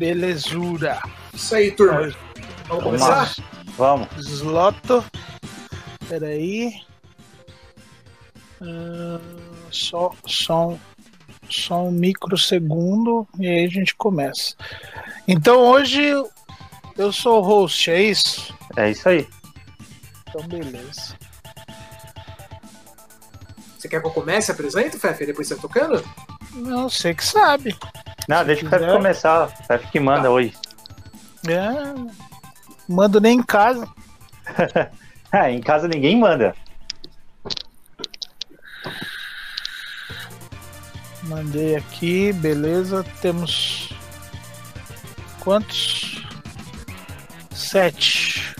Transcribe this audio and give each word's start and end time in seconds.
Belezura. 0.00 0.98
Isso 1.34 1.54
aí, 1.54 1.70
turma. 1.72 2.10
Vamos 2.66 2.84
começar? 2.84 3.34
Vamos. 3.76 4.08
Sloto. 4.16 5.04
Peraí. 6.08 6.72
Ah, 8.62 9.20
só, 9.70 10.10
só, 10.24 10.68
um, 10.70 10.78
só 11.50 11.84
um 11.84 11.90
microsegundo 11.90 13.28
e 13.38 13.46
aí 13.46 13.66
a 13.66 13.68
gente 13.68 13.94
começa. 13.94 14.54
Então 15.28 15.58
hoje 15.58 16.00
eu 16.96 17.12
sou 17.12 17.42
o 17.42 17.44
host, 17.44 17.90
é 17.90 18.02
isso? 18.02 18.54
É 18.78 18.92
isso 18.92 19.06
aí. 19.06 19.28
Então 20.26 20.48
beleza. 20.48 21.14
Você 23.76 23.86
quer 23.86 24.00
que 24.00 24.06
eu 24.06 24.12
comece? 24.12 24.50
Apresento, 24.50 24.98
Fefe? 24.98 25.26
Depois 25.26 25.46
você 25.46 25.56
tocando? 25.56 26.02
Não, 26.54 26.88
sei 26.88 27.12
que 27.14 27.24
sabe. 27.24 27.76
Não, 28.30 28.44
deixa 28.44 28.64
o 28.64 28.70
Pepe 28.70 28.84
quiser. 28.84 28.96
começar. 28.96 29.48
O 29.48 29.66
Pepe 29.66 29.86
que 29.88 29.98
manda 30.00 30.22
Tá. 30.22 30.30
hoje. 30.30 30.54
É, 31.48 31.94
mando 32.88 33.20
nem 33.20 33.38
em 33.38 33.42
casa. 33.42 33.88
Ah, 35.32 35.50
em 35.50 35.60
casa 35.60 35.88
ninguém 35.88 36.16
manda. 36.16 36.54
Mandei 41.24 41.74
aqui, 41.76 42.32
beleza. 42.34 43.04
Temos 43.20 43.90
quantos? 45.40 46.24
Sete. 47.52 48.54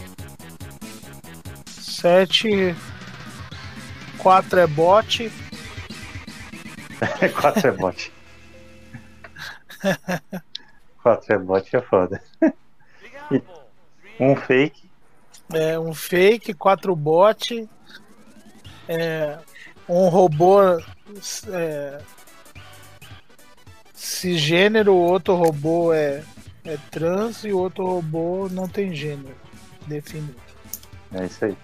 Sete. 1.67 2.75
Quatro 4.19 4.59
é 4.61 4.67
bot. 4.67 5.31
Quatro 7.41 7.69
é 7.69 7.73
bot. 7.73 8.13
Quatro 11.03 11.35
é 11.35 11.39
bot 11.39 11.77
é 11.77 11.81
foda. 11.81 12.23
Um 14.19 14.37
fake. 14.37 14.91
É 15.53 15.79
um 15.79 15.95
fake, 15.95 16.53
quatro 16.55 16.95
bot. 16.95 17.69
É, 18.87 19.39
um 19.89 20.09
robô 20.09 20.61
é, 21.49 22.03
cisgênero, 23.95 24.93
o 24.93 24.99
outro 24.99 25.35
robô 25.35 25.93
é, 25.93 26.23
é 26.65 26.77
trans 26.91 27.45
e 27.45 27.53
o 27.53 27.59
outro 27.59 27.87
robô 27.87 28.49
não 28.51 28.69
tem 28.69 28.95
gênero 28.95 29.35
definido. 29.87 30.41
É 31.13 31.25
isso 31.25 31.45
aí. 31.45 31.57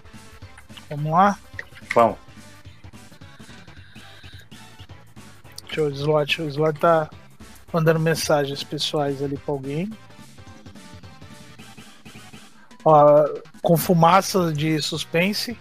Vamos 0.89 1.11
lá? 1.11 1.39
Vamos. 1.93 2.17
Deixa 5.65 5.81
eu, 5.81 5.85
o 5.87 5.89
Slot, 5.91 6.41
o 6.41 6.47
Slot 6.47 6.79
tá 6.79 7.09
mandando 7.71 7.99
mensagens 7.99 8.63
pessoais 8.63 9.21
ali 9.21 9.37
pra 9.37 9.53
alguém. 9.53 9.91
Ó, 12.85 13.25
com 13.61 13.75
fumaça 13.75 14.51
de 14.53 14.81
suspense. 14.81 15.57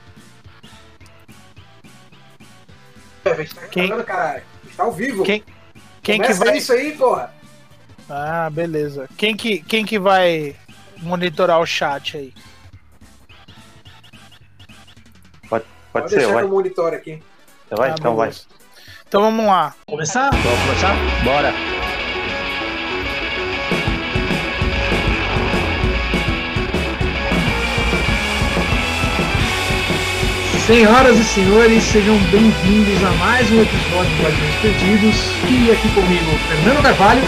Fefe, 3.22 3.40
a 3.40 3.44
gente 3.44 3.54
tá 3.54 3.66
Quem- 3.68 3.86
gravando, 3.88 4.06
caralho. 4.06 4.42
A 4.62 4.66
gente 4.66 4.76
tá 4.76 4.82
ao 4.84 4.92
vivo. 4.92 5.24
Quem, 5.24 5.42
quem 6.02 6.20
que 6.20 6.26
Começa 6.28 6.44
vai. 6.44 6.56
isso 6.58 6.72
aí, 6.72 6.92
porra. 6.96 7.34
Ah, 8.08 8.48
beleza. 8.50 9.08
Quem 9.16 9.36
que, 9.36 9.58
quem 9.60 9.84
que 9.84 9.98
vai 9.98 10.54
monitorar 10.98 11.58
o 11.60 11.66
chat 11.66 12.16
aí? 12.16 12.32
Pode 15.48 15.64
Pode 15.92 16.10
ser, 16.10 16.16
deixar 16.18 16.32
vai. 16.34 16.42
que 16.44 16.48
eu 16.48 16.52
monitore 16.54 16.94
aqui. 16.96 17.22
Vai, 17.70 17.90
Ah, 17.90 17.94
então 17.98 18.14
vai. 18.14 18.30
Então 19.08 19.22
vamos 19.22 19.46
lá. 19.46 19.74
Começar? 19.86 20.30
Vamos 20.30 20.60
começar? 20.60 20.94
Bora! 21.24 21.75
Senhoras 30.66 31.16
e 31.16 31.22
senhores, 31.22 31.80
sejam 31.84 32.18
bem-vindos 32.24 33.04
a 33.04 33.10
mais 33.12 33.48
um 33.52 33.62
episódio 33.62 34.16
do 34.16 34.22
Guardiões 34.24 34.54
Perdidos. 34.56 35.14
E 35.48 35.70
aqui 35.70 35.88
comigo, 35.94 36.38
Fernando 36.48 36.82
Carvalho. 36.82 37.22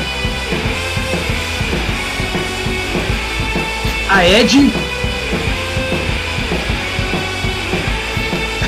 A 4.08 4.26
Ed. 4.26 4.72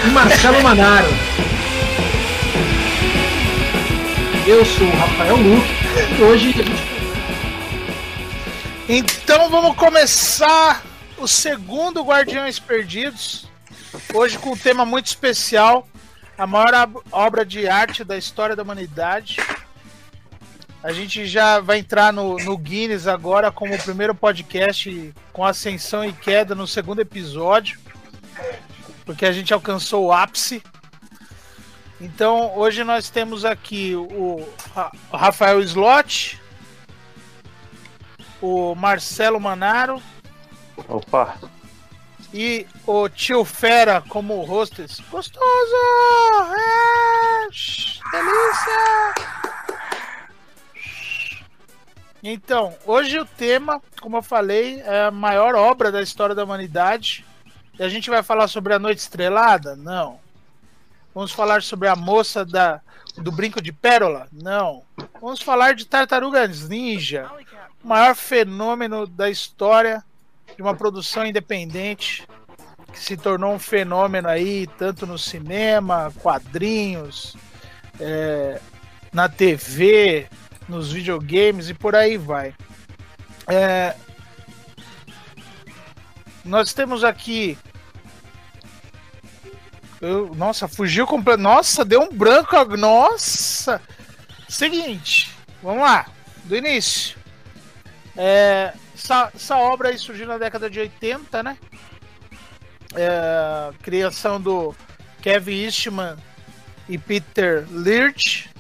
E 0.05 0.11
Marcelo 0.13 0.63
Manaro. 0.63 1.09
Eu 4.47 4.65
sou 4.65 4.87
o 4.87 4.97
Rafael 4.97 5.37
Luque 5.37 5.69
e 6.17 6.23
hoje 6.23 6.49
a 6.49 6.53
gente 6.53 6.71
Então 8.89 9.51
vamos 9.51 9.75
começar 9.75 10.85
o 11.19 11.27
segundo 11.27 12.05
Guardiões 12.05 12.61
Perdidos. 12.61 13.50
Hoje 14.15 14.39
com 14.39 14.53
um 14.53 14.57
tema 14.57 14.85
muito 14.85 15.07
especial, 15.07 15.89
a 16.39 16.47
maior 16.47 16.91
obra 17.11 17.45
de 17.45 17.69
arte 17.69 18.05
da 18.05 18.17
história 18.17 18.55
da 18.55 18.63
humanidade. 18.63 19.37
A 20.83 20.93
gente 20.93 21.27
já 21.27 21.61
vai 21.61 21.79
entrar 21.79 22.13
no, 22.13 22.37
no 22.39 22.57
Guinness 22.57 23.07
agora 23.07 23.51
como 23.51 23.75
o 23.75 23.83
primeiro 23.83 24.15
podcast 24.15 25.15
com 25.33 25.45
ascensão 25.45 26.05
e 26.05 26.13
queda 26.13 26.55
no 26.55 26.67
segundo 26.67 27.01
episódio, 27.01 27.79
porque 29.05 29.27
a 29.27 29.33
gente 29.33 29.53
alcançou 29.53 30.07
o 30.07 30.13
ápice. 30.13 30.63
Então 32.01 32.57
hoje 32.57 32.83
nós 32.83 33.11
temos 33.11 33.45
aqui 33.45 33.95
o 33.95 34.49
Rafael 35.13 35.61
Slot, 35.61 36.41
o 38.41 38.75
Marcelo 38.75 39.39
Manaro 39.39 40.03
Opa. 40.89 41.37
E 42.33 42.67
o 42.87 43.09
tio 43.09 43.45
Fera 43.45 44.03
como 44.09 44.43
hostess. 44.43 45.01
Gostoso! 45.11 45.45
É, 46.57 47.49
delícia! 48.13 49.41
Então, 52.23 52.75
hoje 52.85 53.19
o 53.19 53.25
tema, 53.25 53.81
como 54.01 54.19
eu 54.19 54.23
falei, 54.23 54.81
é 54.83 55.05
a 55.05 55.11
maior 55.11 55.55
obra 55.55 55.91
da 55.91 56.03
história 56.03 56.35
da 56.35 56.45
humanidade. 56.45 57.25
E 57.79 57.83
a 57.83 57.89
gente 57.89 58.11
vai 58.11 58.23
falar 58.23 58.47
sobre 58.47 58.75
a 58.75 58.79
Noite 58.79 58.99
Estrelada? 58.99 59.75
Não. 59.75 60.21
Vamos 61.15 61.33
falar 61.33 61.63
sobre 61.63 61.89
a 61.89 61.97
moça 61.97 62.45
da, 62.45 62.81
do 63.17 63.33
brinco 63.33 63.61
de 63.61 63.73
pérola? 63.73 64.29
Não. 64.31 64.83
Vamos 65.21 65.41
falar 65.41 65.75
de 65.75 65.87
Tartarugas 65.87 66.69
Ninja, 66.69 67.31
o 67.83 67.89
maior 67.89 68.15
fenômeno 68.15 69.07
da 69.07 69.31
história 69.31 70.05
de 70.61 70.63
uma 70.63 70.77
produção 70.77 71.25
independente 71.25 72.29
que 72.93 72.99
se 72.99 73.17
tornou 73.17 73.55
um 73.55 73.59
fenômeno 73.59 74.29
aí, 74.29 74.67
tanto 74.77 75.07
no 75.07 75.19
cinema, 75.19 76.13
quadrinhos, 76.21 77.35
é, 77.99 78.61
na 79.11 79.27
TV, 79.27 80.29
nos 80.69 80.93
videogames 80.93 81.71
e 81.71 81.75
por 81.75 81.95
aí 81.97 82.19
vai. 82.19 82.55
É, 83.47 83.97
nós 86.45 86.75
temos 86.75 87.05
aqui. 87.05 87.57
Eu- 89.99 90.35
nossa, 90.35 90.69
fugiu 90.69 91.07
completo. 91.07 91.43
Nossa, 91.43 91.87
deu 91.87 92.03
um 92.03 92.15
branco. 92.15 92.55
Nossa! 92.77 93.81
Seguinte, 94.47 95.35
vamos 95.63 95.81
lá, 95.81 96.07
do 96.45 96.55
início. 96.55 97.17
É, 98.15 98.75
essa, 99.03 99.31
essa 99.35 99.57
obra 99.57 99.97
surgiu 99.97 100.27
na 100.27 100.37
década 100.37 100.69
de 100.69 100.79
80, 100.79 101.43
né? 101.43 101.57
É, 102.95 103.73
criação 103.83 104.41
do 104.41 104.75
Kevin 105.23 105.65
Eastman 105.65 106.17
e 106.89 106.99
Peter 106.99 107.67
Lirch. 107.71 108.51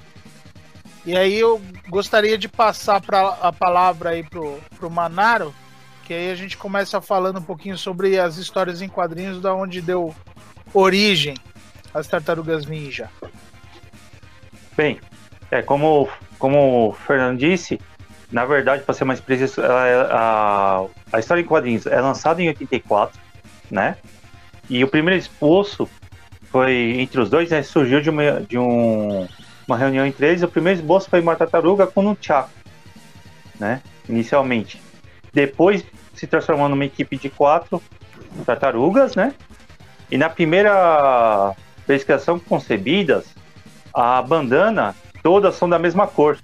E 1.04 1.16
aí 1.16 1.38
eu 1.38 1.60
gostaria 1.88 2.38
de 2.38 2.48
passar 2.48 3.00
pra, 3.00 3.38
a 3.40 3.52
palavra 3.52 4.10
aí 4.10 4.22
pro, 4.22 4.58
pro 4.78 4.90
Manaro, 4.90 5.54
que 6.04 6.14
aí 6.14 6.30
a 6.30 6.34
gente 6.34 6.56
começa 6.56 7.00
falando 7.00 7.38
um 7.38 7.42
pouquinho 7.42 7.76
sobre 7.76 8.18
as 8.18 8.36
histórias 8.36 8.80
em 8.80 8.88
quadrinhos 8.88 9.40
da 9.40 9.54
onde 9.54 9.80
deu 9.80 10.14
origem 10.72 11.34
às 11.92 12.06
tartarugas 12.06 12.66
ninja. 12.66 13.10
Bem, 14.76 15.00
é 15.50 15.60
como, 15.62 16.08
como 16.38 16.88
o 16.88 16.92
Fernando 16.92 17.38
disse, 17.38 17.80
na 18.30 18.44
verdade, 18.44 18.82
para 18.82 18.94
ser 18.94 19.04
mais 19.04 19.20
preciso, 19.20 19.60
ela 19.60 19.86
é- 19.86 20.08
a, 20.10 20.84
a 21.12 21.18
história 21.18 21.40
em 21.40 21.44
quadrinhos 21.44 21.86
é 21.86 22.00
lançada 22.00 22.40
em 22.40 22.48
84, 22.48 23.18
né? 23.70 23.96
E 24.68 24.84
o 24.84 24.88
primeiro 24.88 25.18
esboço 25.18 25.88
foi 26.50 26.96
entre 27.00 27.20
os 27.20 27.28
dois, 27.28 27.50
né? 27.50 27.62
Surgiu 27.62 28.00
de 28.00 28.08
uma, 28.10 28.40
de 28.40 28.56
um, 28.56 29.26
uma 29.66 29.76
reunião 29.76 30.06
entre 30.06 30.26
eles. 30.28 30.42
O 30.42 30.48
primeiro 30.48 30.78
esboço 30.78 31.10
foi 31.10 31.20
uma 31.20 31.34
tartaruga 31.34 31.86
com 31.86 32.06
um 32.06 32.16
Chaco, 32.20 32.50
né? 33.58 33.82
Inicialmente. 34.08 34.80
Depois 35.32 35.84
se 36.14 36.26
transformou 36.26 36.68
numa 36.68 36.84
equipe 36.84 37.16
de 37.16 37.28
quatro 37.28 37.82
tartarugas, 38.46 39.16
né? 39.16 39.34
E 40.10 40.16
na 40.18 40.28
primeira 40.28 41.54
vez 41.86 42.04
que 42.04 42.12
elas 42.12 42.22
são 42.24 42.38
concebidas, 42.38 43.34
a 43.92 44.20
bandana 44.22 44.94
todas 45.22 45.54
são 45.56 45.68
da 45.68 45.78
mesma 45.78 46.06
cor. 46.06 46.38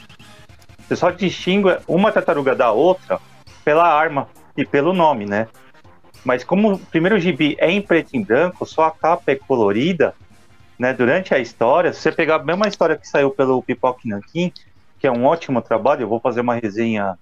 Você 0.87 0.97
só 0.97 1.11
distingue 1.11 1.79
uma 1.88 2.12
tartaruga 2.12 2.55
da 2.55 2.71
outra 2.71 3.21
pela 3.65 3.87
arma 3.87 4.29
e 4.56 4.65
pelo 4.65 4.93
nome, 4.93 5.27
né? 5.27 5.49
Mas 6.25 6.44
como 6.44 6.75
o 6.75 6.79
primeiro 6.79 7.19
gibi 7.19 7.56
é 7.59 7.71
em 7.71 7.83
preto 7.83 8.15
e 8.15 8.25
branco, 8.25 8.65
só 8.65 8.85
a 8.85 8.91
capa 8.91 9.33
é 9.33 9.37
colorida, 9.37 10.15
né? 10.79 10.93
Durante 10.93 11.35
a 11.35 11.38
história, 11.38 11.93
se 11.93 12.00
você 12.00 12.12
pegar 12.12 12.37
a 12.37 12.44
mesma 12.44 12.69
história 12.69 12.97
que 12.97 13.09
saiu 13.09 13.31
pelo 13.31 13.62
Pipoque 13.62 14.09
Nankin, 14.09 14.53
que 14.99 15.06
é 15.06 15.11
um 15.11 15.25
ótimo 15.25 15.61
trabalho, 15.61 16.03
eu 16.03 16.09
vou 16.09 16.21
fazer 16.21 16.41
uma 16.41 16.55
resenha 16.55 17.19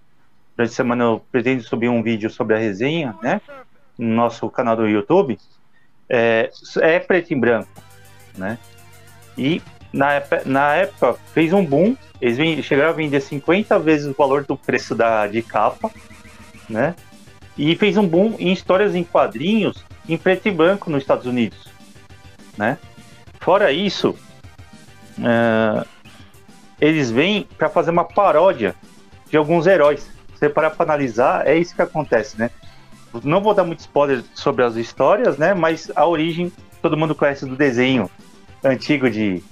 durante 0.56 0.72
a 0.72 0.74
semana, 0.74 1.04
eu 1.04 1.24
pretendo 1.32 1.62
subir 1.62 1.88
um 1.88 2.02
vídeo 2.02 2.30
sobre 2.30 2.54
a 2.54 2.58
resenha, 2.58 3.14
né? 3.22 3.40
No 3.98 4.14
nosso 4.14 4.48
canal 4.50 4.76
do 4.76 4.86
YouTube. 4.86 5.38
É, 6.08 6.50
é 6.80 6.98
preto 6.98 7.32
e 7.32 7.36
branco, 7.36 7.68
né? 8.36 8.58
E 9.36 9.60
na, 9.94 10.22
na 10.44 10.74
época 10.74 11.14
fez 11.32 11.52
um 11.52 11.64
boom, 11.64 11.96
eles 12.20 12.64
chegaram 12.64 12.90
a 12.90 12.92
vender 12.92 13.20
50 13.20 13.78
vezes 13.78 14.06
o 14.06 14.12
valor 14.12 14.44
do 14.44 14.56
preço 14.56 14.94
da, 14.94 15.26
de 15.28 15.40
capa, 15.40 15.90
né? 16.68 16.96
E 17.56 17.76
fez 17.76 17.96
um 17.96 18.06
boom 18.06 18.34
em 18.40 18.52
histórias 18.52 18.94
em 18.96 19.04
quadrinhos 19.04 19.84
em 20.08 20.18
preto 20.18 20.48
e 20.48 20.50
branco 20.50 20.90
nos 20.90 21.02
Estados 21.02 21.26
Unidos, 21.26 21.68
né? 22.58 22.76
Fora 23.38 23.70
isso, 23.70 24.16
uh, 25.18 25.86
eles 26.80 27.10
vêm 27.10 27.46
para 27.56 27.68
fazer 27.68 27.92
uma 27.92 28.04
paródia 28.04 28.74
de 29.30 29.36
alguns 29.36 29.66
heróis. 29.66 30.08
Se 30.34 30.48
parar 30.48 30.70
para 30.70 30.84
analisar, 30.84 31.46
é 31.46 31.56
isso 31.56 31.74
que 31.74 31.82
acontece, 31.82 32.36
né? 32.38 32.50
Não 33.22 33.40
vou 33.40 33.54
dar 33.54 33.62
muito 33.62 33.78
spoiler 33.78 34.24
sobre 34.34 34.64
as 34.64 34.74
histórias, 34.74 35.38
né? 35.38 35.54
Mas 35.54 35.90
a 35.94 36.04
origem 36.04 36.52
todo 36.82 36.96
mundo 36.96 37.14
conhece 37.14 37.46
do 37.46 37.54
desenho 37.54 38.10
antigo 38.64 39.08
de 39.08 39.42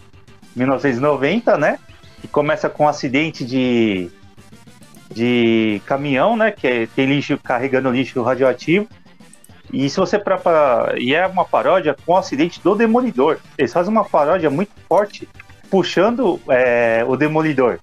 1990, 0.55 1.57
né? 1.59 1.79
Que 2.21 2.29
começa 2.29 2.69
com 2.69 2.85
um 2.85 2.89
acidente 2.89 3.45
de, 3.45 4.11
de 5.11 5.81
caminhão, 5.87 6.37
né? 6.37 6.51
Que 6.51 6.67
é, 6.67 6.87
tem 6.87 7.07
lixo 7.07 7.39
carregando 7.39 7.91
lixo 7.91 8.23
radioativo. 8.23 8.89
E 9.73 9.89
se 9.89 9.97
você 9.97 10.19
para 10.19 10.95
e 10.99 11.15
é 11.15 11.27
uma 11.27 11.45
paródia 11.45 11.97
com 12.05 12.13
o 12.13 12.17
acidente 12.17 12.61
do 12.63 12.75
Demolidor. 12.75 13.39
Eles 13.57 13.73
fazem 13.73 13.91
uma 13.91 14.05
paródia 14.05 14.51
muito 14.51 14.73
forte 14.89 15.29
puxando 15.71 16.39
é, 16.49 17.03
o 17.07 17.17
Demolidor, 17.17 17.79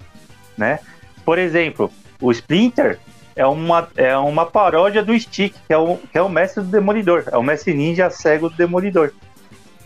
né? 0.56 0.80
Por 1.26 1.40
exemplo, 1.40 1.92
o 2.22 2.32
Splinter 2.32 3.00
é 3.36 3.46
uma, 3.46 3.88
é 3.96 4.16
uma 4.18 4.46
paródia 4.46 5.02
do 5.02 5.18
Stick, 5.18 5.56
que 5.66 5.74
é, 5.74 5.78
o, 5.78 5.98
que 5.98 6.18
é 6.18 6.22
o 6.22 6.30
mestre 6.30 6.62
do 6.62 6.70
Demolidor, 6.70 7.24
é 7.32 7.38
o 7.38 7.42
mestre 7.42 7.74
ninja 7.74 8.10
cego 8.10 8.50
do 8.50 8.56
Demolidor, 8.56 9.12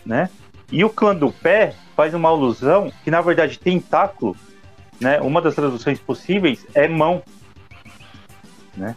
né? 0.04 0.28
E 0.70 0.84
o 0.84 0.90
clã 0.90 1.14
do 1.14 1.30
pé 1.30 1.74
faz 1.94 2.14
uma 2.14 2.28
alusão 2.28 2.92
que, 3.02 3.10
na 3.10 3.20
verdade, 3.20 3.58
tentáculo, 3.58 4.36
né? 5.00 5.20
Uma 5.20 5.40
das 5.40 5.54
traduções 5.54 5.98
possíveis 5.98 6.66
é 6.74 6.88
mão, 6.88 7.22
né? 8.76 8.96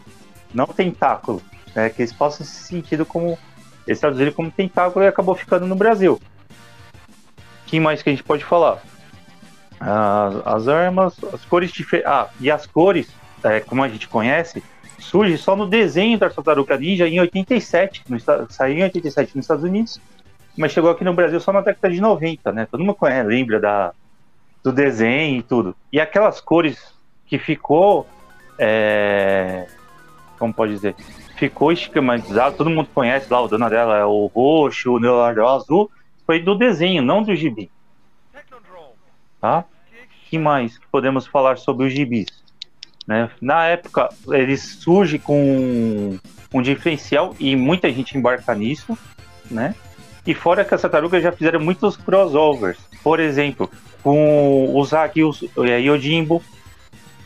Não 0.52 0.66
tentáculo, 0.66 1.42
né? 1.74 1.90
Que 1.90 2.02
eles 2.02 2.12
possam 2.12 2.46
se 2.46 2.64
sentido 2.64 3.04
como 3.04 3.38
eles 3.86 4.00
traduziram 4.00 4.32
como 4.32 4.50
tentáculo 4.50 5.04
e 5.04 5.08
acabou 5.08 5.34
ficando 5.34 5.66
no 5.66 5.74
Brasil. 5.74 6.20
que 7.66 7.80
mais 7.80 8.02
que 8.02 8.10
a 8.10 8.12
gente 8.12 8.24
pode 8.24 8.44
falar? 8.44 8.82
As, 9.80 10.46
as 10.46 10.68
armas, 10.68 11.16
as 11.32 11.44
cores 11.44 11.70
diferentes. 11.72 12.10
Ah, 12.10 12.28
e 12.40 12.50
as 12.50 12.66
cores, 12.66 13.08
é, 13.42 13.60
como 13.60 13.82
a 13.82 13.88
gente 13.88 14.08
conhece, 14.08 14.62
surge 14.98 15.38
só 15.38 15.56
no 15.56 15.66
desenho 15.66 16.18
da 16.18 16.28
Tartaruga 16.28 16.76
Ninja 16.76 17.08
em 17.08 17.20
87, 17.20 18.02
no, 18.08 18.18
saiu 18.50 18.78
em 18.78 18.82
87 18.82 19.36
nos 19.36 19.44
Estados 19.44 19.64
Unidos 19.64 20.00
mas 20.58 20.72
chegou 20.72 20.90
aqui 20.90 21.04
no 21.04 21.14
Brasil 21.14 21.40
só 21.40 21.52
na 21.52 21.60
década 21.60 21.92
de 21.92 22.00
90, 22.00 22.52
né? 22.52 22.66
Todo 22.70 22.80
mundo 22.80 22.94
conhece, 22.94 23.28
lembra 23.28 23.60
da, 23.60 23.92
do 24.62 24.72
desenho 24.72 25.38
e 25.38 25.42
tudo. 25.42 25.74
E 25.92 26.00
aquelas 26.00 26.40
cores 26.40 26.94
que 27.26 27.38
ficou, 27.38 28.06
é, 28.58 29.66
como 30.38 30.52
pode 30.52 30.72
dizer, 30.72 30.94
ficou 31.36 31.72
esquematizado, 31.72 32.56
todo 32.56 32.68
mundo 32.68 32.88
conhece 32.92 33.32
lá, 33.32 33.40
o 33.40 33.48
dona 33.48 33.70
dela 33.70 33.96
é 33.96 34.04
o 34.04 34.26
roxo, 34.26 34.90
o 34.90 34.98
Leonardo 34.98 35.40
é 35.40 35.46
azul, 35.46 35.90
foi 36.26 36.40
do 36.40 36.54
desenho, 36.54 37.02
não 37.02 37.22
do 37.22 37.34
gibi. 37.34 37.70
Tá? 39.40 39.64
que 40.28 40.38
mais 40.38 40.78
podemos 40.92 41.26
falar 41.26 41.56
sobre 41.56 41.86
os 41.86 41.92
gibis? 41.92 42.26
Né? 43.06 43.30
Na 43.40 43.64
época, 43.64 44.10
ele 44.28 44.56
surge 44.56 45.18
com 45.18 46.18
um 46.52 46.62
diferencial 46.62 47.34
e 47.40 47.56
muita 47.56 47.90
gente 47.90 48.16
embarca 48.16 48.54
nisso, 48.54 48.96
né? 49.50 49.74
E 50.28 50.34
fora 50.34 50.62
que 50.62 50.74
as 50.74 50.82
tartarugas 50.82 51.22
já 51.22 51.32
fizeram 51.32 51.58
muitos 51.58 51.96
crossovers. 51.96 52.76
Por 53.02 53.18
exemplo, 53.18 53.70
com 54.02 54.76
o 54.76 54.84
Zag 54.84 55.18
e 55.18 55.24
o 55.24 55.32
Yojimbo, 55.64 56.42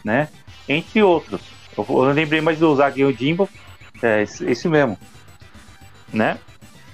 né? 0.04 0.28
Entre 0.68 1.02
outros. 1.02 1.40
Eu, 1.76 1.84
eu 1.88 2.12
lembrei 2.12 2.40
mais 2.40 2.60
do 2.60 2.76
Zag 2.76 3.00
e 3.00 3.04
o 3.04 3.10
Yojimbo. 3.10 3.48
É 4.00 4.22
esse 4.22 4.68
mesmo. 4.68 4.96
Né? 6.12 6.38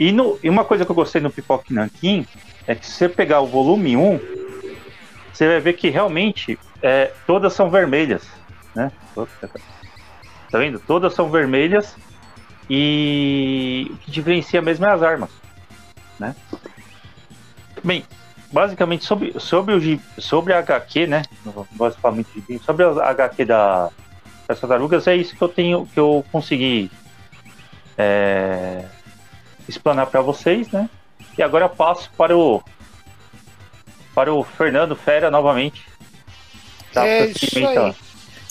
E, 0.00 0.10
no, 0.10 0.38
e 0.42 0.48
uma 0.48 0.64
coisa 0.64 0.86
que 0.86 0.90
eu 0.90 0.94
gostei 0.94 1.20
no 1.20 1.30
Pipoque 1.30 1.74
Nankin 1.74 2.26
é 2.66 2.74
que 2.74 2.86
se 2.86 2.92
você 2.92 3.08
pegar 3.08 3.40
o 3.40 3.46
volume 3.46 3.94
1, 3.94 4.20
você 5.30 5.46
vai 5.46 5.60
ver 5.60 5.74
que 5.74 5.90
realmente 5.90 6.58
é, 6.82 7.12
todas 7.26 7.52
são 7.52 7.68
vermelhas. 7.68 8.26
Né? 8.74 8.90
Tá 9.14 10.58
vendo? 10.58 10.78
Todas 10.80 11.12
são 11.12 11.30
vermelhas 11.30 11.94
e 12.70 13.88
o 13.90 13.96
que 13.98 14.10
diferencia 14.10 14.62
mesmo 14.62 14.86
é 14.86 14.92
as 14.94 15.02
armas 15.02 15.47
né? 16.18 16.34
Bem, 17.82 18.04
basicamente 18.52 19.04
sobre, 19.04 19.38
sobre, 19.38 19.74
o, 19.74 20.20
sobre 20.20 20.52
a 20.52 20.58
HQ, 20.58 21.06
né? 21.06 21.22
De 22.48 22.58
sobre 22.58 22.84
a 22.84 23.10
HQ 23.10 23.44
da, 23.44 23.90
das 24.46 24.60
tartarugas, 24.60 25.06
é 25.06 25.16
isso 25.16 25.36
que 25.36 25.42
eu 25.42 25.48
tenho, 25.48 25.86
que 25.86 26.00
eu 26.00 26.24
consegui 26.32 26.90
é, 27.96 28.84
explanar 29.68 30.06
para 30.06 30.20
vocês, 30.20 30.70
né? 30.70 30.88
E 31.36 31.42
agora 31.42 31.66
eu 31.66 31.70
passo 31.70 32.10
para 32.16 32.36
o 32.36 32.62
para 34.14 34.34
o 34.34 34.42
Fernando 34.42 34.96
Fera 34.96 35.30
novamente. 35.30 35.86
Tá, 36.92 37.06
é 37.06 37.26
isso 37.26 37.58
aí. 37.58 37.94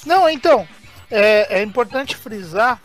Não, 0.05 0.29
então, 0.29 0.65
é, 1.11 1.59
é 1.59 1.63
importante 1.63 2.15
frisar 2.15 2.79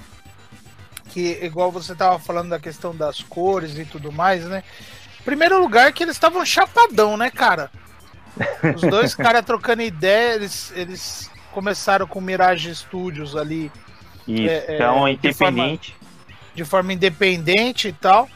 que, 1.12 1.38
igual 1.42 1.71
você 1.71 1.95
tava 1.95 2.19
falando 2.19 2.49
da 2.49 2.59
questão 2.59 2.97
das 2.97 3.21
cores 3.21 3.76
e 3.76 3.85
tudo 3.85 4.11
mais, 4.11 4.47
né? 4.47 4.64
Primeiro 5.25 5.61
lugar 5.61 5.92
que 5.92 6.02
eles 6.02 6.16
estavam 6.16 6.45
chapadão, 6.45 7.16
né, 7.16 7.31
cara? 7.31 7.71
Os 8.75 8.81
dois 8.81 9.14
caras 9.14 9.45
trocando 9.45 9.83
ideia, 9.83 10.37
eles, 10.37 10.73
eles 10.75 11.31
começaram 11.52 12.07
com 12.07 12.21
Mirage 12.21 12.75
Studios 12.75 13.37
ali. 13.37 13.71
Isso, 14.26 14.50
é, 14.50 14.75
então, 14.75 15.07
é, 15.07 15.12
independente. 15.12 15.90
De 15.90 15.99
forma, 15.99 16.54
de 16.54 16.64
forma, 16.64 16.92
independente 16.95 17.88
e 17.88 17.92
tal. 17.92 18.28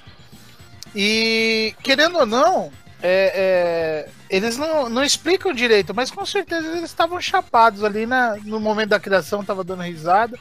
E, 0.94 1.74
querendo 1.82 2.18
ou 2.18 2.26
não, 2.26 2.70
é, 3.02 3.32
é, 3.34 4.08
eles 4.28 4.58
não, 4.58 4.88
não 4.88 5.02
explicam 5.02 5.52
direito, 5.52 5.94
mas 5.94 6.10
com 6.10 6.26
certeza 6.26 6.68
eles 6.68 6.84
estavam 6.84 7.20
chapados 7.20 7.82
ali 7.82 8.04
na, 8.06 8.36
no 8.44 8.60
momento 8.60 8.90
da 8.90 9.00
criação, 9.00 9.44
tava 9.44 9.64
dando 9.64 9.82
risada 9.82 10.38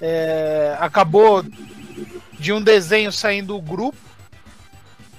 é, 0.00 0.76
acabou 0.80 1.44
de 2.38 2.52
um 2.52 2.60
desenho 2.60 3.12
saindo 3.12 3.56
o 3.56 3.60
grupo, 3.60 3.98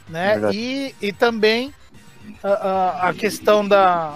né? 0.09 0.39
E, 0.53 0.95
e 1.01 1.13
também 1.13 1.73
a, 2.43 2.49
a, 2.49 3.09
a 3.09 3.13
questão 3.13 3.67
da, 3.67 4.15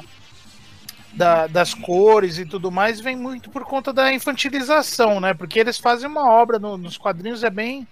da, 1.14 1.48
das 1.48 1.74
cores 1.74 2.38
e 2.38 2.46
tudo 2.46 2.72
mais 2.72 3.00
vem 3.00 3.16
muito 3.16 3.50
por 3.50 3.64
conta 3.64 3.94
da 3.94 4.12
infantilização, 4.12 5.20
né? 5.20 5.34
Porque 5.34 5.60
eles 5.60 5.78
fazem 5.78 6.10
uma 6.10 6.30
obra 6.30 6.58
no, 6.60 6.78
nos 6.78 6.98
quadrinhos 6.98 7.44
é 7.44 7.50
bem 7.50 7.88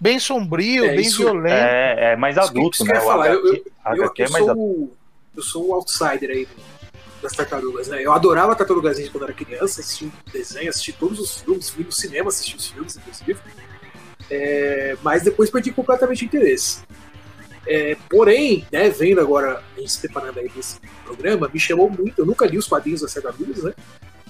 bem 0.00 0.18
sombrio, 0.18 0.84
é, 0.84 0.94
bem 0.94 1.00
isso, 1.00 1.18
violento. 1.18 1.54
É, 1.54 2.12
é 2.12 2.16
mais 2.16 2.38
adulto, 2.38 2.76
isso, 2.76 2.84
isso 2.84 2.92
né? 2.92 2.98
Eu, 2.98 3.04
falar. 3.04 3.26
Eu, 3.28 3.46
eu, 3.46 3.64
eu, 3.96 4.12
eu, 4.16 4.28
sou, 4.28 4.96
eu 5.36 5.42
sou 5.42 5.68
o 5.68 5.74
outsider 5.74 6.30
aí 6.30 6.46
das 7.22 7.32
tartarugas, 7.32 7.88
né? 7.88 8.02
Eu 8.02 8.12
adorava 8.12 8.54
Tartarugas 8.54 8.98
Ninja 8.98 9.10
quando 9.10 9.24
era 9.24 9.32
criança, 9.32 9.80
assisti 9.80 10.10
desenho, 10.32 10.68
assisti 10.68 10.92
todos 10.92 11.18
os 11.18 11.40
filmes, 11.40 11.68
fui 11.68 11.84
no 11.84 11.92
cinema 11.92 12.28
assistir 12.28 12.56
os 12.56 12.68
filmes, 12.68 12.96
inclusive. 12.96 13.38
É, 14.30 14.96
mas 15.02 15.22
depois 15.22 15.50
perdi 15.50 15.72
completamente 15.72 16.24
o 16.24 16.26
interesse. 16.26 16.82
É, 17.66 17.96
porém, 18.08 18.66
né, 18.72 18.88
vendo 18.88 19.20
agora, 19.20 19.62
a 19.76 19.80
gente 19.80 19.92
se 19.92 20.00
preparando 20.00 20.38
aí 20.38 20.48
desse 20.48 20.78
programa, 21.04 21.50
me 21.52 21.60
chamou 21.60 21.90
muito, 21.90 22.18
eu 22.18 22.26
nunca 22.26 22.46
li 22.46 22.56
os 22.56 22.66
quadrinhos 22.66 23.00
das 23.00 23.12
tartarugas, 23.12 23.62
né? 23.62 23.74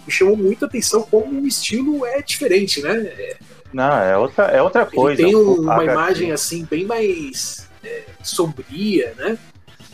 Me 0.07 0.12
chamou 0.12 0.37
muito 0.37 0.64
a 0.64 0.68
atenção 0.68 1.02
como 1.02 1.40
o 1.40 1.47
estilo 1.47 2.04
é 2.07 2.23
diferente, 2.23 2.80
né? 2.83 2.97
É, 2.97 3.37
Não, 3.73 3.99
é 4.00 4.16
outra, 4.16 4.45
é 4.47 4.62
outra 4.62 4.87
coisa. 4.87 5.21
Ele 5.21 5.30
tem 5.30 5.37
um, 5.37 5.61
uma 5.61 5.85
imagem 5.85 6.33
assim, 6.33 6.64
bem 6.64 6.85
mais 6.85 7.68
é, 7.85 8.04
sombria, 8.23 9.14
né? 9.16 9.38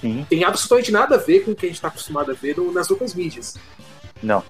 Sim. 0.05 0.27
Tem 0.29 0.45
absolutamente 0.45 0.93
nada 0.93 1.15
a 1.15 1.19
ver 1.19 1.47
com 1.47 1.53
o 1.53 1.57
que 1.57 1.65
a 1.65 1.69
gente 1.69 1.77
está 1.77 1.89
acostumado 1.89 2.31
a 2.31 2.35
ver 2.35 2.59
nas 2.75 2.91
outras 2.91 3.15
mídias. 3.15 3.55
Não. 4.23 4.45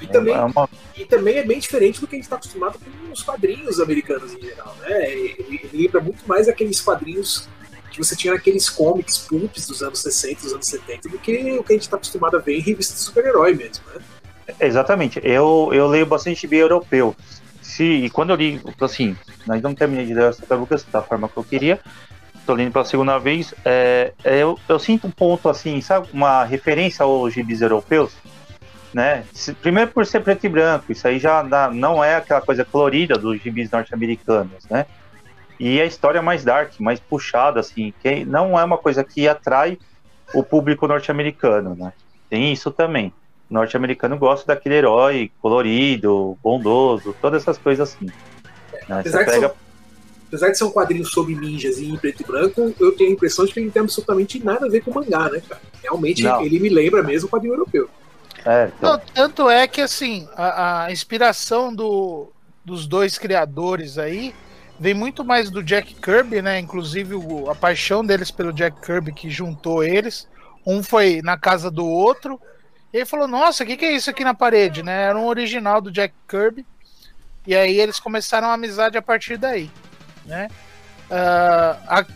E, 0.00 0.06
é 0.06 0.08
também, 0.08 0.34
uma... 0.34 0.68
e 0.96 1.04
também 1.04 1.36
é 1.36 1.44
bem 1.44 1.58
diferente 1.58 2.00
do 2.00 2.06
que 2.06 2.14
a 2.14 2.16
gente 2.16 2.24
está 2.24 2.36
acostumado 2.36 2.78
com 2.78 3.12
os 3.12 3.22
quadrinhos 3.22 3.78
americanos 3.78 4.32
em 4.32 4.40
geral. 4.40 4.74
Né? 4.80 5.10
Ele, 5.10 5.68
lembra 5.70 6.00
muito 6.00 6.26
mais 6.26 6.48
aqueles 6.48 6.80
quadrinhos 6.80 7.46
que 7.92 7.98
você 7.98 8.16
tinha 8.16 8.32
naqueles 8.32 8.70
comics 8.70 9.18
pulps 9.18 9.66
dos 9.66 9.82
anos 9.82 10.00
60, 10.00 10.40
dos 10.40 10.54
anos 10.54 10.66
70, 10.66 11.10
do 11.10 11.18
que 11.18 11.58
o 11.58 11.62
que 11.62 11.72
a 11.74 11.76
gente 11.76 11.82
está 11.82 11.98
acostumado 11.98 12.38
a 12.38 12.40
ver 12.40 12.56
em 12.56 12.62
revistas 12.62 12.96
de 12.96 13.02
super-herói 13.02 13.52
mesmo, 13.52 13.84
né? 13.94 14.00
Exatamente. 14.60 15.20
Eu, 15.22 15.68
eu 15.74 15.86
leio 15.86 16.06
bastante 16.06 16.46
bem 16.46 16.60
europeu. 16.60 17.14
Se, 17.60 17.84
e 17.84 18.08
quando 18.08 18.30
eu 18.30 18.36
li, 18.36 18.62
assim, 18.80 19.14
nós 19.46 19.60
não 19.60 19.74
terminei 19.74 20.06
de 20.06 20.14
ler 20.14 20.34
tartarugas 20.34 20.84
da 20.84 21.02
forma 21.02 21.28
que 21.28 21.36
eu 21.36 21.44
queria, 21.44 21.80
estou 22.44 22.54
lendo 22.54 22.72
pela 22.72 22.84
segunda 22.84 23.18
vez, 23.18 23.54
é, 23.64 24.12
é, 24.22 24.38
eu, 24.38 24.58
eu 24.68 24.78
sinto 24.78 25.06
um 25.06 25.10
ponto, 25.10 25.48
assim, 25.48 25.80
sabe, 25.80 26.08
uma 26.12 26.44
referência 26.44 27.02
aos 27.02 27.32
gibis 27.32 27.62
europeus, 27.62 28.12
né? 28.92 29.24
Primeiro 29.60 29.90
por 29.90 30.06
ser 30.06 30.20
preto 30.20 30.44
e 30.44 30.48
branco, 30.48 30.92
isso 30.92 31.08
aí 31.08 31.18
já 31.18 31.42
dá, 31.42 31.70
não 31.70 32.04
é 32.04 32.16
aquela 32.16 32.40
coisa 32.40 32.64
colorida 32.64 33.16
dos 33.18 33.40
gibis 33.40 33.70
norte-americanos, 33.70 34.64
né? 34.70 34.86
E 35.58 35.80
a 35.80 35.86
história 35.86 36.18
é 36.18 36.22
mais 36.22 36.44
dark, 36.44 36.78
mais 36.78 37.00
puxada, 37.00 37.60
assim, 37.60 37.92
que 38.02 38.24
não 38.24 38.58
é 38.58 38.64
uma 38.64 38.76
coisa 38.76 39.02
que 39.02 39.26
atrai 39.26 39.78
o 40.34 40.42
público 40.42 40.86
norte-americano, 40.86 41.74
né? 41.74 41.92
Tem 42.28 42.52
isso 42.52 42.70
também. 42.70 43.12
O 43.50 43.54
norte-americano 43.54 44.18
gosta 44.18 44.46
daquele 44.46 44.74
herói 44.74 45.30
colorido, 45.40 46.36
bondoso, 46.42 47.14
todas 47.20 47.42
essas 47.42 47.56
coisas 47.56 47.90
assim. 47.90 48.06
Né? 48.88 49.00
Apesar, 49.00 49.24
pega... 49.24 49.48
são, 49.48 49.56
apesar, 50.34 50.50
de 50.50 50.58
ser 50.58 50.64
um 50.64 50.72
quadrinho 50.72 51.04
sobre 51.04 51.34
ninjas 51.34 51.78
em 51.78 51.96
preto 51.96 52.22
e 52.22 52.26
branco, 52.26 52.74
eu 52.80 52.92
tenho 52.92 53.10
a 53.10 53.12
impressão 53.12 53.46
de 53.46 53.52
que 53.52 53.60
ele 53.60 53.66
não 53.66 53.72
tem 53.72 53.82
absolutamente 53.82 54.44
nada 54.44 54.66
a 54.66 54.68
ver 54.68 54.80
com 54.80 54.90
o 54.90 54.94
mangá, 54.94 55.30
né, 55.30 55.40
cara? 55.48 55.60
Realmente 55.80 56.24
não. 56.24 56.42
ele 56.42 56.58
me 56.58 56.68
lembra 56.68 57.02
mesmo 57.02 57.28
o 57.28 57.30
quadrinho 57.30 57.54
europeu. 57.54 57.88
É, 58.44 58.70
então... 58.76 58.92
Não, 58.92 59.00
tanto 59.14 59.48
é 59.48 59.66
que 59.68 59.80
assim, 59.80 60.28
a, 60.34 60.84
a 60.84 60.92
inspiração 60.92 61.74
do, 61.74 62.32
dos 62.64 62.86
dois 62.86 63.16
criadores 63.16 63.96
aí 63.96 64.34
vem 64.78 64.92
muito 64.92 65.24
mais 65.24 65.50
do 65.50 65.62
Jack 65.62 65.94
Kirby, 65.94 66.42
né? 66.42 66.58
Inclusive 66.58 67.14
o, 67.14 67.48
a 67.48 67.54
paixão 67.54 68.04
deles 68.04 68.30
pelo 68.30 68.52
Jack 68.52 68.80
Kirby 68.84 69.12
que 69.12 69.30
juntou 69.30 69.84
eles. 69.84 70.28
Um 70.66 70.82
foi 70.82 71.20
na 71.22 71.38
casa 71.38 71.70
do 71.70 71.86
outro. 71.86 72.40
E 72.92 72.98
ele 72.98 73.06
falou: 73.06 73.28
Nossa, 73.28 73.62
o 73.62 73.66
que, 73.66 73.76
que 73.76 73.84
é 73.84 73.92
isso 73.92 74.10
aqui 74.10 74.24
na 74.24 74.34
parede? 74.34 74.82
Né? 74.82 75.04
Era 75.04 75.18
um 75.18 75.26
original 75.26 75.80
do 75.80 75.92
Jack 75.92 76.12
Kirby. 76.28 76.66
E 77.46 77.54
aí 77.54 77.78
eles 77.78 78.00
começaram 78.00 78.48
a 78.48 78.54
amizade 78.54 78.98
a 78.98 79.02
partir 79.02 79.36
daí. 79.36 79.70
Né? 80.24 80.48
Uh, 81.10 81.78
a, 81.86 82.06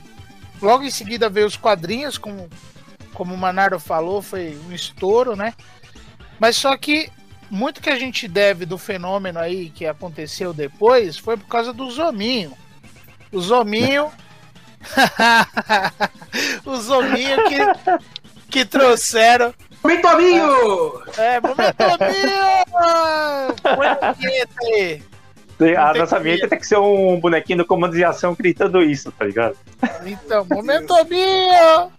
logo 0.60 0.84
em 0.84 0.90
seguida 0.90 1.28
veio 1.28 1.46
os 1.46 1.56
quadrinhos, 1.56 2.18
como, 2.18 2.48
como 3.14 3.34
o 3.34 3.38
Manardo 3.38 3.78
falou, 3.78 4.22
foi 4.22 4.58
um 4.66 4.72
estouro, 4.72 5.36
né? 5.36 5.54
Mas 6.38 6.56
só 6.56 6.76
que 6.76 7.10
muito 7.50 7.80
que 7.80 7.90
a 7.90 7.98
gente 7.98 8.28
deve 8.28 8.66
do 8.66 8.76
fenômeno 8.76 9.38
aí 9.38 9.70
que 9.70 9.86
aconteceu 9.86 10.52
depois 10.52 11.16
foi 11.16 11.36
por 11.36 11.46
causa 11.46 11.72
do 11.72 11.90
Zominho. 11.90 12.52
O 13.32 13.40
Zominho. 13.40 14.10
o 16.64 16.76
Zominho 16.76 17.36
que, 17.48 17.58
que 18.50 18.64
trouxeram. 18.64 19.54
Momento 19.82 20.08
Aminho! 20.08 21.02
É, 21.16 21.40
momento 21.40 21.80
Aminho! 21.80 22.58
Põe 23.62 25.08
a 25.76 25.94
nossa 25.94 26.18
vinheta 26.20 26.48
tem 26.48 26.58
que 26.58 26.66
ser 26.66 26.78
um 26.78 27.18
bonequinho 27.18 27.58
do 27.58 27.66
comando 27.66 27.94
de 27.94 28.04
ação 28.04 28.34
gritando 28.34 28.82
isso, 28.82 29.10
tá 29.12 29.24
ligado? 29.24 29.56
Então, 30.04 30.46
momento 30.48 30.94
Aminho! 30.94 31.92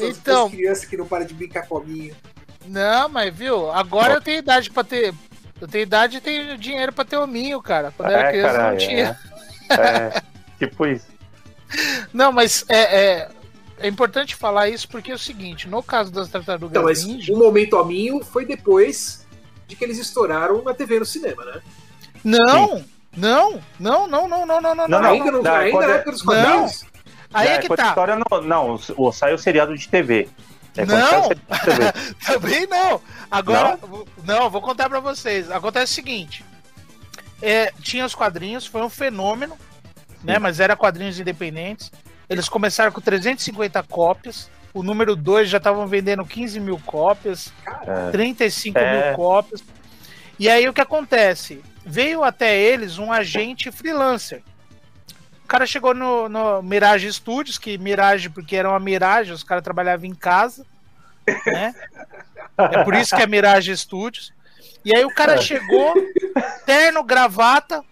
então, 0.00 0.50
crianças 0.50 0.84
que 0.84 0.96
não 0.96 1.06
param 1.06 1.24
de 1.24 1.34
brincar 1.34 1.66
com 1.66 1.78
a 1.78 1.84
minha. 1.84 2.14
Não, 2.66 3.08
mas 3.08 3.34
viu? 3.34 3.70
Agora 3.70 4.14
eu 4.14 4.20
tenho 4.20 4.38
idade 4.38 4.70
pra 4.70 4.84
ter. 4.84 5.14
Eu 5.60 5.68
tenho 5.68 5.82
idade 5.82 6.16
e 6.16 6.20
tenho 6.20 6.58
dinheiro 6.58 6.92
pra 6.92 7.04
ter 7.04 7.16
hominho, 7.16 7.60
cara. 7.62 7.92
Quando 7.96 8.10
eu 8.10 8.18
era 8.18 8.28
é, 8.28 8.32
criança 8.32 8.52
caralho, 8.52 8.70
não 8.70 8.86
tinha. 8.86 9.18
É. 9.70 9.74
é, 9.74 10.22
tipo 10.58 10.86
isso. 10.86 11.06
Não, 12.12 12.30
mas 12.30 12.64
é, 12.68 12.78
é, 12.78 13.28
é, 13.78 13.88
importante 13.88 14.36
falar 14.36 14.68
isso 14.68 14.88
porque 14.88 15.10
é 15.10 15.14
o 15.14 15.18
seguinte: 15.18 15.68
no 15.68 15.82
caso 15.82 16.12
das 16.12 16.28
tartarugas 16.28 16.70
então, 16.70 16.84
mas 16.84 17.04
ninja. 17.04 17.32
O 17.32 17.38
momento 17.38 17.74
hominho 17.74 18.22
foi 18.22 18.44
depois 18.44 19.23
de 19.66 19.76
que 19.76 19.84
eles 19.84 19.98
estouraram 19.98 20.62
na 20.62 20.74
TV 20.74 20.98
no 20.98 21.06
cinema, 21.06 21.44
né? 21.44 21.62
Não! 22.22 22.84
Não, 23.16 23.60
não, 23.78 24.08
não, 24.08 24.28
não, 24.28 24.46
não, 24.46 24.60
não, 24.60 24.74
não, 24.74 24.88
não. 24.88 25.04
Ainda 25.04 25.30
não, 25.30 25.42
não 25.42 25.54
ainda 25.54 25.86
na 25.86 25.92
época 25.94 26.12
dos 26.12 26.22
quadrinhos. 26.22 26.82
Não. 26.82 26.88
Aí 27.32 27.48
é, 27.48 27.54
é 27.54 27.58
que 27.58 27.68
tá. 27.68 27.88
História 27.88 28.16
não, 28.16 28.42
não, 28.42 28.80
o, 28.96 29.12
saiu 29.12 29.36
o 29.36 29.38
seriado 29.38 29.76
de 29.76 29.88
TV. 29.88 30.28
É 30.76 30.84
não, 30.84 31.28
também 32.26 32.66
não. 32.66 33.00
Agora, 33.30 33.78
não? 33.80 34.06
não, 34.24 34.50
vou 34.50 34.60
contar 34.60 34.88
para 34.88 35.00
vocês. 35.00 35.50
Acontece 35.50 35.92
o 35.92 35.94
seguinte: 35.94 36.44
é, 37.40 37.72
tinha 37.80 38.04
os 38.04 38.14
quadrinhos, 38.14 38.66
foi 38.66 38.82
um 38.82 38.88
fenômeno, 38.88 39.56
né? 40.22 40.38
Mas 40.38 40.58
era 40.58 40.76
quadrinhos 40.76 41.18
independentes. 41.18 41.92
Eles 42.28 42.48
começaram 42.48 42.90
com 42.90 43.00
350 43.00 43.82
cópias. 43.84 44.50
O 44.74 44.82
número 44.82 45.14
2 45.14 45.48
já 45.48 45.58
estavam 45.58 45.86
vendendo 45.86 46.26
15 46.26 46.58
mil 46.60 46.80
cópias, 46.84 47.52
é. 47.86 48.10
35 48.10 48.78
é. 48.78 49.08
mil 49.08 49.16
cópias. 49.16 49.62
E 50.38 50.50
aí 50.50 50.68
o 50.68 50.72
que 50.72 50.80
acontece? 50.80 51.62
Veio 51.86 52.24
até 52.24 52.58
eles 52.58 52.98
um 52.98 53.12
agente 53.12 53.70
freelancer 53.70 54.42
o 55.44 55.46
cara 55.46 55.66
chegou 55.66 55.94
no, 55.94 56.28
no 56.28 56.62
Mirage 56.62 57.12
Studios, 57.12 57.58
que 57.58 57.76
Mirage, 57.76 58.30
porque 58.30 58.56
era 58.56 58.68
uma 58.68 58.80
Mirage, 58.80 59.30
os 59.30 59.44
caras 59.44 59.62
trabalhavam 59.62 60.06
em 60.06 60.14
casa, 60.14 60.66
né? 61.46 61.74
É 62.56 62.82
por 62.82 62.94
isso 62.94 63.14
que 63.14 63.22
é 63.22 63.26
Mirage 63.26 63.76
Studios. 63.76 64.32
E 64.84 64.96
aí 64.96 65.04
o 65.04 65.14
cara 65.14 65.40
chegou, 65.40 65.94
terno, 66.64 67.04
gravata, 67.04 67.84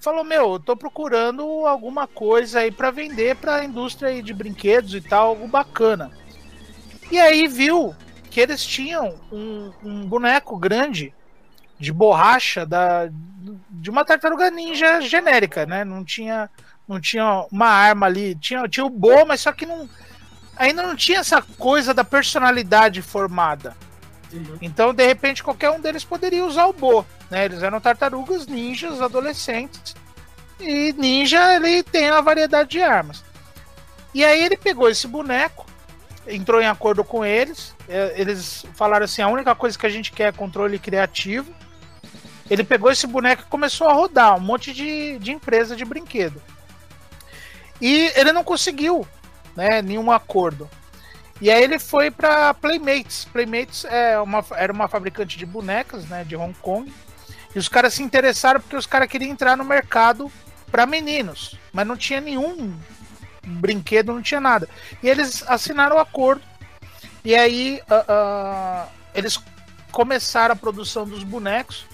falou: 0.00 0.24
Meu, 0.24 0.54
eu 0.54 0.60
tô 0.60 0.76
procurando 0.76 1.44
alguma 1.66 2.08
coisa 2.08 2.60
aí 2.60 2.72
para 2.72 2.90
vender 2.90 3.36
para 3.36 3.56
a 3.56 3.64
indústria 3.64 4.20
de 4.20 4.34
brinquedos 4.34 4.92
e 4.94 5.00
tal, 5.00 5.28
algo 5.28 5.46
bacana. 5.46 6.10
E 7.10 7.18
aí 7.18 7.46
viu 7.46 7.94
que 8.30 8.40
eles 8.40 8.64
tinham 8.64 9.14
um, 9.30 9.72
um 9.82 10.06
boneco 10.06 10.56
grande 10.56 11.14
de 11.78 11.92
borracha 11.92 12.66
da, 12.66 13.08
de 13.70 13.90
uma 13.90 14.04
tartaruga 14.04 14.50
ninja 14.50 15.00
genérica, 15.00 15.66
né? 15.66 15.84
Não 15.84 16.04
tinha 16.04 16.50
não 16.86 17.00
tinha 17.00 17.46
uma 17.50 17.66
arma 17.66 18.06
ali, 18.06 18.36
tinha, 18.36 18.68
tinha 18.68 18.86
o 18.86 18.90
Bo, 18.90 19.26
mas 19.26 19.40
só 19.40 19.52
que 19.52 19.66
não 19.66 19.88
ainda 20.56 20.82
não 20.82 20.96
tinha 20.96 21.18
essa 21.18 21.42
coisa 21.42 21.92
da 21.92 22.04
personalidade 22.04 23.02
formada. 23.02 23.76
Uhum. 24.32 24.58
Então, 24.60 24.94
de 24.94 25.06
repente, 25.06 25.42
qualquer 25.42 25.70
um 25.70 25.80
deles 25.80 26.04
poderia 26.04 26.44
usar 26.44 26.66
o 26.66 26.72
Bo, 26.72 27.04
né? 27.30 27.44
Eles 27.44 27.62
eram 27.62 27.80
tartarugas 27.80 28.46
ninjas 28.46 29.00
adolescentes. 29.00 29.94
E 30.58 30.94
ninja, 30.94 31.54
ele 31.54 31.82
tem 31.82 32.10
uma 32.10 32.22
variedade 32.22 32.70
de 32.70 32.82
armas. 32.82 33.22
E 34.14 34.24
aí 34.24 34.42
ele 34.42 34.56
pegou 34.56 34.88
esse 34.88 35.06
boneco, 35.06 35.65
entrou 36.28 36.60
em 36.60 36.66
acordo 36.66 37.04
com 37.04 37.24
eles. 37.24 37.74
É, 37.88 38.14
eles 38.16 38.64
falaram 38.74 39.04
assim: 39.04 39.22
a 39.22 39.28
única 39.28 39.54
coisa 39.54 39.78
que 39.78 39.86
a 39.86 39.90
gente 39.90 40.12
quer 40.12 40.28
é 40.28 40.32
controle 40.32 40.78
criativo. 40.78 41.52
Ele 42.48 42.62
pegou 42.62 42.90
esse 42.90 43.06
boneco 43.06 43.42
e 43.42 43.50
começou 43.50 43.88
a 43.88 43.92
rodar 43.92 44.36
um 44.36 44.40
monte 44.40 44.72
de, 44.72 45.18
de 45.18 45.32
empresa 45.32 45.74
de 45.74 45.84
brinquedo. 45.84 46.40
E 47.80 48.12
ele 48.14 48.30
não 48.30 48.44
conseguiu 48.44 49.06
né, 49.56 49.82
nenhum 49.82 50.12
acordo. 50.12 50.70
E 51.40 51.50
aí 51.50 51.62
ele 51.62 51.78
foi 51.78 52.10
para 52.10 52.54
Playmates. 52.54 53.26
Playmates 53.26 53.84
é 53.84 54.18
uma, 54.20 54.44
era 54.52 54.72
uma 54.72 54.88
fabricante 54.88 55.36
de 55.36 55.44
bonecas 55.44 56.06
né, 56.06 56.24
de 56.24 56.36
Hong 56.36 56.54
Kong. 56.60 56.92
E 57.54 57.58
os 57.58 57.68
caras 57.68 57.94
se 57.94 58.02
interessaram 58.02 58.60
porque 58.60 58.76
os 58.76 58.86
caras 58.86 59.08
queriam 59.08 59.30
entrar 59.30 59.56
no 59.56 59.64
mercado 59.64 60.30
para 60.70 60.86
meninos. 60.86 61.58
Mas 61.72 61.86
não 61.86 61.96
tinha 61.96 62.20
nenhum 62.20 62.74
brinquedo, 63.46 64.12
não 64.12 64.20
tinha 64.20 64.40
nada. 64.40 64.68
E 65.02 65.08
eles 65.08 65.44
assinaram 65.46 65.96
o 65.96 66.00
acordo. 66.00 66.42
E 67.24 67.34
aí 67.34 67.80
uh, 67.90 68.84
uh, 68.84 68.88
eles 69.14 69.38
começaram 69.92 70.52
a 70.52 70.56
produção 70.56 71.06
dos 71.06 71.22
bonecos. 71.22 71.86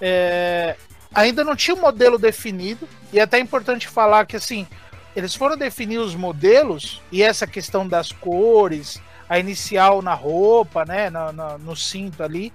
É, 0.00 0.76
ainda 1.14 1.42
não 1.42 1.56
tinha 1.56 1.74
um 1.74 1.80
modelo 1.80 2.18
definido. 2.18 2.88
E 3.12 3.18
é 3.18 3.22
até 3.22 3.38
importante 3.38 3.88
falar 3.88 4.26
que 4.26 4.36
assim 4.36 4.66
eles 5.16 5.34
foram 5.34 5.56
definir 5.56 5.98
os 5.98 6.14
modelos 6.14 7.00
e 7.10 7.22
essa 7.22 7.46
questão 7.46 7.88
das 7.88 8.12
cores, 8.12 9.00
a 9.26 9.38
inicial 9.38 10.02
na 10.02 10.12
roupa, 10.12 10.84
né, 10.84 11.08
no, 11.08 11.32
no, 11.32 11.58
no 11.58 11.76
cinto 11.76 12.22
ali, 12.22 12.52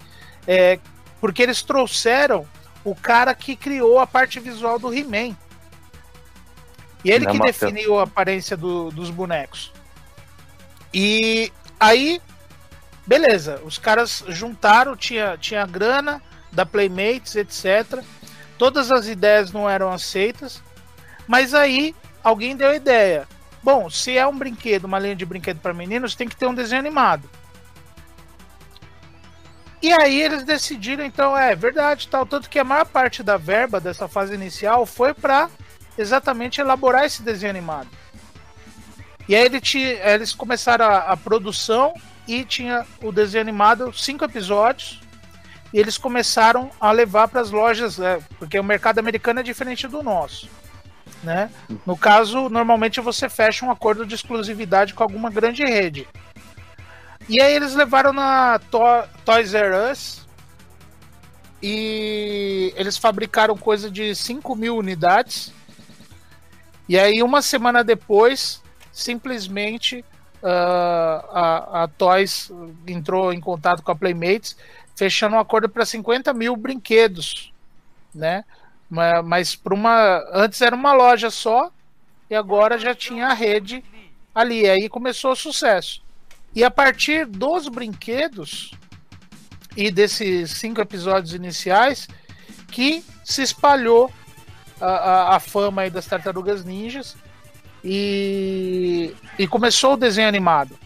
é, 0.48 0.80
porque 1.20 1.42
eles 1.42 1.64
trouxeram 1.64 2.46
o 2.84 2.96
cara 2.96 3.34
que 3.34 3.56
criou 3.56 3.98
a 3.98 4.06
parte 4.06 4.40
visual 4.40 4.78
do 4.78 4.94
He-Man. 4.94 5.36
E 7.04 7.12
ele 7.12 7.26
Não 7.26 7.34
que 7.34 7.40
definiu 7.40 8.00
a 8.00 8.04
aparência 8.04 8.56
do, 8.56 8.92
dos 8.92 9.10
bonecos. 9.10 9.72
E 10.94 11.52
aí, 11.80 12.22
beleza, 13.06 13.62
os 13.66 13.78
caras 13.78 14.24
juntaram, 14.28 14.96
tinha, 14.96 15.38
tinha 15.38 15.66
grana 15.66 16.22
da 16.52 16.66
Playmates, 16.66 17.36
etc. 17.36 18.04
Todas 18.58 18.92
as 18.92 19.08
ideias 19.08 19.52
não 19.52 19.70
eram 19.70 19.92
aceitas, 19.92 20.62
mas 21.28 21.54
aí 21.54 21.96
alguém 22.24 22.56
deu 22.56 22.70
a 22.70 22.76
ideia. 22.76 23.28
Bom, 23.64 23.90
se 23.90 24.18
é 24.18 24.28
um 24.28 24.38
brinquedo, 24.38 24.86
uma 24.86 25.00
linha 25.00 25.16
de 25.16 25.26
brinquedo 25.26 25.60
para 25.60 25.74
meninos, 25.74 26.16
tem 26.16 26.28
que 26.28 26.36
ter 26.36 26.48
um 26.48 26.54
desenho 26.54 26.80
animado. 26.80 27.30
E 29.82 29.92
aí 29.92 30.22
eles 30.22 30.44
decidiram, 30.44 31.04
então, 31.04 31.36
é 31.36 31.56
verdade, 31.56 32.08
tal, 32.08 32.26
tanto 32.26 32.50
que 32.50 32.60
a 32.60 32.64
maior 32.64 32.86
parte 32.86 33.24
da 33.24 33.38
verba 33.38 33.80
dessa 33.80 34.08
fase 34.08 34.34
inicial 34.34 34.86
foi 34.86 35.14
para 35.14 35.50
exatamente 36.02 36.60
elaborar 36.60 37.06
esse 37.06 37.22
desenho 37.22 37.52
animado. 37.52 37.88
E 39.28 39.36
aí 39.36 39.46
ele 39.46 39.62
eles 40.04 40.34
começaram 40.34 40.86
a, 40.86 40.98
a, 40.98 41.18
produção 41.18 41.94
e 42.28 42.44
tinha 42.44 42.86
o 43.02 43.12
desenho 43.12 43.42
animado, 43.42 43.94
cinco 43.94 44.26
episódios. 44.26 45.00
E 45.74 45.80
eles 45.80 45.98
começaram 45.98 46.70
a 46.82 46.92
levar 46.92 47.30
para 47.30 47.40
as 47.40 47.50
lojas, 47.50 47.98
né, 47.98 48.22
porque 48.38 48.60
o 48.60 48.64
mercado 48.64 49.00
americano 49.00 49.40
é 49.40 49.44
diferente 49.44 49.88
do 49.88 50.04
nosso. 50.04 50.50
Né? 51.24 51.50
No 51.86 51.96
caso, 51.96 52.50
normalmente 52.50 53.00
você 53.00 53.30
fecha 53.30 53.66
um 53.66 53.72
acordo 53.72 54.06
de 54.06 54.16
exclusividade 54.16 54.94
com 54.94 55.04
alguma 55.04 55.30
grande 55.30 55.64
rede. 55.64 56.08
E 57.30 57.40
aí 57.40 57.54
eles 57.54 57.74
levaram 57.76 58.12
na 58.12 58.60
to 58.70 58.80
Toys 59.24 59.54
R 59.54 59.92
Us 59.92 60.28
e 61.62 62.74
eles 62.76 62.98
fabricaram 62.98 63.56
coisa 63.56 63.90
de 63.90 64.16
5 64.16 64.56
mil 64.56 64.76
unidades. 64.76 65.54
E 66.92 67.00
aí, 67.00 67.24
uma 67.24 67.42
semana 67.42 67.86
depois, 67.86 68.62
simplesmente 68.92 70.04
uh, 70.44 71.26
a, 71.32 71.84
a 71.84 71.88
Toys 71.88 72.52
entrou 72.86 73.32
em 73.32 73.40
contato 73.40 73.82
com 73.82 73.94
a 73.94 73.96
Playmates, 73.96 74.58
fechando 74.94 75.38
um 75.38 75.40
acordo 75.40 75.70
para 75.70 75.86
50 75.86 76.34
mil 76.34 76.54
brinquedos, 76.58 77.54
né? 78.14 78.44
Mas, 78.90 79.26
mas 79.26 79.56
para 79.56 79.74
uma. 79.74 80.22
Antes 80.34 80.60
era 80.60 80.76
uma 80.76 80.92
loja 80.92 81.30
só, 81.30 81.72
e 82.30 82.36
agora 82.36 82.78
já 82.78 82.94
tinha 82.94 83.28
a 83.28 83.34
rede 83.34 83.82
ali. 84.36 84.70
Aí 84.70 84.90
começou 84.90 85.32
o 85.32 85.36
sucesso. 85.38 86.04
E 86.54 86.62
a 86.62 86.70
partir 86.70 87.26
dos 87.26 87.70
brinquedos 87.70 88.72
e 89.78 89.90
desses 89.90 90.52
cinco 90.52 90.82
episódios 90.82 91.34
iniciais, 91.34 92.10
que 92.68 93.02
se 93.24 93.44
espalhou 93.44 94.12
a, 94.82 94.88
a, 94.88 95.36
a 95.36 95.40
fama 95.40 95.84
aí 95.84 95.90
das 95.90 96.06
tartarugas 96.06 96.66
ninjas 96.66 97.16
e, 97.84 99.14
e 99.38 99.48
começou 99.48 99.94
o 99.94 99.98
desenho 99.98 100.28
animado. 100.28 100.78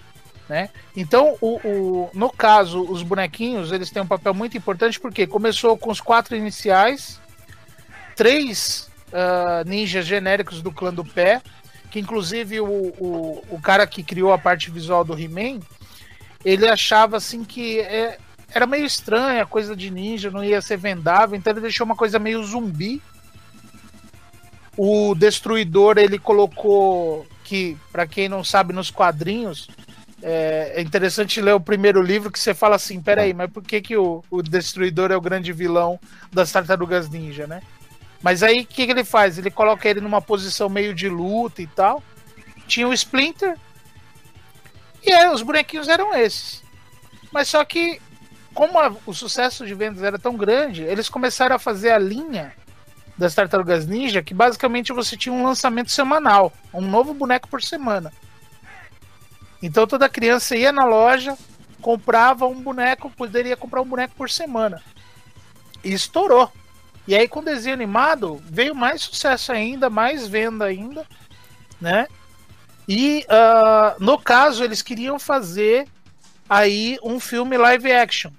Né? 0.47 0.69
Então, 0.95 1.35
o, 1.41 1.55
o, 1.67 2.09
no 2.13 2.29
caso, 2.29 2.83
os 2.83 3.01
bonequinhos 3.01 3.71
eles 3.71 3.89
têm 3.89 4.03
um 4.03 4.07
papel 4.07 4.33
muito 4.33 4.55
importante 4.57 4.99
porque 4.99 5.25
começou 5.25 5.75
com 5.77 5.89
os 5.89 5.99
quatro 5.99 6.35
iniciais, 6.35 7.19
três 8.15 8.89
uh, 9.07 9.67
ninjas 9.67 10.05
genéricos 10.05 10.61
do 10.61 10.71
clã 10.71 10.93
do 10.93 11.03
pé, 11.03 11.41
que 11.89 11.99
inclusive 11.99 12.61
o, 12.61 12.67
o, 12.67 13.43
o 13.49 13.61
cara 13.61 13.87
que 13.87 14.03
criou 14.03 14.31
a 14.31 14.37
parte 14.37 14.69
visual 14.69 15.03
do 15.03 15.19
He-Man, 15.19 15.59
ele 16.43 16.67
achava 16.67 17.17
assim 17.17 17.43
que 17.43 17.79
é, 17.79 18.19
era 18.53 18.67
meio 18.67 18.85
estranha, 18.85 19.45
coisa 19.45 19.75
de 19.75 19.89
ninja, 19.89 20.29
não 20.29 20.43
ia 20.43 20.61
ser 20.61 20.77
vendável, 20.77 21.35
então 21.35 21.51
ele 21.51 21.61
deixou 21.61 21.85
uma 21.85 21.95
coisa 21.95 22.19
meio 22.19 22.43
zumbi. 22.43 23.01
O 24.77 25.15
Destruidor 25.15 25.97
ele 25.97 26.19
colocou 26.19 27.25
que, 27.43 27.77
para 27.91 28.05
quem 28.05 28.27
não 28.27 28.43
sabe, 28.43 28.73
nos 28.73 28.91
quadrinhos, 28.91 29.69
é, 30.21 30.73
é, 30.75 30.81
interessante 30.81 31.39
ler 31.39 31.53
o 31.53 31.59
primeiro 31.59 32.01
livro 32.01 32.31
que 32.31 32.39
você 32.39 32.53
fala 32.53 32.75
assim, 32.75 33.01
peraí, 33.01 33.33
mas 33.33 33.49
por 33.51 33.63
que, 33.63 33.79
que 33.79 33.95
o, 33.95 34.23
o 34.29 34.41
Destruidor 34.41 35.11
é 35.11 35.15
o 35.15 35.21
grande 35.21 35.53
vilão 35.53 35.99
das 36.31 36.51
Tartarugas 36.51 37.09
Ninja, 37.09 37.45
né? 37.45 37.61
Mas 38.21 38.41
aí 38.41 38.61
o 38.61 38.65
que, 38.65 38.85
que 38.85 38.91
ele 38.91 39.03
faz? 39.03 39.37
Ele 39.37 39.51
coloca 39.51 39.87
ele 39.87 40.01
numa 40.01 40.21
posição 40.21 40.67
meio 40.67 40.95
de 40.95 41.07
luta 41.07 41.61
e 41.61 41.67
tal. 41.67 42.01
Tinha 42.67 42.87
o 42.87 42.93
Splinter. 42.93 43.55
E 45.03 45.13
aí, 45.13 45.29
os 45.29 45.43
bonequinhos 45.43 45.87
eram 45.87 46.11
esses. 46.15 46.63
Mas 47.31 47.47
só 47.47 47.63
que, 47.63 48.01
como 48.51 48.79
a, 48.79 48.91
o 49.05 49.13
sucesso 49.13 49.63
de 49.65 49.75
vendas 49.75 50.01
era 50.01 50.17
tão 50.17 50.35
grande, 50.35 50.81
eles 50.81 51.07
começaram 51.07 51.55
a 51.55 51.59
fazer 51.59 51.91
a 51.91 51.99
linha 51.99 52.51
das 53.17 53.33
Tartarugas 53.33 53.85
Ninja, 53.85 54.21
que 54.21 54.33
basicamente 54.33 54.91
você 54.91 55.15
tinha 55.15 55.33
um 55.33 55.45
lançamento 55.45 55.91
semanal, 55.91 56.51
um 56.73 56.81
novo 56.81 57.13
boneco 57.13 57.47
por 57.47 57.61
semana. 57.61 58.11
Então 59.61 59.87
toda 59.87 60.09
criança 60.09 60.55
ia 60.55 60.71
na 60.71 60.85
loja, 60.85 61.37
comprava 61.81 62.45
um 62.45 62.61
boneco, 62.61 63.09
poderia 63.09 63.55
comprar 63.55 63.81
um 63.81 63.87
boneco 63.87 64.15
por 64.15 64.29
semana. 64.29 64.81
E 65.83 65.93
estourou. 65.93 66.51
E 67.07 67.15
aí 67.15 67.27
com 67.27 67.43
desenho 67.43 67.75
animado 67.75 68.41
veio 68.45 68.75
mais 68.75 69.03
sucesso 69.03 69.51
ainda, 69.51 69.89
mais 69.89 70.27
venda 70.27 70.65
ainda, 70.65 71.05
né? 71.79 72.07
E 72.87 73.25
uh, 73.29 74.03
no 74.03 74.19
caso 74.19 74.63
eles 74.63 74.81
queriam 74.81 75.17
fazer 75.17 75.87
aí 76.49 76.97
um 77.03 77.19
filme 77.19 77.57
live 77.57 77.91
action, 77.91 78.31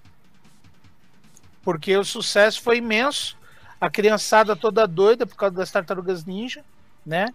porque 1.63 1.97
o 1.97 2.05
sucesso 2.05 2.63
foi 2.63 2.79
imenso, 2.79 3.36
a 3.81 3.91
criançada 3.91 4.57
toda 4.57 4.87
doida 4.87 5.27
por 5.27 5.37
causa 5.37 5.55
das 5.55 5.71
tartarugas 5.71 6.25
ninja, 6.25 6.65
né? 7.05 7.33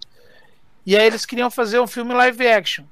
E 0.86 0.98
aí 0.98 1.06
eles 1.06 1.26
queriam 1.26 1.52
fazer 1.52 1.80
um 1.80 1.88
filme 1.88 2.14
live 2.14 2.48
action. 2.48 2.86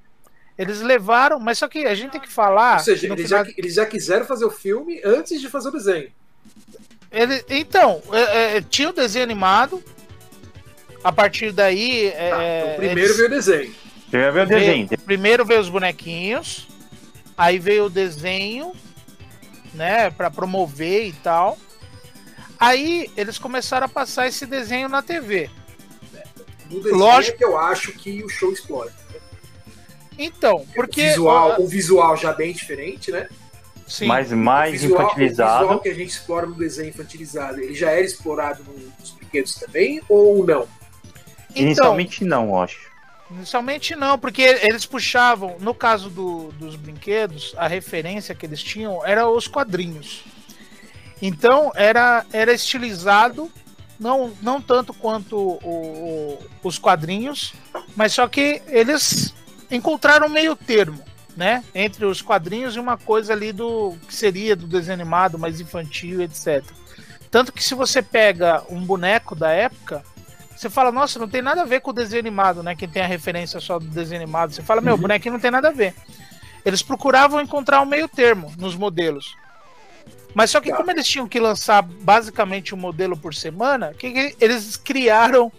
Eles 0.57 0.81
levaram, 0.81 1.39
mas 1.39 1.57
só 1.57 1.67
que 1.67 1.85
a 1.85 1.95
gente 1.95 2.11
tem 2.11 2.21
que 2.21 2.29
falar. 2.29 2.79
Ou 2.79 2.83
seja, 2.83 3.07
eles, 3.07 3.27
final... 3.27 3.45
já, 3.45 3.51
eles 3.57 3.73
já 3.73 3.85
quiseram 3.85 4.25
fazer 4.25 4.45
o 4.45 4.51
filme 4.51 5.01
antes 5.03 5.39
de 5.39 5.47
fazer 5.47 5.69
o 5.69 5.71
desenho. 5.71 6.11
Ele, 7.11 7.43
então, 7.49 8.01
é, 8.11 8.57
é, 8.57 8.61
tinha 8.61 8.89
o 8.89 8.93
desenho 8.93 9.23
animado. 9.23 9.83
A 11.01 11.13
partir 11.13 11.53
daí. 11.53 12.07
É, 12.07 12.29
tá, 12.29 12.43
então 12.43 12.75
primeiro 12.75 12.99
eles... 12.99 13.15
veio 13.15 13.27
o 13.27 13.31
desenho. 13.31 13.75
Primeiro 14.09 14.33
veio 14.33 14.45
o 14.45 14.49
desenho. 14.49 14.87
Veio, 14.87 15.01
primeiro 15.01 15.45
veio 15.45 15.61
os 15.61 15.69
bonequinhos. 15.69 16.67
Aí 17.37 17.57
veio 17.57 17.85
o 17.85 17.89
desenho, 17.89 18.73
né? 19.73 20.09
Pra 20.11 20.29
promover 20.29 21.07
e 21.07 21.13
tal. 21.13 21.57
Aí 22.59 23.09
eles 23.15 23.37
começaram 23.37 23.85
a 23.85 23.89
passar 23.89 24.27
esse 24.27 24.45
desenho 24.45 24.89
na 24.89 25.01
TV. 25.01 25.49
No 26.69 26.77
desenho 26.81 26.97
Lógico... 26.97 27.35
é 27.35 27.37
que 27.37 27.45
eu 27.45 27.57
acho 27.57 27.93
que 27.93 28.23
o 28.23 28.29
show 28.29 28.51
explode. 28.51 28.93
Então, 30.17 30.65
porque. 30.75 31.01
O 31.01 31.07
visual, 31.07 31.61
o 31.61 31.67
visual 31.67 32.17
já 32.17 32.33
bem 32.33 32.53
diferente, 32.53 33.11
né? 33.11 33.27
Sim. 33.89 34.05
mas 34.05 34.31
mais 34.31 34.69
o 34.69 34.81
visual, 34.81 35.01
infantilizado. 35.01 35.55
O 35.55 35.59
visual 35.61 35.79
que 35.81 35.89
a 35.89 35.93
gente 35.95 36.09
explora 36.09 36.45
no 36.45 36.53
desenho 36.53 36.89
infantilizado, 36.89 37.59
ele 37.59 37.73
já 37.73 37.89
era 37.89 38.01
explorado 38.01 38.63
nos 38.99 39.11
brinquedos 39.11 39.55
também 39.55 39.99
ou 40.07 40.45
não? 40.45 40.67
Então, 41.49 41.63
Inicialmente 41.63 42.23
não, 42.23 42.61
acho. 42.61 42.89
Inicialmente 43.31 43.95
não, 43.95 44.17
porque 44.17 44.41
eles 44.41 44.85
puxavam, 44.85 45.55
no 45.59 45.73
caso 45.73 46.09
do, 46.09 46.51
dos 46.53 46.75
brinquedos, 46.75 47.55
a 47.57 47.67
referência 47.67 48.35
que 48.35 48.45
eles 48.45 48.61
tinham 48.61 49.03
era 49.03 49.27
os 49.27 49.47
quadrinhos. 49.47 50.23
Então 51.21 51.71
era, 51.75 52.25
era 52.31 52.53
estilizado, 52.53 53.51
não, 53.99 54.31
não 54.41 54.61
tanto 54.61 54.93
quanto 54.93 55.35
o, 55.37 56.39
os 56.63 56.77
quadrinhos, 56.77 57.53
mas 57.95 58.13
só 58.13 58.27
que 58.27 58.61
eles 58.67 59.33
encontraram 59.69 60.27
um 60.27 60.31
meio 60.31 60.55
termo 60.55 61.03
né? 61.39 61.63
Entre 61.73 62.03
os 62.03 62.21
quadrinhos 62.21 62.75
e 62.75 62.79
uma 62.81 62.97
coisa 62.97 63.31
ali 63.31 63.53
do 63.53 63.95
que 64.05 64.13
seria 64.13 64.57
do 64.57 64.67
desenho 64.67 64.95
animado, 64.95 65.39
mais 65.39 65.61
infantil, 65.61 66.21
etc. 66.21 66.61
Tanto 67.31 67.53
que 67.53 67.63
se 67.63 67.73
você 67.73 68.01
pega 68.01 68.61
um 68.69 68.81
boneco 68.81 69.35
da 69.35 69.49
época, 69.49 70.03
você 70.53 70.69
fala, 70.69 70.91
nossa, 70.91 71.17
não 71.17 71.29
tem 71.29 71.41
nada 71.41 71.61
a 71.61 71.65
ver 71.65 71.79
com 71.79 71.91
o 71.91 71.93
desenho 71.93 72.19
animado, 72.19 72.61
né? 72.61 72.75
Quem 72.75 72.89
tem 72.89 73.01
a 73.01 73.07
referência 73.07 73.61
só 73.61 73.79
do 73.79 73.85
desenho 73.85 74.21
animado, 74.21 74.51
você 74.51 74.61
fala, 74.61 74.81
meu, 74.81 74.95
uhum. 74.95 74.99
bonequinho 74.99 75.33
não 75.33 75.39
tem 75.39 75.49
nada 75.49 75.69
a 75.69 75.71
ver. 75.71 75.95
Eles 76.65 76.81
procuravam 76.81 77.39
encontrar 77.39 77.79
um 77.79 77.85
meio 77.85 78.09
termo 78.09 78.51
nos 78.57 78.75
modelos. 78.75 79.33
Mas 80.33 80.51
só 80.51 80.61
que 80.61 80.69
tá. 80.69 80.77
como 80.77 80.91
eles 80.91 81.07
tinham 81.07 81.27
que 81.27 81.39
lançar 81.39 81.81
basicamente 81.81 82.73
um 82.75 82.77
modelo 82.77 83.17
por 83.17 83.33
semana, 83.33 83.93
que, 83.93 84.11
que 84.11 84.35
eles 84.39 84.77
criaram 84.77 85.51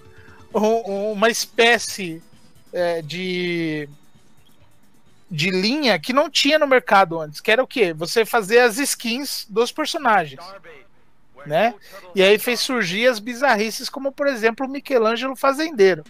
um, 0.55 1.13
uma 1.13 1.29
espécie 1.29 2.23
é, 2.73 3.03
de 3.03 3.89
de 5.31 5.49
linha 5.49 5.97
que 5.99 6.13
não 6.13 6.29
tinha 6.29 6.59
no 6.59 6.67
mercado 6.67 7.21
antes, 7.21 7.41
que 7.41 7.53
era 7.53 7.63
o 7.63 7.67
quê? 7.67 7.93
Você 7.93 8.25
fazer 8.25 8.59
as 8.59 8.79
skins 8.79 9.47
dos 9.49 9.71
personagens. 9.71 10.43
Né? 11.47 11.73
E 12.15 12.23
aí 12.23 12.39
fez 12.39 12.61
surgir 12.61 13.07
as 13.07 13.21
bizarrices, 13.21 13.89
como 13.89 14.11
por 14.11 14.27
exemplo 14.27 14.67
o 14.67 14.69
Michelangelo 14.69 15.37
Fazendeiro. 15.37 16.05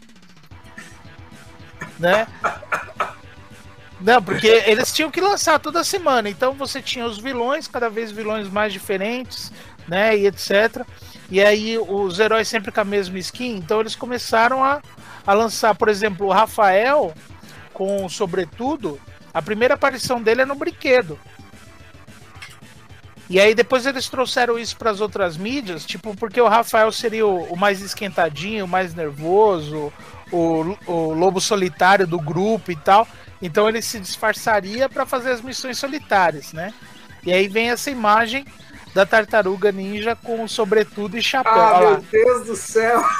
Né? 1.98 2.26
Não, 4.00 4.22
porque 4.22 4.46
eles 4.46 4.92
tinham 4.92 5.10
que 5.10 5.20
lançar 5.20 5.58
toda 5.58 5.84
semana. 5.84 6.28
Então 6.28 6.54
você 6.54 6.80
tinha 6.80 7.04
os 7.04 7.18
vilões, 7.18 7.68
cada 7.68 7.90
vez 7.90 8.10
vilões 8.10 8.48
mais 8.48 8.72
diferentes, 8.72 9.52
né? 9.86 10.16
E 10.16 10.26
etc. 10.26 10.86
E 11.30 11.40
aí 11.40 11.78
os 11.78 12.18
heróis 12.18 12.48
sempre 12.48 12.72
com 12.72 12.80
a 12.80 12.84
mesma 12.84 13.18
skin. 13.18 13.56
Então 13.56 13.80
eles 13.80 13.94
começaram 13.94 14.64
a, 14.64 14.80
a 15.26 15.32
lançar, 15.34 15.74
por 15.74 15.88
exemplo, 15.88 16.26
o 16.26 16.32
Rafael 16.32 17.12
com 17.72 18.08
sobretudo 18.08 19.00
a 19.32 19.40
primeira 19.40 19.74
aparição 19.74 20.20
dele 20.20 20.42
é 20.42 20.46
no 20.46 20.54
brinquedo. 20.54 21.18
E 23.28 23.38
aí 23.38 23.54
depois 23.54 23.86
eles 23.86 24.08
trouxeram 24.08 24.58
isso 24.58 24.76
para 24.76 24.90
as 24.90 25.00
outras 25.00 25.36
mídias, 25.36 25.86
tipo, 25.86 26.16
porque 26.16 26.40
o 26.40 26.48
Rafael 26.48 26.90
seria 26.90 27.24
o, 27.24 27.44
o 27.44 27.56
mais 27.56 27.80
esquentadinho, 27.80 28.64
o 28.64 28.68
mais 28.68 28.92
nervoso, 28.92 29.92
o, 30.32 30.76
o, 30.84 31.14
lobo 31.14 31.40
solitário 31.40 32.08
do 32.08 32.18
grupo 32.18 32.72
e 32.72 32.76
tal. 32.76 33.06
Então 33.42 33.68
ele 33.68 33.80
se 33.80 33.98
disfarçaria 33.98 34.88
para 34.88 35.06
fazer 35.06 35.30
as 35.30 35.40
missões 35.40 35.78
solitárias, 35.78 36.52
né? 36.52 36.74
E 37.24 37.32
aí 37.32 37.48
vem 37.48 37.70
essa 37.70 37.90
imagem 37.90 38.44
da 38.94 39.06
tartaruga 39.06 39.70
ninja 39.70 40.16
com 40.16 40.46
sobretudo 40.48 41.16
e 41.16 41.22
chapéu. 41.22 41.52
Ah, 41.52 41.80
meu 41.80 42.04
Deus 42.10 42.46
do 42.46 42.56
céu! 42.56 43.02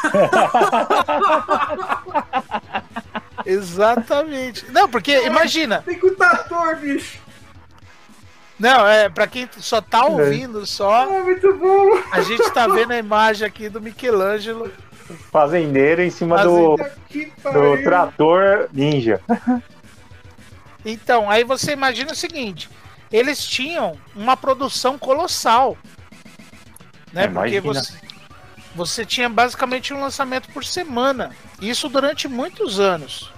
Exatamente. 3.47 4.71
Não, 4.71 4.89
porque 4.89 5.25
imagina. 5.25 5.83
Tem 5.83 5.99
que 5.99 6.07
o 6.07 6.15
trator, 6.15 6.77
bicho. 6.77 7.19
Não, 8.59 8.87
é, 8.87 9.09
pra 9.09 9.27
quem 9.27 9.49
só 9.57 9.81
tá 9.81 10.05
ouvindo 10.05 10.67
só. 10.67 11.05
É 11.05 11.23
muito 11.23 11.55
bom. 11.55 11.99
A 12.13 12.21
gente 12.21 12.51
tá 12.51 12.69
vendo 12.69 12.93
a 12.93 12.99
imagem 12.99 13.47
aqui 13.47 13.71
do 13.71 13.81
Michelangelo. 13.81 14.71
Fazendeiro 15.33 16.03
em 16.03 16.11
cima 16.11 16.45
do, 16.45 16.77
do 16.77 17.83
trator 17.83 18.69
ninja. 18.73 19.21
Então, 20.85 21.31
aí 21.31 21.45
você 21.45 21.73
imagina 21.73 22.13
o 22.13 22.17
seguinte: 22.17 22.69
eles 23.13 23.45
tinham 23.47 23.99
uma 24.15 24.37
produção 24.37 24.99
colossal. 24.99 25.77
Né? 27.13 27.27
Porque 27.29 27.61
você, 27.61 27.93
você 28.75 29.05
tinha 29.05 29.29
basicamente 29.29 29.93
um 29.93 30.01
lançamento 30.01 30.49
por 30.53 30.65
semana. 30.65 31.35
Isso 31.61 31.89
durante 31.89 32.29
muitos 32.29 32.79
anos. 32.79 33.33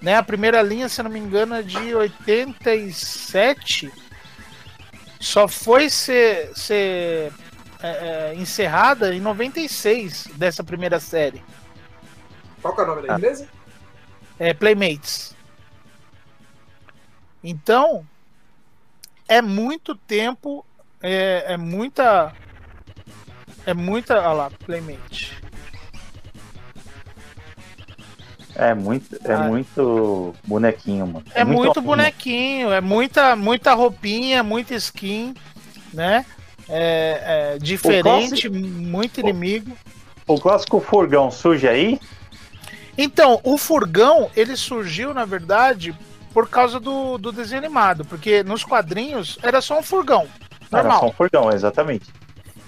Né? 0.00 0.16
A 0.16 0.22
primeira 0.22 0.62
linha, 0.62 0.88
se 0.88 1.02
não 1.02 1.10
me 1.10 1.18
engano, 1.18 1.54
é 1.54 1.62
de 1.62 1.94
87. 1.94 3.90
Só 5.18 5.48
foi 5.48 5.90
ser, 5.90 6.52
ser 6.54 7.32
é, 7.82 7.88
é, 7.88 8.34
encerrada 8.36 9.14
em 9.14 9.20
96 9.20 10.28
dessa 10.34 10.62
primeira 10.62 11.00
série. 11.00 11.42
Qual 12.60 12.74
que 12.74 12.80
é 12.80 12.84
o 12.84 12.86
nome 12.86 13.06
da 13.06 13.14
ah. 13.14 13.16
empresa? 13.16 13.48
É 14.38 14.54
Playmates. 14.54 15.34
Então, 17.42 18.06
é 19.28 19.40
muito 19.40 19.94
tempo, 19.94 20.64
é, 21.02 21.44
é 21.48 21.56
muita. 21.56 22.32
É 23.66 23.74
muita. 23.74 24.14
Olha 24.18 24.32
lá, 24.32 24.50
Playmate. 24.64 25.38
É 28.54 28.74
muito, 28.74 29.16
é 29.24 29.34
ah. 29.34 29.38
muito 29.38 30.34
bonequinho, 30.44 31.06
mano. 31.06 31.24
É, 31.32 31.42
é 31.42 31.44
muito, 31.44 31.60
muito 31.60 31.82
bonequinho, 31.82 32.72
é 32.72 32.80
muita, 32.80 33.36
muita 33.36 33.72
roupinha, 33.72 34.42
muita 34.42 34.74
skin, 34.74 35.32
né? 35.94 36.26
É, 36.68 37.54
é 37.54 37.58
diferente, 37.58 38.48
clássico, 38.48 38.54
muito 38.56 39.20
inimigo. 39.20 39.76
O, 40.26 40.34
o 40.34 40.40
clássico 40.40 40.80
furgão 40.80 41.30
surge 41.30 41.68
aí? 41.68 42.00
Então, 42.96 43.40
o 43.44 43.56
furgão, 43.56 44.28
ele 44.34 44.56
surgiu, 44.56 45.14
na 45.14 45.24
verdade, 45.24 45.96
por 46.32 46.48
causa 46.48 46.78
do, 46.78 47.18
do 47.18 47.32
desenho 47.32 47.64
animado, 47.64 48.04
porque 48.04 48.42
nos 48.42 48.64
quadrinhos 48.64 49.38
era 49.42 49.60
só 49.60 49.78
um 49.78 49.82
furgão. 49.82 50.26
Normal. 50.70 50.92
Era 50.92 51.00
só 51.00 51.06
um 51.06 51.12
furgão, 51.12 51.50
exatamente. 51.50 52.12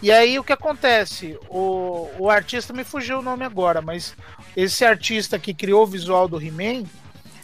E 0.02 0.10
aí 0.10 0.38
o 0.38 0.44
que 0.44 0.52
acontece? 0.52 1.38
O, 1.48 2.08
o 2.18 2.30
artista 2.30 2.72
me 2.72 2.84
fugiu 2.84 3.18
o 3.18 3.22
nome 3.22 3.44
agora, 3.44 3.82
mas 3.82 4.14
esse 4.56 4.84
artista 4.84 5.38
que 5.38 5.52
criou 5.52 5.82
o 5.82 5.86
visual 5.86 6.26
do 6.26 6.40
He-Man, 6.40 6.84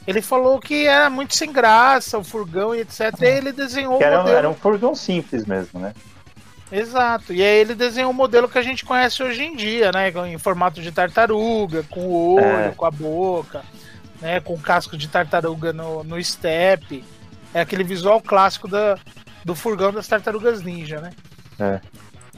ele 0.06 0.22
falou 0.22 0.58
que 0.58 0.86
era 0.86 1.10
muito 1.10 1.36
sem 1.36 1.52
graça, 1.52 2.16
o 2.16 2.24
furgão 2.24 2.74
e 2.74 2.80
etc. 2.80 3.12
E 3.20 3.26
aí 3.26 3.36
ele 3.36 3.52
desenhou 3.52 3.98
o 3.98 4.02
era, 4.02 4.18
modelo. 4.18 4.36
Era 4.38 4.48
um 4.48 4.54
furgão 4.54 4.94
simples 4.94 5.44
mesmo, 5.44 5.78
né? 5.78 5.92
Exato. 6.72 7.32
E 7.32 7.42
aí 7.42 7.58
ele 7.58 7.74
desenhou 7.74 8.10
o 8.10 8.14
modelo 8.14 8.48
que 8.48 8.58
a 8.58 8.62
gente 8.62 8.84
conhece 8.84 9.22
hoje 9.22 9.42
em 9.44 9.54
dia, 9.54 9.92
né? 9.92 10.10
Em 10.26 10.38
formato 10.38 10.80
de 10.80 10.90
tartaruga, 10.90 11.84
com 11.90 12.00
o 12.00 12.34
olho, 12.36 12.46
é. 12.46 12.72
com 12.74 12.86
a 12.86 12.90
boca, 12.90 13.62
né? 14.20 14.40
Com 14.40 14.54
o 14.54 14.60
casco 14.60 14.96
de 14.96 15.08
tartaruga 15.08 15.72
no, 15.72 16.04
no 16.04 16.22
step. 16.22 17.04
É 17.54 17.60
aquele 17.60 17.84
visual 17.84 18.20
clássico 18.20 18.68
da, 18.68 18.98
do 19.44 19.54
furgão 19.54 19.92
das 19.92 20.08
tartarugas 20.08 20.62
ninja, 20.62 21.00
né? 21.00 21.12
É. 21.58 21.80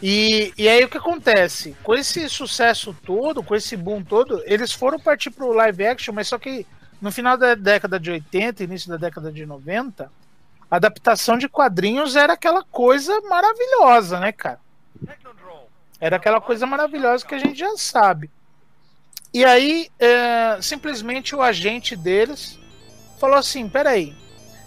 E, 0.01 0.53
e 0.57 0.69
aí 0.69 0.85
o 0.85 0.89
que 0.89 0.99
acontece? 0.99 1.77
Com 1.83 1.95
esse 1.95 2.29
sucesso 2.29 2.97
todo, 3.05 3.43
com 3.43 3.55
esse 3.55 3.77
boom 3.77 4.03
todo, 4.03 4.43
eles 4.47 4.73
foram 4.73 4.99
partir 4.99 5.31
pro 5.31 5.53
live 5.53 5.87
action, 5.87 6.15
mas 6.15 6.29
só 6.29 6.39
que 6.39 6.67
no 7.01 7.11
final 7.11 7.37
da 7.37 7.55
década 7.55 7.99
de 7.99 8.11
80, 8.11 8.65
início 8.65 8.89
da 8.91 8.97
década 8.97 9.33
de 9.33 9.45
90, 9.45 10.11
a 10.71 10.77
adaptação 10.77 11.39
de 11.39 11.49
quadrinhos 11.49 12.15
era 12.15 12.35
aquela 12.35 12.63
coisa 12.63 13.21
maravilhosa, 13.23 14.21
né, 14.21 14.31
cara? 14.31 14.61
Era 16.01 16.17
aquela 16.17 16.41
coisa 16.41 16.67
maravilhosa 16.67 17.27
que 17.27 17.35
a 17.35 17.39
gente 17.39 17.59
já 17.59 17.77
sabe. 17.77 18.31
E 19.33 19.45
aí, 19.45 19.89
é, 19.99 20.59
simplesmente 20.61 21.35
o 21.35 21.43
agente 21.43 21.95
deles 21.95 22.59
falou 23.19 23.37
assim: 23.37 23.69
peraí, 23.69 24.15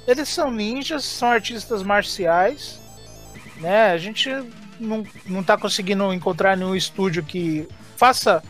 eles 0.07 0.29
são 0.29 0.51
ninjas, 0.51 1.03
são 1.03 1.29
artistas 1.29 1.83
marciais, 1.83 2.79
né? 3.57 3.91
A 3.91 3.97
gente 3.97 4.29
não, 4.79 5.05
não 5.25 5.43
tá 5.43 5.57
conseguindo 5.57 6.13
encontrar 6.13 6.57
nenhum 6.57 6.75
estúdio 6.75 7.23
que 7.23 7.67
faça 7.95 8.43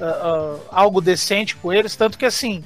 uh, 0.00 0.04
uh, 0.04 0.60
algo 0.70 1.00
decente 1.00 1.56
com 1.56 1.72
eles. 1.72 1.96
Tanto 1.96 2.16
que 2.16 2.24
assim, 2.24 2.64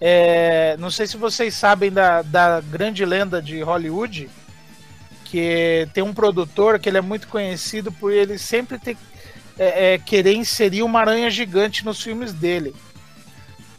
é, 0.00 0.76
não 0.78 0.90
sei 0.90 1.06
se 1.06 1.16
vocês 1.16 1.54
sabem 1.54 1.90
da, 1.90 2.22
da 2.22 2.60
grande 2.60 3.04
lenda 3.04 3.42
de 3.42 3.60
Hollywood, 3.62 4.30
que 5.24 5.88
tem 5.92 6.02
um 6.02 6.14
produtor 6.14 6.78
que 6.78 6.88
ele 6.88 6.98
é 6.98 7.02
muito 7.02 7.28
conhecido 7.28 7.90
por 7.92 8.12
ele 8.12 8.38
sempre 8.38 8.78
ter, 8.78 8.96
é, 9.58 9.94
é, 9.94 9.98
querer 9.98 10.34
inserir 10.34 10.82
uma 10.82 11.00
aranha 11.00 11.30
gigante 11.30 11.84
nos 11.84 12.02
filmes 12.02 12.32
dele. 12.32 12.74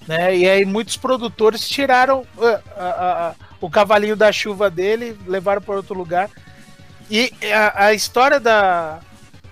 Né? 0.07 0.37
E 0.37 0.49
aí 0.49 0.65
muitos 0.65 0.97
produtores 0.97 1.67
tiraram 1.67 2.21
uh, 2.37 3.35
o 3.61 3.69
cavalinho 3.69 4.15
da 4.15 4.31
chuva 4.31 4.69
dele, 4.69 5.17
levaram 5.27 5.61
para 5.61 5.75
outro 5.75 5.95
lugar. 5.95 6.29
E 7.09 7.31
a, 7.53 7.85
a 7.85 7.93
história 7.93 8.39
da, 8.39 8.99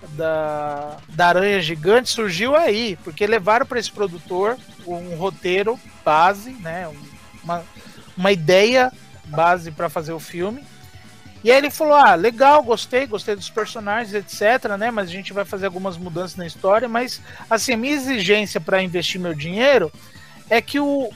da, 0.09 0.97
da 1.09 1.27
Aranha 1.27 1.61
Gigante 1.61 2.09
surgiu 2.09 2.55
aí, 2.55 2.97
porque 3.03 3.25
levaram 3.25 3.65
para 3.65 3.79
esse 3.79 3.91
produtor 3.91 4.57
um 4.85 5.15
roteiro 5.15 5.79
base, 6.03 6.51
né? 6.51 6.89
Uma, 7.43 7.63
uma 8.15 8.31
ideia 8.31 8.91
base 9.25 9.71
para 9.71 9.89
fazer 9.89 10.13
o 10.13 10.19
filme. 10.19 10.63
E 11.43 11.51
aí 11.51 11.57
ele 11.57 11.69
falou: 11.69 11.93
Ah, 11.93 12.15
legal, 12.15 12.63
gostei, 12.63 13.05
gostei 13.05 13.35
dos 13.35 13.49
personagens, 13.49 14.13
etc, 14.13 14.77
né? 14.77 14.91
Mas 14.91 15.09
a 15.09 15.11
gente 15.11 15.33
vai 15.33 15.45
fazer 15.45 15.65
algumas 15.67 15.97
mudanças 15.97 16.35
na 16.35 16.45
história. 16.45 16.87
Mas, 16.87 17.21
assim, 17.49 17.73
a 17.73 17.77
minha 17.77 17.93
exigência 17.93 18.59
para 18.59 18.81
investir 18.81 19.19
meu 19.19 19.33
dinheiro 19.33 19.91
é 20.49 20.61
que 20.61 20.79
o, 20.79 21.11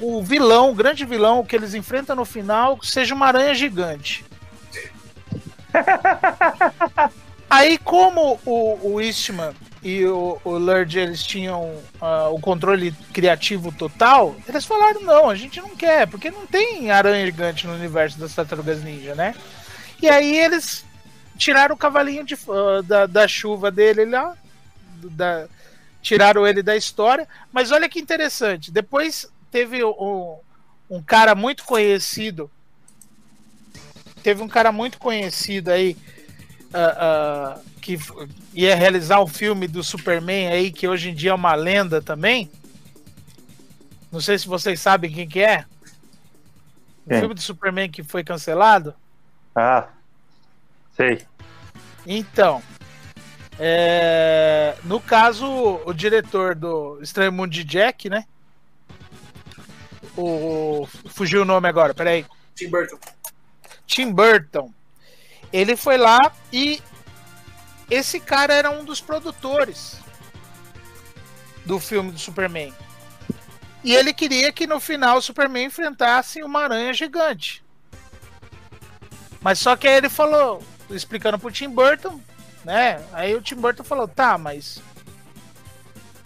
o 0.00 0.22
vilão, 0.22 0.70
o 0.70 0.74
grande 0.74 1.04
vilão, 1.04 1.44
que 1.44 1.54
eles 1.54 1.74
enfrentam 1.74 2.16
no 2.16 2.24
final, 2.24 2.78
seja 2.82 3.14
uma 3.14 3.26
aranha 3.26 3.54
gigante. 3.54 4.24
Aí, 7.50 7.76
como 7.78 8.40
o, 8.46 8.92
o 8.92 9.00
Eastman 9.00 9.52
e 9.82 10.06
o, 10.06 10.40
o 10.44 10.50
Lurd 10.56 10.96
eles 10.96 11.20
tinham 11.20 11.64
uh, 12.00 12.32
o 12.32 12.40
controle 12.40 12.92
criativo 13.12 13.72
total, 13.72 14.36
eles 14.48 14.64
falaram: 14.64 15.00
não, 15.00 15.28
a 15.28 15.34
gente 15.34 15.60
não 15.60 15.70
quer, 15.70 16.06
porque 16.06 16.30
não 16.30 16.46
tem 16.46 16.92
aranha 16.92 17.26
gigante 17.26 17.66
no 17.66 17.74
universo 17.74 18.20
das 18.20 18.32
tartarugas 18.32 18.84
ninja, 18.84 19.16
né? 19.16 19.34
E 20.00 20.08
aí 20.08 20.38
eles 20.38 20.84
tiraram 21.36 21.74
o 21.74 21.78
cavalinho 21.78 22.22
de, 22.24 22.34
uh, 22.34 22.84
da, 22.84 23.06
da 23.06 23.26
chuva 23.26 23.68
dele 23.68 24.04
lá, 24.04 24.36
da, 25.02 25.48
tiraram 26.00 26.46
ele 26.46 26.62
da 26.62 26.76
história. 26.76 27.26
Mas 27.52 27.72
olha 27.72 27.88
que 27.88 27.98
interessante: 27.98 28.70
depois 28.70 29.26
teve 29.50 29.82
um, 29.82 30.36
um 30.88 31.02
cara 31.02 31.34
muito 31.34 31.64
conhecido 31.64 32.48
teve 34.22 34.42
um 34.42 34.48
cara 34.48 34.70
muito 34.70 34.98
conhecido 34.98 35.70
aí 35.70 35.96
uh, 36.70 37.58
uh, 37.58 37.64
que 37.80 37.98
ia 38.54 38.74
realizar 38.74 39.20
o 39.20 39.24
um 39.24 39.28
filme 39.28 39.66
do 39.66 39.82
Superman 39.82 40.48
aí, 40.48 40.70
que 40.70 40.88
hoje 40.88 41.10
em 41.10 41.14
dia 41.14 41.30
é 41.30 41.34
uma 41.34 41.54
lenda 41.54 42.00
também. 42.00 42.50
Não 44.10 44.20
sei 44.20 44.38
se 44.38 44.46
vocês 44.46 44.80
sabem 44.80 45.12
quem 45.12 45.28
que 45.28 45.40
é. 45.40 45.64
O 47.06 47.14
filme 47.14 47.34
do 47.34 47.40
Superman 47.40 47.90
que 47.90 48.02
foi 48.02 48.22
cancelado. 48.22 48.94
Ah, 49.54 49.88
sei. 50.96 51.26
Então, 52.06 52.62
é, 53.58 54.74
no 54.84 55.00
caso, 55.00 55.46
o 55.84 55.92
diretor 55.92 56.54
do 56.54 56.98
Estranho 57.02 57.32
Mundo 57.32 57.50
de 57.50 57.62
Jack, 57.62 58.08
né? 58.08 58.24
O, 60.16 60.88
fugiu 61.10 61.42
o 61.42 61.44
nome 61.44 61.68
agora, 61.68 61.92
peraí. 61.92 62.24
Tim 62.54 62.70
Burton. 62.70 62.98
Tim 63.86 64.12
Burton. 64.12 64.72
Ele 65.52 65.76
foi 65.76 65.96
lá 65.96 66.32
e 66.52 66.82
esse 67.90 68.20
cara 68.20 68.54
era 68.54 68.70
um 68.70 68.84
dos 68.84 69.00
produtores 69.00 69.98
do 71.64 71.78
filme 71.80 72.12
do 72.12 72.18
Superman. 72.18 72.72
E 73.82 73.94
ele 73.94 74.12
queria 74.12 74.52
que 74.52 74.66
no 74.66 74.78
final 74.78 75.18
o 75.18 75.22
Superman 75.22 75.66
enfrentasse 75.66 76.42
uma 76.42 76.62
aranha 76.62 76.92
gigante. 76.92 77.64
Mas 79.40 79.58
só 79.58 79.74
que 79.74 79.88
aí 79.88 79.96
ele 79.96 80.08
falou, 80.08 80.62
explicando 80.90 81.38
pro 81.38 81.50
Tim 81.50 81.70
Burton, 81.70 82.20
né? 82.64 83.02
Aí 83.12 83.34
o 83.34 83.40
Tim 83.40 83.56
Burton 83.56 83.82
falou: 83.82 84.06
"Tá, 84.06 84.36
mas 84.36 84.82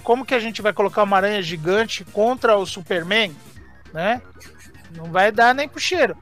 como 0.03 0.27
que 0.27 0.35
a 0.35 0.39
gente 0.39 0.61
vai 0.61 0.73
colocar 0.73 1.03
uma 1.03 1.17
aranha 1.17 1.41
gigante 1.41 2.05
contra 2.05 2.57
o 2.57 2.67
Superman, 2.67 3.35
né? 3.93 4.21
Não 4.91 5.07
vai 5.07 5.33
dar 5.33 5.55
nem 5.55 5.69
pro 5.69 5.81
cheiro. 5.81 6.17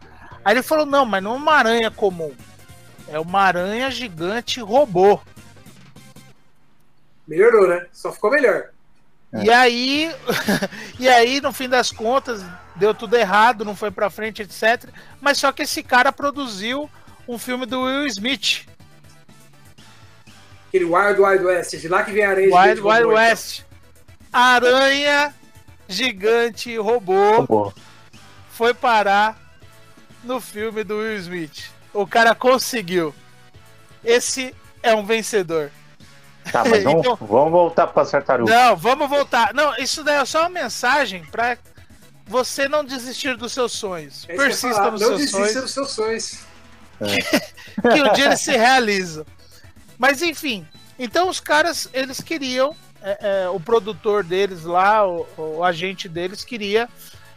Aí 0.45 0.55
ele 0.55 0.63
falou: 0.63 0.87
não, 0.87 1.05
mas 1.05 1.23
não 1.23 1.35
é 1.35 1.37
uma 1.37 1.53
aranha 1.55 1.91
comum. 1.91 2.33
É 3.09 3.19
uma 3.19 3.41
aranha 3.41 3.91
gigante 3.91 4.61
robô. 4.61 5.21
Melhorou, 7.27 7.69
né? 7.69 7.87
Só 7.93 8.13
ficou 8.13 8.31
melhor. 8.31 8.71
É. 9.33 9.45
E 9.45 9.51
aí, 9.51 10.15
e 10.99 11.09
aí, 11.09 11.41
no 11.41 11.53
fim 11.53 11.69
das 11.69 11.91
contas, 11.91 12.45
deu 12.77 12.95
tudo 12.95 13.17
errado, 13.17 13.65
não 13.65 13.75
foi 13.75 13.91
pra 13.91 14.11
frente, 14.11 14.43
etc. 14.43 14.91
Mas 15.21 15.39
só 15.39 15.53
que 15.53 15.63
esse 15.63 15.83
cara 15.83 16.13
produziu 16.13 16.91
um 17.27 17.39
filme 17.39 17.65
do 17.67 17.83
Will 17.83 18.07
Smith. 18.07 18.67
Aquele 20.69 20.85
Wild 20.85 21.21
Wild 21.21 21.45
West, 21.45 21.77
de 21.77 21.89
lá 21.89 22.03
que 22.03 22.13
vem 22.13 22.25
a 22.25 22.31
aranha 22.31 22.55
Wild 22.55 22.81
Wild 22.81 23.03
robô, 23.03 23.15
West. 23.15 23.61
Então. 23.61 24.41
Aranha 24.41 25.35
gigante 25.89 26.77
robô, 26.79 27.41
robô 27.41 27.73
foi 28.53 28.75
parar 28.75 29.39
no 30.23 30.41
filme 30.41 30.85
do 30.85 30.99
Will 30.99 31.17
Smith. 31.17 31.71
O 31.93 32.07
cara 32.07 32.35
conseguiu. 32.35 33.15
Esse 34.05 34.55
é 34.83 34.95
um 34.95 35.05
vencedor. 35.05 35.71
Tá, 36.51 36.65
mas 36.65 36.83
vamos, 36.85 37.01
então, 37.01 37.17
vamos 37.17 37.53
voltar 37.53 37.87
para 37.87 38.07
tartaruga. 38.07 38.53
Não, 38.53 38.77
vamos 38.77 39.09
voltar. 39.09 39.55
Não, 39.55 39.77
isso 39.77 40.03
daí 40.03 40.17
é 40.17 40.25
só 40.25 40.41
uma 40.41 40.49
mensagem 40.49 41.25
para 41.25 41.57
você 42.27 42.69
não 42.69 42.85
desistir 42.85 43.37
dos 43.37 43.53
seus 43.53 43.73
sonhos. 43.73 44.27
É 44.29 44.35
Persista 44.35 44.91
nos 44.91 45.01
não 45.01 45.09
seus 45.17 45.31
sonhos. 45.31 45.33
Não 45.33 45.41
desista 45.41 45.63
dos 45.63 45.71
seus 45.71 45.91
sonhos. 45.93 46.39
Que, 46.99 47.83
que 47.83 48.03
um 48.03 48.13
dia 48.13 48.27
eles 48.27 48.41
se 48.41 48.57
realizam. 48.57 49.27
Mas 49.99 50.23
enfim, 50.23 50.67
então 50.99 51.29
os 51.29 51.41
caras, 51.41 51.89
eles 51.93 52.21
queriam, 52.21 52.75
é, 53.03 53.45
é, 53.45 53.49
o 53.49 53.61
produtor 53.61 54.25
deles 54.25 54.65
lá, 54.65 55.07
o, 55.07 55.27
o, 55.37 55.65
agente 55.65 56.09
deles 56.09 56.45
queria, 56.45 56.89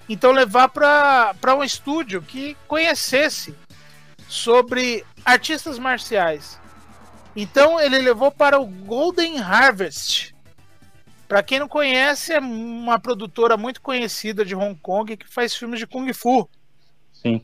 então 0.07 0.31
levar 0.31 0.69
para 0.69 1.55
um 1.55 1.63
estúdio 1.63 2.21
que 2.21 2.55
conhecesse 2.67 3.55
sobre 4.35 5.05
artistas 5.23 5.79
marciais. 5.79 6.59
Então 7.35 7.79
ele 7.79 7.97
levou 7.99 8.31
para 8.31 8.59
o 8.59 8.65
Golden 8.65 9.39
Harvest. 9.39 10.35
Para 11.27 11.41
quem 11.41 11.59
não 11.59 11.67
conhece, 11.67 12.33
é 12.33 12.39
uma 12.39 12.99
produtora 12.99 13.57
muito 13.57 13.81
conhecida 13.81 14.45
de 14.45 14.53
Hong 14.53 14.75
Kong 14.81 15.17
que 15.17 15.27
faz 15.27 15.55
filmes 15.55 15.79
de 15.79 15.87
kung 15.87 16.11
fu. 16.13 16.47
Sim. 17.13 17.43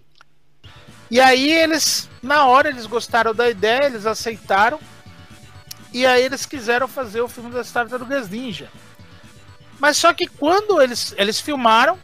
E 1.09 1.19
aí 1.19 1.49
eles, 1.49 2.09
na 2.21 2.45
hora, 2.45 2.69
eles 2.69 2.85
gostaram 2.85 3.33
da 3.33 3.49
ideia, 3.49 3.85
eles 3.85 4.05
aceitaram. 4.05 4.79
E 5.93 6.05
aí 6.05 6.23
eles 6.23 6.45
quiseram 6.45 6.87
fazer 6.87 7.21
o 7.21 7.27
filme 7.27 7.49
das 7.51 7.71
Tartarugas 7.71 8.29
Ninja. 8.29 8.69
Mas 9.79 9.97
só 9.97 10.13
que 10.13 10.27
quando 10.27 10.81
eles, 10.81 11.13
eles 11.17 11.39
filmaram, 11.39 11.97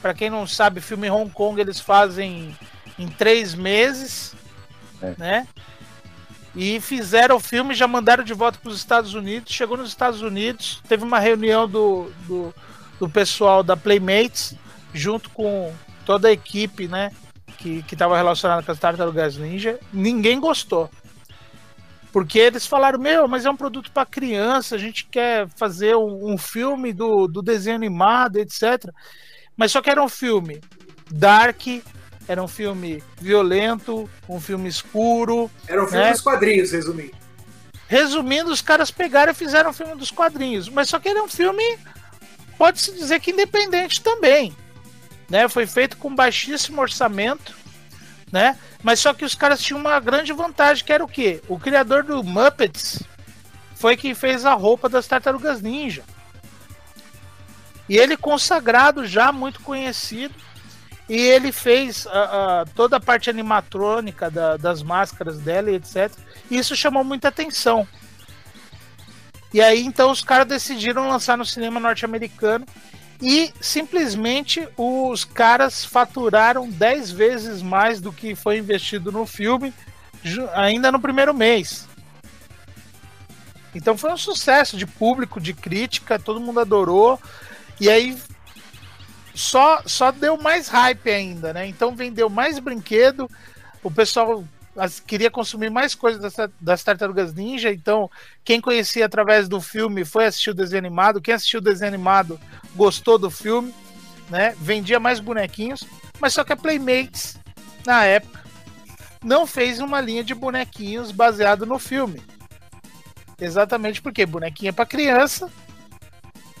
para 0.00 0.14
quem 0.14 0.30
não 0.30 0.46
sabe, 0.46 0.80
filme 0.80 1.08
em 1.08 1.10
Hong 1.10 1.30
Kong 1.30 1.60
eles 1.60 1.78
fazem 1.78 2.56
em 2.98 3.08
três 3.08 3.54
meses, 3.54 4.34
é. 5.02 5.14
né? 5.18 5.48
E 6.56 6.80
fizeram 6.80 7.36
o 7.36 7.40
filme, 7.40 7.74
já 7.74 7.88
mandaram 7.88 8.22
de 8.22 8.32
volta 8.32 8.58
para 8.58 8.70
os 8.70 8.76
Estados 8.76 9.14
Unidos. 9.14 9.52
Chegou 9.52 9.76
nos 9.76 9.88
Estados 9.88 10.22
Unidos, 10.22 10.80
teve 10.88 11.02
uma 11.02 11.18
reunião 11.18 11.68
do, 11.68 12.12
do, 12.26 12.54
do 13.00 13.08
pessoal 13.08 13.62
da 13.62 13.76
Playmates, 13.76 14.54
junto 14.92 15.30
com 15.30 15.74
toda 16.06 16.28
a 16.28 16.32
equipe, 16.32 16.86
né? 16.86 17.10
Que 17.58 17.84
estava 17.90 18.16
relacionada 18.16 18.62
com 18.62 18.70
as 18.70 18.78
Tartarugas 18.78 19.36
Ninja. 19.36 19.80
Ninguém 19.92 20.38
gostou. 20.38 20.88
Porque 22.12 22.38
eles 22.38 22.64
falaram, 22.64 23.00
meu, 23.00 23.26
mas 23.26 23.44
é 23.44 23.50
um 23.50 23.56
produto 23.56 23.90
para 23.90 24.06
criança, 24.06 24.76
a 24.76 24.78
gente 24.78 25.04
quer 25.06 25.48
fazer 25.56 25.96
um, 25.96 26.32
um, 26.32 26.38
filme 26.38 26.92
do, 26.92 27.26
do 27.26 27.42
desenho 27.42 27.74
animado, 27.74 28.36
etc. 28.36 28.88
Mas 29.56 29.72
só 29.72 29.82
que 29.82 29.90
era 29.90 30.00
um 30.00 30.08
filme 30.08 30.60
dark, 31.10 31.60
era 32.26 32.42
um 32.42 32.48
filme 32.48 33.02
violento, 33.20 34.08
um 34.28 34.40
filme 34.40 34.68
escuro. 34.68 35.50
Era 35.68 35.82
um 35.82 35.86
filme 35.86 36.04
né? 36.04 36.12
dos 36.12 36.20
quadrinhos, 36.20 36.72
resumindo. 36.72 37.12
Resumindo, 37.86 38.50
os 38.50 38.62
caras 38.62 38.90
pegaram 38.90 39.32
e 39.32 39.34
fizeram 39.34 39.70
um 39.70 39.74
filme 39.74 39.94
dos 39.94 40.10
quadrinhos. 40.10 40.68
Mas 40.68 40.88
só 40.88 40.98
que 40.98 41.08
era 41.08 41.22
um 41.22 41.28
filme, 41.28 41.78
pode-se 42.56 42.92
dizer 42.94 43.20
que 43.20 43.30
independente 43.30 44.00
também. 44.00 44.56
Né? 45.28 45.48
Foi 45.48 45.66
feito 45.66 45.96
com 45.96 46.14
baixíssimo 46.14 46.80
orçamento. 46.80 47.54
Né? 48.32 48.58
Mas 48.82 49.00
só 49.00 49.12
que 49.12 49.24
os 49.24 49.34
caras 49.34 49.60
tinham 49.60 49.78
uma 49.78 50.00
grande 50.00 50.32
vantagem, 50.32 50.84
que 50.84 50.92
era 50.92 51.04
o 51.04 51.08
quê? 51.08 51.40
O 51.46 51.58
criador 51.58 52.02
do 52.02 52.22
Muppets 52.24 53.02
foi 53.74 53.96
quem 53.96 54.14
fez 54.14 54.44
a 54.44 54.54
roupa 54.54 54.88
das 54.88 55.06
Tartarugas 55.06 55.60
Ninja. 55.60 56.02
E 57.88 57.98
ele 57.98 58.16
consagrado 58.16 59.06
já, 59.06 59.30
muito 59.30 59.60
conhecido. 59.60 60.34
E 61.08 61.16
ele 61.16 61.52
fez 61.52 62.06
uh, 62.06 62.08
uh, 62.08 62.70
toda 62.74 62.96
a 62.96 63.00
parte 63.00 63.28
animatrônica 63.28 64.30
da, 64.30 64.56
das 64.56 64.82
máscaras 64.82 65.38
dela 65.38 65.70
e 65.70 65.74
etc. 65.74 66.10
E 66.50 66.56
isso 66.56 66.74
chamou 66.74 67.04
muita 67.04 67.28
atenção. 67.28 67.86
E 69.52 69.60
aí 69.60 69.84
então 69.84 70.10
os 70.10 70.22
caras 70.22 70.48
decidiram 70.48 71.08
lançar 71.08 71.36
no 71.36 71.44
cinema 71.44 71.78
norte-americano 71.78 72.66
e 73.20 73.52
simplesmente 73.60 74.66
os 74.76 75.24
caras 75.24 75.84
faturaram 75.84 76.68
10 76.68 77.10
vezes 77.12 77.62
mais 77.62 78.00
do 78.00 78.12
que 78.12 78.34
foi 78.34 78.58
investido 78.58 79.12
no 79.12 79.26
filme 79.26 79.72
ainda 80.54 80.90
no 80.90 81.00
primeiro 81.00 81.34
mês. 81.34 81.86
Então 83.74 83.96
foi 83.96 84.12
um 84.12 84.16
sucesso 84.16 84.76
de 84.76 84.86
público, 84.86 85.40
de 85.40 85.52
crítica, 85.52 86.18
todo 86.18 86.40
mundo 86.40 86.60
adorou. 86.60 87.20
E 87.80 87.90
aí 87.90 88.16
só, 89.34 89.82
só 89.84 90.12
deu 90.12 90.36
mais 90.36 90.68
hype 90.68 91.10
ainda, 91.10 91.52
né? 91.52 91.66
Então 91.66 91.94
vendeu 91.94 92.30
mais 92.30 92.58
brinquedo, 92.58 93.28
o 93.82 93.90
pessoal 93.90 94.44
queria 95.06 95.30
consumir 95.30 95.70
mais 95.70 95.94
coisas 95.94 96.20
das, 96.20 96.50
das 96.60 96.82
Tartarugas 96.82 97.34
Ninja, 97.34 97.72
então 97.72 98.10
quem 98.44 98.60
conhecia 98.60 99.06
através 99.06 99.48
do 99.48 99.60
filme 99.60 100.04
foi 100.04 100.26
assistir 100.26 100.50
o 100.50 100.54
desenho 100.54 100.80
animado, 100.80 101.20
quem 101.20 101.34
assistiu 101.34 101.60
o 101.60 101.62
desenho 101.62 101.92
animado 101.92 102.40
gostou 102.74 103.18
do 103.18 103.30
filme, 103.30 103.74
né? 104.30 104.54
Vendia 104.58 105.00
mais 105.00 105.18
bonequinhos, 105.18 105.84
mas 106.20 106.32
só 106.32 106.44
que 106.44 106.52
a 106.52 106.56
Playmates, 106.56 107.36
na 107.84 108.04
época, 108.04 108.42
não 109.22 109.46
fez 109.46 109.80
uma 109.80 110.00
linha 110.00 110.22
de 110.22 110.34
bonequinhos 110.34 111.10
baseado 111.10 111.66
no 111.66 111.78
filme. 111.78 112.22
Exatamente 113.40 114.00
porque 114.00 114.24
bonequinha 114.24 114.68
é 114.68 114.72
para 114.72 114.86
criança, 114.86 115.50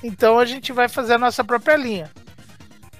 então 0.02 0.38
a 0.38 0.44
gente 0.44 0.72
vai 0.72 0.88
fazer 0.88 1.14
a 1.14 1.18
nossa 1.18 1.44
própria 1.44 1.76
linha. 1.76 2.10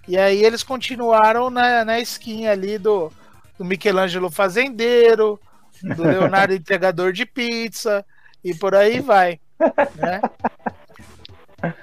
E 0.06 0.18
aí 0.18 0.44
eles 0.44 0.62
continuaram 0.62 1.50
na, 1.50 1.84
na 1.84 1.98
skin 2.00 2.46
ali 2.46 2.78
do, 2.78 3.10
do 3.58 3.64
Michelangelo 3.64 4.30
Fazendeiro, 4.30 5.40
do 5.82 6.02
Leonardo 6.04 6.54
Entregador 6.54 7.12
de 7.12 7.24
Pizza, 7.24 8.04
e 8.42 8.54
por 8.54 8.74
aí 8.74 9.00
vai. 9.00 9.40
Né? 9.96 10.20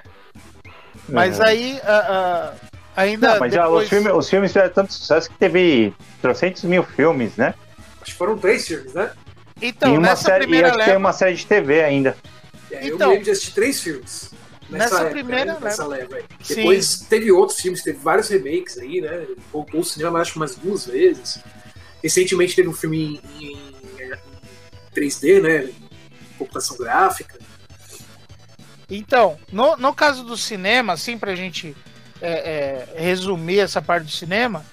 Mas 1.10 1.40
é. 1.40 1.46
aí 1.46 1.80
uh, 1.84 2.54
uh, 2.54 2.70
ainda. 2.96 3.34
Não, 3.34 3.40
mas 3.40 3.52
depois... 3.52 3.54
já 3.54 3.68
os, 3.68 3.90
filmes, 3.90 4.14
os 4.14 4.30
filmes 4.30 4.52
fizeram 4.52 4.74
tanto 4.74 4.94
sucesso 4.94 5.30
que 5.30 5.38
teve 5.38 5.94
trocentos 6.22 6.64
mil 6.64 6.84
filmes, 6.84 7.36
né? 7.36 7.54
Acho 8.02 8.12
que 8.12 8.18
foram 8.18 8.38
três 8.38 8.66
filmes, 8.66 8.94
né? 8.94 9.12
Então, 9.62 9.94
e 9.94 9.98
uma 9.98 10.16
série, 10.16 10.46
e 10.46 10.56
acho 10.56 10.64
leva... 10.64 10.78
que 10.78 10.86
tem 10.86 10.96
uma 10.96 11.12
série 11.12 11.36
de 11.36 11.46
TV 11.46 11.84
ainda. 11.84 12.16
É, 12.72 12.88
eu 12.88 12.96
então, 12.96 13.08
me 13.10 13.14
lembro 13.16 13.26
de 13.26 13.32
assistir 13.32 13.54
três 13.54 13.82
filmes 13.82 14.32
nessa, 14.72 15.04
nessa 15.04 15.10
primeira 15.12 15.60
nessa 15.60 15.86
leva. 15.86 16.20
Depois 16.48 17.02
teve 17.10 17.32
outros 17.32 17.60
filmes, 17.60 17.84
teve 17.84 18.00
vários 18.00 18.30
remakes 18.30 18.78
aí, 18.78 19.02
né? 19.02 19.28
Voltou 19.52 19.82
o 19.82 19.86
cinema, 19.86 20.20
acho 20.20 20.34
que 20.34 20.38
umas 20.38 20.56
duas 20.56 20.86
vezes. 20.86 21.40
Recentemente 22.02 22.56
teve 22.56 22.68
um 22.68 22.74
filme 22.74 23.22
em, 23.40 23.46
em 23.46 24.12
3D, 24.96 25.42
né? 25.42 25.66
Em 25.66 26.38
computação 26.38 26.78
gráfica. 26.78 27.38
Então, 28.90 29.38
no, 29.52 29.78
no 29.78 29.94
caso 29.94 30.24
do 30.24 30.36
cinema, 30.36 30.94
assim, 30.94 31.18
pra 31.18 31.36
gente 31.36 31.76
é, 32.22 32.88
é, 32.96 33.02
resumir 33.02 33.60
essa 33.60 33.82
parte 33.82 34.06
do 34.06 34.12
cinema, 34.12 34.66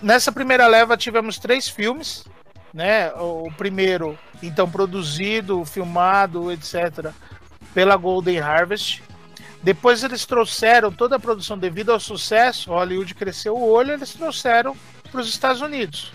nessa 0.00 0.30
primeira 0.30 0.66
leva 0.68 0.96
tivemos 0.96 1.38
três 1.38 1.68
filmes, 1.68 2.24
né? 2.72 3.12
O 3.14 3.50
primeiro, 3.56 4.18
então, 4.42 4.70
produzido, 4.70 5.64
filmado, 5.64 6.52
etc., 6.52 7.10
pela 7.74 7.96
Golden 7.96 8.38
Harvest. 8.38 9.02
Depois 9.66 10.04
eles 10.04 10.24
trouxeram 10.24 10.92
toda 10.92 11.16
a 11.16 11.18
produção 11.18 11.58
devido 11.58 11.90
ao 11.90 11.98
sucesso, 11.98 12.70
Hollywood 12.70 13.12
cresceu 13.16 13.56
o 13.56 13.68
olho, 13.68 13.94
eles 13.94 14.12
trouxeram 14.12 14.76
para 15.10 15.20
os 15.20 15.28
Estados 15.28 15.60
Unidos, 15.60 16.12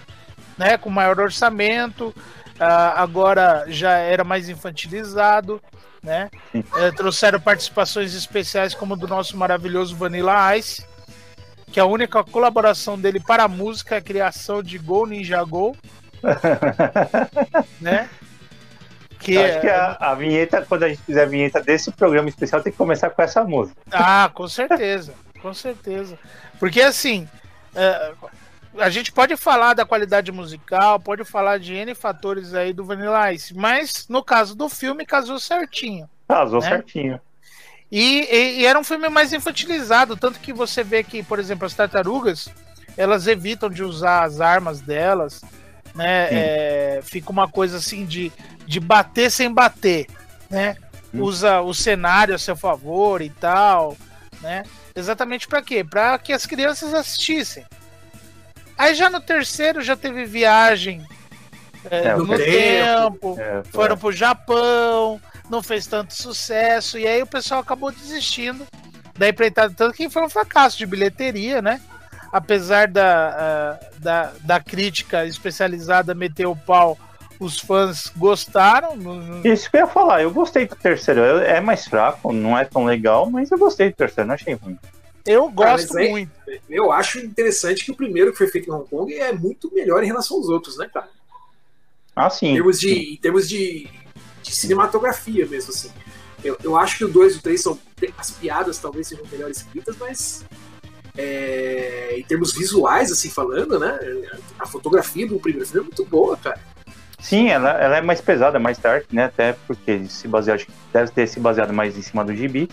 né, 0.57 0.77
com 0.77 0.89
maior 0.89 1.19
orçamento, 1.19 2.15
uh, 2.15 2.95
agora 2.95 3.65
já 3.67 3.91
era 3.97 4.23
mais 4.23 4.47
infantilizado, 4.47 5.61
né? 6.01 6.29
Uh, 6.55 6.95
trouxeram 6.95 7.41
participações 7.41 8.15
especiais 8.15 8.73
como 8.73 8.95
do 8.95 9.05
nosso 9.05 9.35
maravilhoso 9.35 9.97
Vanilla 9.97 10.55
Ice, 10.55 10.85
que 11.73 11.79
a 11.81 11.85
única 11.85 12.23
colaboração 12.23 12.97
dele 12.97 13.19
para 13.19 13.43
a 13.43 13.49
música 13.49 13.95
é 13.95 13.97
a 13.97 14.01
criação 14.01 14.63
de 14.63 14.77
Go 14.77 15.05
Ninja 15.05 15.43
Go, 15.43 15.75
né? 17.81 18.09
Que 19.21 19.37
acho 19.37 19.61
que 19.61 19.69
a, 19.69 19.97
a, 19.99 20.15
vinheta, 20.15 20.65
quando 20.67 20.83
a 20.83 20.89
gente 20.89 21.01
fizer 21.03 21.23
a 21.23 21.27
vinheta 21.27 21.61
desse 21.61 21.91
programa 21.91 22.27
especial, 22.27 22.61
tem 22.61 22.71
que 22.71 22.77
começar 22.77 23.09
com 23.11 23.21
essa 23.21 23.43
música. 23.43 23.79
Ah, 23.91 24.29
com 24.33 24.47
certeza, 24.47 25.13
com 25.41 25.53
certeza. 25.53 26.17
Porque 26.59 26.81
assim, 26.81 27.27
é, 27.75 28.13
a 28.79 28.89
gente 28.89 29.11
pode 29.11 29.37
falar 29.37 29.73
da 29.73 29.85
qualidade 29.85 30.31
musical, 30.31 30.99
pode 30.99 31.23
falar 31.23 31.59
de 31.59 31.73
N 31.73 31.93
fatores 31.93 32.53
aí 32.53 32.73
do 32.73 32.83
Vanilla 32.83 33.31
Ice, 33.31 33.55
mas 33.55 34.07
no 34.09 34.23
caso 34.23 34.55
do 34.55 34.67
filme 34.67 35.05
casou 35.05 35.39
certinho. 35.39 36.09
Casou 36.27 36.61
né? 36.61 36.69
certinho. 36.69 37.19
E, 37.91 38.21
e, 38.31 38.61
e, 38.61 38.65
era 38.65 38.79
um 38.79 38.83
filme 38.83 39.09
mais 39.09 39.33
infantilizado, 39.33 40.15
tanto 40.15 40.39
que 40.39 40.53
você 40.53 40.81
vê 40.81 41.03
que, 41.03 41.21
por 41.21 41.39
exemplo, 41.39 41.65
as 41.65 41.73
tartarugas, 41.73 42.49
elas 42.97 43.27
evitam 43.27 43.69
de 43.69 43.83
usar 43.83 44.23
as 44.23 44.39
armas 44.39 44.79
delas, 44.79 45.41
né? 45.93 46.27
É, 46.31 46.99
fica 47.03 47.29
uma 47.29 47.49
coisa 47.49 47.77
assim 47.77 48.05
de, 48.05 48.31
de 48.71 48.79
bater 48.79 49.29
sem 49.29 49.53
bater, 49.53 50.07
né? 50.49 50.77
Hum. 51.13 51.23
Usa 51.23 51.59
o 51.59 51.73
cenário 51.73 52.33
a 52.33 52.39
seu 52.39 52.55
favor 52.55 53.21
e 53.21 53.29
tal, 53.29 53.97
né? 54.41 54.63
Exatamente 54.95 55.45
para 55.45 55.61
quê? 55.61 55.83
Para 55.83 56.17
que 56.17 56.31
as 56.31 56.45
crianças 56.45 56.93
assistissem. 56.93 57.65
Aí 58.77 58.95
já 58.95 59.09
no 59.09 59.19
terceiro 59.19 59.81
já 59.81 59.97
teve 59.97 60.23
viagem 60.23 61.05
é, 61.89 62.07
é, 62.07 62.15
no 62.15 62.25
tempo, 62.27 63.35
tempo 63.35 63.35
é, 63.37 63.61
foram 63.65 63.97
pro 63.97 64.09
Japão, 64.09 65.19
não 65.49 65.61
fez 65.61 65.85
tanto 65.85 66.13
sucesso, 66.15 66.97
e 66.97 67.05
aí 67.05 67.21
o 67.21 67.27
pessoal 67.27 67.59
acabou 67.59 67.91
desistindo 67.91 68.65
da 69.17 69.27
empreitada, 69.27 69.73
tanto 69.75 69.97
que 69.97 70.09
foi 70.09 70.23
um 70.23 70.29
fracasso 70.29 70.77
de 70.77 70.85
bilheteria, 70.85 71.61
né? 71.61 71.81
Apesar 72.31 72.87
da, 72.87 73.77
uh, 73.77 73.99
da, 73.99 74.31
da 74.39 74.61
crítica 74.61 75.25
especializada 75.25 76.15
meter 76.15 76.45
o 76.45 76.55
pau, 76.55 76.97
os 77.41 77.59
fãs 77.59 78.11
gostaram. 78.15 78.95
Isso 79.43 79.69
que 79.69 79.77
eu 79.77 79.81
ia 79.81 79.87
falar, 79.87 80.21
eu 80.21 80.31
gostei 80.31 80.65
do 80.65 80.75
terceiro. 80.75 81.21
É 81.21 81.59
mais 81.59 81.85
fraco, 81.85 82.31
não 82.31 82.57
é 82.57 82.63
tão 82.63 82.85
legal, 82.85 83.29
mas 83.29 83.51
eu 83.51 83.57
gostei 83.57 83.89
do 83.89 83.95
terceiro, 83.95 84.27
não 84.27 84.35
achei 84.35 84.53
ruim. 84.53 84.77
Eu 85.25 85.49
gosto 85.49 85.97
ah, 85.97 86.03
muito. 86.09 86.31
Eu 86.69 86.91
acho 86.91 87.19
interessante 87.19 87.85
que 87.85 87.91
o 87.91 87.95
primeiro 87.95 88.31
que 88.31 88.37
foi 88.37 88.47
feito 88.47 88.69
em 88.69 88.73
Hong 88.73 88.87
Kong 88.89 89.13
é 89.13 89.31
muito 89.31 89.71
melhor 89.73 90.03
em 90.03 90.07
relação 90.07 90.37
aos 90.37 90.49
outros, 90.49 90.77
né, 90.77 90.89
cara? 90.91 91.09
Ah, 92.15 92.29
sim. 92.29 92.49
Em 92.49 92.53
termos 92.53 92.79
de, 92.79 93.13
em 93.13 93.17
termos 93.17 93.47
de 93.47 93.87
de 94.41 94.55
cinematografia 94.55 95.45
mesmo, 95.45 95.71
assim. 95.71 95.91
Eu, 96.43 96.57
eu 96.63 96.75
acho 96.75 96.97
que 96.97 97.05
o 97.05 97.07
2 97.07 97.35
e 97.35 97.37
o 97.37 97.41
3 97.41 97.61
são. 97.61 97.79
As 98.17 98.31
piadas 98.31 98.79
talvez 98.79 99.07
sejam 99.07 99.25
melhor 99.31 99.49
escritas, 99.49 99.95
mas. 99.97 100.43
É, 101.17 102.15
em 102.17 102.23
termos 102.23 102.53
visuais, 102.53 103.11
assim, 103.11 103.29
falando, 103.29 103.77
né? 103.77 103.99
A 104.57 104.65
fotografia 104.65 105.27
do 105.27 105.39
primeiro 105.39 105.67
filme 105.67 105.81
é 105.81 105.87
muito 105.87 106.05
boa, 106.05 106.37
cara. 106.37 106.59
Sim, 107.21 107.49
ela, 107.49 107.69
ela 107.71 107.97
é 107.97 108.01
mais 108.01 108.19
pesada, 108.19 108.59
mais 108.59 108.77
dark, 108.77 109.05
né? 109.11 109.25
Até 109.25 109.53
porque 109.67 110.05
se 110.09 110.27
basear, 110.27 110.55
acho 110.55 110.65
que 110.65 110.73
deve 110.91 111.11
ter 111.11 111.27
se 111.27 111.39
baseado 111.39 111.71
mais 111.71 111.97
em 111.97 112.01
cima 112.01 112.25
do 112.25 112.35
gibi, 112.35 112.67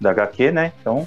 da 0.00 0.10
HQ, 0.10 0.50
né? 0.50 0.72
Então. 0.80 1.06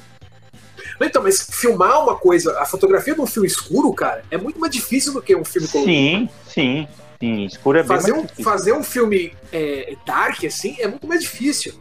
Então, 1.01 1.23
mas 1.23 1.47
filmar 1.51 2.03
uma 2.03 2.15
coisa, 2.15 2.59
a 2.59 2.65
fotografia 2.65 3.15
de 3.15 3.21
um 3.21 3.25
filme 3.25 3.47
escuro, 3.47 3.91
cara, 3.93 4.23
é 4.29 4.37
muito 4.37 4.59
mais 4.59 4.73
difícil 4.73 5.13
do 5.13 5.21
que 5.21 5.35
um 5.35 5.43
filme 5.43 5.67
colorido. 5.67 5.91
Sim, 5.91 6.29
sim. 6.47 6.87
Sim, 7.19 7.45
escuro 7.45 7.77
é 7.77 7.83
fazer 7.83 8.13
bem 8.13 8.23
um, 8.23 8.43
Fazer 8.43 8.73
um 8.73 8.83
filme 8.83 9.31
é, 9.51 9.95
dark, 10.05 10.43
assim, 10.43 10.75
é 10.79 10.87
muito 10.87 11.07
mais 11.07 11.21
difícil 11.21 11.73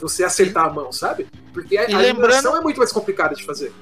você 0.00 0.24
acertar 0.24 0.66
a 0.66 0.70
mão, 0.70 0.92
sabe? 0.92 1.26
Porque 1.52 1.76
a, 1.76 1.84
a 1.84 1.98
lembrando... 1.98 2.56
é 2.56 2.60
muito 2.60 2.78
mais 2.78 2.92
complicada 2.92 3.34
de 3.34 3.44
fazer. 3.44 3.72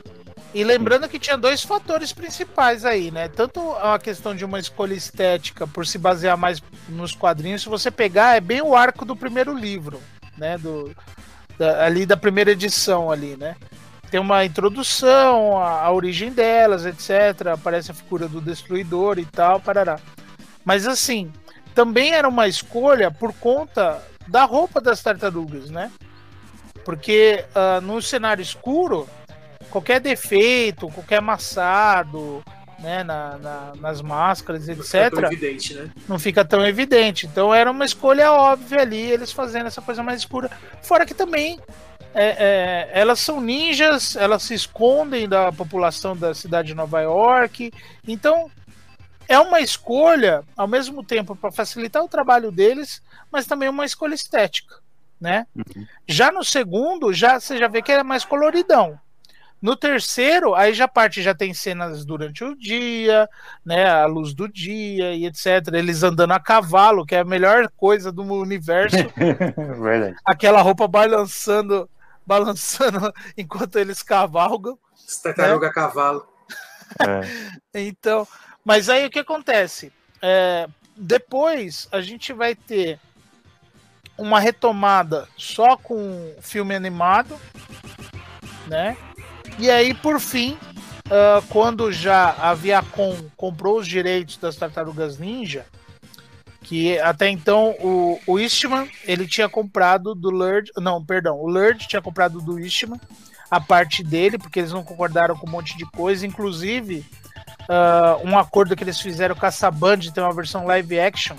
E 0.57 0.65
lembrando 0.65 1.07
que 1.07 1.19
tinha 1.19 1.37
dois 1.37 1.63
fatores 1.63 2.15
principais 2.15 2.83
aí, 2.87 3.11
né? 3.11 3.29
Tanto 3.29 3.73
a 3.73 3.99
questão 3.99 4.35
de 4.35 4.43
uma 4.43 4.59
escolha 4.59 4.95
estética 4.95 5.67
por 5.67 5.87
se 5.87 5.99
basear 5.99 6.35
mais 6.39 6.63
nos 6.89 7.15
quadrinhos, 7.15 7.61
se 7.61 7.69
você 7.69 7.91
pegar, 7.91 8.37
é 8.37 8.41
bem 8.41 8.63
o 8.63 8.75
arco 8.75 9.05
do 9.05 9.15
primeiro 9.15 9.53
livro, 9.53 10.01
né? 10.35 10.57
Do, 10.57 10.97
da, 11.59 11.85
ali 11.85 12.07
da 12.07 12.17
primeira 12.17 12.53
edição 12.53 13.11
ali, 13.11 13.37
né? 13.37 13.55
Tem 14.11 14.19
uma 14.19 14.47
introdução, 14.47 15.59
a, 15.59 15.83
a 15.83 15.93
origem 15.93 16.33
delas, 16.33 16.87
etc. 16.87 17.49
Aparece 17.49 17.91
a 17.91 17.95
figura 17.95 18.27
do 18.27 18.41
destruidor 18.41 19.19
e 19.19 19.27
tal, 19.27 19.61
parará. 19.61 20.01
Mas 20.65 20.87
assim, 20.87 21.31
também 21.75 22.15
era 22.15 22.27
uma 22.27 22.49
escolha 22.49 23.11
por 23.11 23.35
conta 23.35 24.03
da 24.27 24.47
roupa 24.47 24.81
das 24.81 25.03
tartarugas, 25.03 25.69
né? 25.69 25.93
Porque 26.83 27.45
uh, 27.51 27.83
no 27.83 28.01
cenário 28.01 28.41
escuro, 28.41 29.07
qualquer 29.71 30.01
defeito, 30.01 30.89
qualquer 30.89 31.19
amassado, 31.19 32.43
né, 32.79 33.03
na, 33.03 33.39
na, 33.39 33.73
nas 33.81 34.03
máscaras, 34.03 34.69
etc. 34.69 35.13
Não, 35.13 35.25
evidente, 35.25 35.75
né? 35.75 35.91
não 36.09 36.19
fica 36.19 36.45
tão 36.45 36.65
evidente. 36.67 37.27
Então 37.27 37.55
era 37.55 37.71
uma 37.71 37.85
escolha 37.85 38.33
óbvia 38.33 38.83
ali, 38.83 39.01
eles 39.01 39.33
fazendo 39.33 39.67
essa 39.67 39.81
coisa 39.81 40.03
mais 40.03 40.21
escura. 40.21 40.51
Fora 40.83 41.07
que 41.07 41.15
também 41.15 41.59
é, 42.15 42.25
é, 42.25 42.91
elas 42.93 43.21
são 43.21 43.41
ninjas, 43.41 44.17
elas 44.17 44.43
se 44.43 44.55
escondem 44.55 45.29
da 45.29 45.53
população 45.53 46.17
da 46.17 46.35
cidade 46.35 46.69
de 46.69 46.75
Nova 46.75 47.01
York. 47.01 47.73
Então 48.07 48.51
é 49.29 49.39
uma 49.39 49.61
escolha, 49.61 50.45
ao 50.57 50.69
mesmo 50.69 51.03
tempo, 51.03 51.35
para 51.35 51.51
facilitar 51.51 52.03
o 52.03 52.09
trabalho 52.09 52.53
deles, 52.53 53.03
mas 53.31 53.47
também 53.47 53.69
uma 53.69 53.85
escolha 53.85 54.15
estética, 54.15 54.77
né? 55.21 55.47
Uhum. 55.55 55.87
Já 56.07 56.31
no 56.31 56.45
segundo, 56.45 57.13
já 57.13 57.41
você 57.41 57.59
já 57.59 57.69
vê 57.69 57.83
que 57.83 57.91
é 57.91 58.03
mais 58.03 58.25
coloridão. 58.25 58.99
No 59.61 59.75
terceiro, 59.75 60.55
aí 60.55 60.75
já 60.75 60.87
parte 60.87 61.23
já 61.23 61.35
tem 61.35 61.55
cenas 61.55 62.05
durante 62.05 62.45
o 62.45 62.55
dia, 62.55 63.29
né, 63.65 63.89
a 63.89 64.07
luz 64.07 64.35
do 64.35 64.47
dia 64.47 65.15
e 65.15 65.25
etc. 65.27 65.73
Eles 65.73 66.03
andando 66.03 66.33
a 66.33 66.41
cavalo, 66.41 67.07
que 67.07 67.15
é 67.15 67.21
a 67.21 67.25
melhor 67.25 67.69
coisa 67.77 68.13
do 68.13 68.23
universo. 68.23 68.97
Verdade. 69.81 70.17
Aquela 70.25 70.61
roupa 70.61 70.87
balançando, 70.87 71.89
balançando 72.27 73.13
enquanto 73.37 73.79
eles 73.79 74.03
cavalgam. 74.03 74.79
Tartaruga 75.23 75.69
né? 75.69 75.73
cavalo. 75.73 76.27
É. 77.75 77.81
então, 77.81 78.29
mas 78.65 78.89
aí 78.89 79.07
o 79.07 79.11
que 79.11 79.19
acontece? 79.19 79.93
É, 80.23 80.69
depois 80.97 81.89
a 81.91 82.01
gente 82.01 82.33
vai 82.33 82.55
ter 82.55 83.01
uma 84.17 84.41
retomada 84.41 85.29
só 85.37 85.77
com 85.77 86.35
filme 86.41 86.75
animado, 86.75 87.39
né? 88.67 88.97
E 89.59 89.71
aí, 89.71 89.95
por 89.95 90.21
fim, 90.21 90.59
uh, 91.07 91.43
quando 91.49 91.91
já 91.91 92.31
a 92.39 92.53
Viacom 92.53 93.17
comprou 93.37 93.79
os 93.79 93.89
direitos 93.89 94.37
das 94.37 94.57
Tartarugas 94.57 95.19
Ninja, 95.19 95.65
que 96.63 96.99
até 96.99 97.31
então 97.31 97.77
o, 97.81 98.21
o 98.27 98.39
Eastman, 98.39 98.91
ele 99.05 99.27
tinha 99.27 99.49
comprado 99.49 100.15
do 100.15 100.31
Lurd, 100.31 100.71
não, 100.77 101.03
perdão, 101.03 101.39
o 101.39 101.49
Lurd 101.49 101.87
tinha 101.87 102.03
comprado 102.03 102.41
do 102.41 102.59
Eastman 102.59 103.01
a 103.51 103.61
parte 103.61 104.03
dele, 104.03 104.37
porque 104.37 104.59
eles 104.59 104.73
não 104.73 104.83
concordaram 104.83 105.37
com 105.37 105.47
um 105.47 105.51
monte 105.51 105.77
de 105.77 105.87
coisa, 105.87 106.27
inclusive 106.27 107.07
uh, 107.63 108.29
um 108.29 108.37
acordo 108.39 108.75
que 108.75 108.83
eles 108.83 109.01
fizeram 109.01 109.35
com 109.35 109.47
a 109.47 109.51
Saban 109.51 109.97
de 109.97 110.13
ter 110.13 110.21
uma 110.21 110.35
versão 110.35 110.67
live 110.67 110.99
action, 110.99 111.37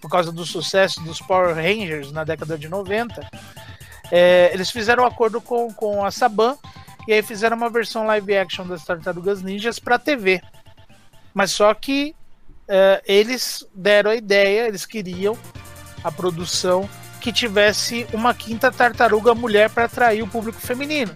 por 0.00 0.10
causa 0.10 0.30
do 0.30 0.44
sucesso 0.44 1.02
dos 1.02 1.20
Power 1.20 1.54
Rangers 1.54 2.12
na 2.12 2.22
década 2.22 2.58
de 2.58 2.68
90. 2.68 3.26
É, 4.12 4.50
eles 4.52 4.70
fizeram 4.70 5.04
um 5.04 5.06
acordo 5.06 5.40
com, 5.40 5.72
com 5.72 6.04
a 6.04 6.10
Saban 6.10 6.56
e 7.06 7.12
aí 7.12 7.22
fizeram 7.22 7.56
uma 7.56 7.70
versão 7.70 8.06
live 8.06 8.36
action 8.36 8.66
das 8.66 8.84
Tartarugas 8.84 9.42
Ninjas 9.42 9.78
para 9.78 9.98
TV. 9.98 10.40
Mas 11.32 11.50
só 11.52 11.72
que 11.74 12.14
uh, 12.68 13.02
eles 13.06 13.66
deram 13.74 14.10
a 14.10 14.16
ideia, 14.16 14.66
eles 14.66 14.84
queriam 14.84 15.36
a 16.02 16.10
produção 16.10 16.88
que 17.20 17.32
tivesse 17.32 18.06
uma 18.12 18.32
quinta 18.32 18.72
tartaruga 18.72 19.34
mulher 19.34 19.68
para 19.70 19.84
atrair 19.84 20.22
o 20.22 20.28
público 20.28 20.60
feminino. 20.60 21.12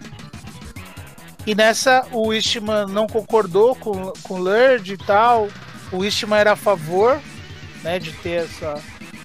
E 1.45 1.53
nessa 1.53 2.07
o 2.11 2.33
Eastman 2.33 2.87
não 2.87 3.07
concordou 3.07 3.75
com, 3.75 4.11
com 4.23 4.35
o 4.35 4.37
Lurd 4.37 4.93
e 4.93 4.97
tal. 4.97 5.47
O 5.91 6.03
Eastman 6.03 6.39
era 6.39 6.53
a 6.53 6.55
favor 6.55 7.19
né, 7.83 7.99
de 7.99 8.11
ter 8.13 8.43
essa 8.43 8.81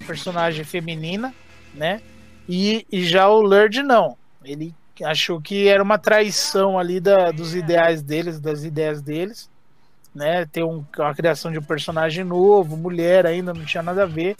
personagem 0.07 0.65
feminina, 0.65 1.35
né? 1.75 2.01
E, 2.49 2.87
e 2.91 3.05
já 3.05 3.29
o 3.29 3.41
Lurd 3.41 3.83
não. 3.83 4.17
Ele 4.45 4.75
achou 5.05 5.41
que 5.41 5.69
era 5.69 5.83
uma 5.83 5.99
traição 5.99 6.79
ali 6.79 7.01
da, 7.01 7.31
dos 7.31 7.55
ideais 7.55 8.03
deles, 8.03 8.41
das 8.41 8.65
ideias 8.65 9.01
deles, 9.01 9.51
né? 10.15 10.47
Ter 10.47 10.65
um, 10.65 10.85
uma 10.99 11.15
criação 11.15 11.51
de 11.51 11.59
um 11.59 11.63
personagem 11.63 12.25
novo, 12.25 12.77
mulher 12.77 13.27
ainda 13.27 13.55
não 13.55 13.65
tinha 13.65 13.83
nada 13.83 14.03
a 14.03 14.07
ver 14.07 14.37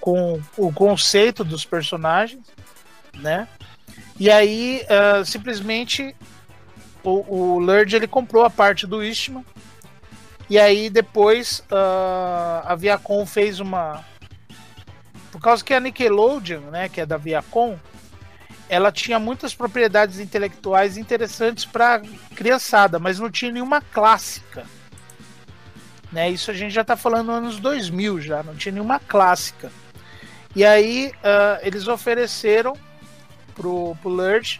com 0.00 0.40
o 0.56 0.72
conceito 0.72 1.44
dos 1.44 1.64
personagens, 1.64 2.44
né? 3.18 3.46
E 4.18 4.30
aí 4.30 4.82
uh, 4.84 5.24
simplesmente 5.24 6.14
o, 7.04 7.54
o 7.54 7.58
Lurd 7.58 7.94
ele 7.94 8.06
comprou 8.06 8.44
a 8.44 8.50
parte 8.50 8.86
do 8.86 9.02
Istman 9.02 9.44
e 10.48 10.58
aí 10.58 10.90
depois 10.90 11.60
uh, 11.70 12.66
a 12.66 12.74
Viacom 12.76 13.24
fez 13.24 13.58
uma 13.60 14.04
por 15.30 15.40
causa 15.40 15.64
que 15.64 15.72
a 15.72 15.80
Nickelodeon, 15.80 16.60
né, 16.70 16.88
que 16.90 17.00
é 17.00 17.06
da 17.06 17.16
Viacom, 17.16 17.78
ela 18.72 18.90
tinha 18.90 19.18
muitas 19.18 19.54
propriedades 19.54 20.18
intelectuais 20.18 20.96
interessantes 20.96 21.66
para 21.66 22.00
criançada, 22.34 22.98
mas 22.98 23.18
não 23.18 23.30
tinha 23.30 23.52
nenhuma 23.52 23.82
clássica. 23.82 24.64
Né? 26.10 26.30
Isso 26.30 26.50
a 26.50 26.54
gente 26.54 26.72
já 26.72 26.80
está 26.80 26.96
falando 26.96 27.26
nos 27.26 27.36
anos 27.36 27.60
2000 27.60 28.22
já, 28.22 28.42
não 28.42 28.54
tinha 28.54 28.72
nenhuma 28.72 28.98
clássica. 28.98 29.70
E 30.56 30.64
aí 30.64 31.12
uh, 31.16 31.60
eles 31.60 31.86
ofereceram 31.86 32.72
pro, 33.54 33.94
pro 34.00 34.10
Lurch 34.10 34.58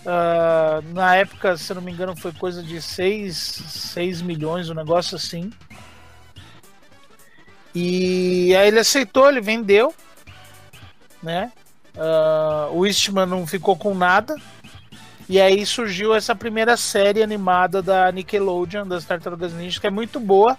Uh, 0.00 0.80
na 0.94 1.16
época, 1.16 1.58
se 1.58 1.74
não 1.74 1.82
me 1.82 1.92
engano, 1.92 2.16
foi 2.16 2.32
coisa 2.32 2.62
de 2.62 2.80
6, 2.80 3.36
6 3.36 4.22
milhões, 4.22 4.70
um 4.70 4.74
negócio 4.74 5.14
assim. 5.14 5.50
E 7.74 8.56
aí 8.56 8.68
ele 8.68 8.78
aceitou, 8.78 9.28
ele 9.28 9.42
vendeu, 9.42 9.94
né? 11.22 11.52
Uh, 12.00 12.74
o 12.74 12.86
Eastman 12.86 13.26
não 13.26 13.46
ficou 13.46 13.76
com 13.76 13.94
nada. 13.94 14.34
E 15.28 15.40
aí 15.40 15.64
surgiu 15.64 16.12
essa 16.12 16.34
primeira 16.34 16.76
série 16.76 17.22
animada 17.22 17.80
da 17.80 18.10
Nickelodeon, 18.10 18.86
das 18.86 19.04
Tartarugas 19.04 19.52
Ninja, 19.52 19.80
que 19.80 19.86
é 19.86 19.90
muito 19.90 20.18
boa. 20.18 20.58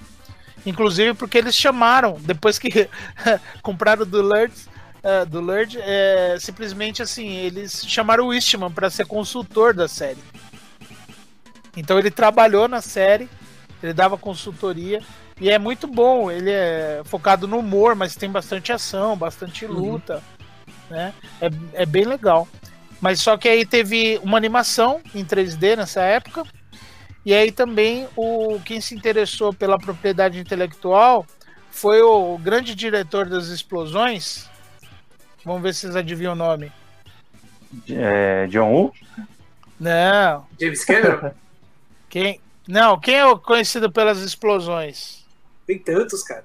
Inclusive 0.66 1.14
porque 1.16 1.40
eles 1.40 1.56
chamaram, 1.56 2.18
depois 2.22 2.60
que 2.60 2.88
compraram 3.62 4.06
do 4.06 4.22
Lurd, 4.22 4.54
uh, 5.04 5.26
do 5.26 5.42
Lurd 5.42 5.78
é, 5.82 6.38
simplesmente 6.40 7.02
assim, 7.02 7.28
eles 7.28 7.84
chamaram 7.88 8.28
o 8.28 8.34
Eastman 8.34 8.72
para 8.72 8.90
ser 8.90 9.08
consultor 9.08 9.74
da 9.74 9.88
série. 9.88 10.24
Então 11.76 11.98
ele 11.98 12.12
trabalhou 12.12 12.68
na 12.68 12.80
série, 12.80 13.28
ele 13.82 13.94
dava 13.94 14.18
consultoria 14.18 15.02
e 15.40 15.50
é 15.50 15.58
muito 15.58 15.88
bom. 15.88 16.30
Ele 16.30 16.52
é 16.52 17.02
focado 17.06 17.48
no 17.48 17.58
humor, 17.58 17.96
mas 17.96 18.16
tem 18.16 18.30
bastante 18.30 18.72
ação, 18.72 19.18
bastante 19.18 19.66
uhum. 19.66 19.74
luta, 19.74 20.16
uhum. 20.16 20.41
Né? 20.92 21.14
É, 21.42 21.50
é 21.82 21.86
bem 21.86 22.06
legal. 22.06 22.48
Mas 23.00 23.20
só 23.20 23.36
que 23.36 23.50
aí 23.50 23.66
teve 23.66 24.20
uma 24.22 24.38
animação 24.38 25.02
em 25.16 25.26
3D 25.26 25.76
nessa 25.76 26.02
época. 26.02 26.44
E 27.26 27.34
aí 27.34 27.52
também 27.52 28.08
o 28.16 28.60
quem 28.64 28.80
se 28.80 28.94
interessou 28.94 29.54
pela 29.54 29.80
propriedade 29.80 30.40
intelectual 30.40 31.26
foi 31.72 32.02
o 32.02 32.38
grande 32.38 32.76
diretor 32.76 33.28
das 33.28 33.48
explosões. 33.48 34.50
Vamos 35.44 35.64
ver 35.64 35.74
se 35.74 35.82
vocês 35.82 35.96
adivinham 35.96 36.34
o 36.34 36.36
nome. 36.36 36.72
É, 37.90 38.46
John 38.48 38.72
Woo? 38.72 38.94
Não. 39.80 40.46
James 40.60 40.86
Cameron? 40.86 41.32
Quem? 42.10 42.42
Não, 42.68 43.00
quem 43.00 43.16
é 43.16 43.26
o 43.26 43.40
conhecido 43.40 43.92
pelas 43.92 44.20
explosões? 44.20 45.26
Tem 45.66 45.80
tantos, 45.80 46.22
cara. 46.24 46.44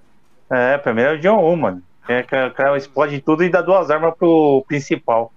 É, 0.48 0.78
primeiro 0.78 1.14
é 1.14 1.14
o 1.16 1.20
John 1.20 1.40
Woo, 1.42 1.56
mano. 1.56 1.82
É 2.08 2.22
que 2.22 2.36
o 2.36 2.50
cara 2.52 2.76
explode 2.76 3.20
tudo 3.20 3.42
e 3.42 3.48
dá 3.48 3.60
duas 3.60 3.90
armas 3.90 4.14
pro 4.16 4.64
principal. 4.68 5.32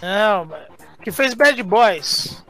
Não, 0.00 0.50
que 1.02 1.10
fez 1.10 1.34
Bad 1.34 1.62
Boys. 1.62 2.42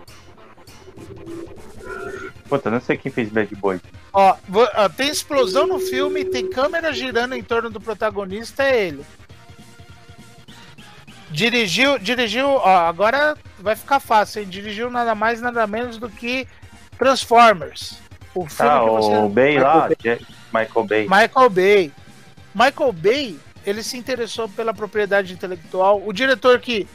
Puta, 2.48 2.70
não 2.70 2.80
sei 2.80 2.96
quem 2.96 3.10
fez 3.10 3.28
Bad 3.28 3.54
Boys. 3.56 3.80
Ó, 4.12 4.36
tem 4.96 5.08
explosão 5.08 5.66
no 5.66 5.80
filme, 5.80 6.24
tem 6.24 6.48
câmera 6.48 6.92
girando 6.92 7.34
em 7.34 7.42
torno 7.42 7.68
do 7.68 7.80
protagonista, 7.80 8.62
é 8.62 8.86
ele. 8.86 9.04
Dirigiu, 11.30 11.98
dirigiu, 11.98 12.46
ó, 12.46 12.86
agora 12.86 13.36
vai 13.58 13.74
ficar 13.74 13.98
fácil, 13.98 14.42
hein? 14.42 14.48
Dirigiu 14.48 14.88
nada 14.88 15.16
mais, 15.16 15.40
nada 15.40 15.66
menos 15.66 15.98
do 15.98 16.08
que 16.08 16.46
Transformers. 16.96 17.98
O 18.32 18.46
filme 18.46 18.70
ah, 18.70 18.80
que 18.84 18.90
você... 18.90 19.16
o 19.16 19.28
Bay 19.28 19.58
lá, 19.58 19.88
Bay. 19.88 20.20
Michael 20.52 20.86
Bay. 20.86 21.08
Michael 21.08 21.50
Bay. 21.50 21.92
Michael 22.54 22.92
Bay, 22.92 23.38
ele 23.66 23.82
se 23.82 23.96
interessou 23.96 24.48
pela 24.48 24.72
propriedade 24.72 25.32
intelectual. 25.32 26.02
O 26.06 26.12
diretor 26.12 26.60
que 26.60 26.86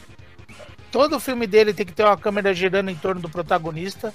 todo 0.90 1.20
filme 1.20 1.46
dele 1.46 1.74
tem 1.74 1.84
que 1.84 1.92
ter 1.92 2.04
uma 2.04 2.16
câmera 2.16 2.54
girando 2.54 2.90
em 2.90 2.96
torno 2.96 3.20
do 3.20 3.28
protagonista. 3.28 4.12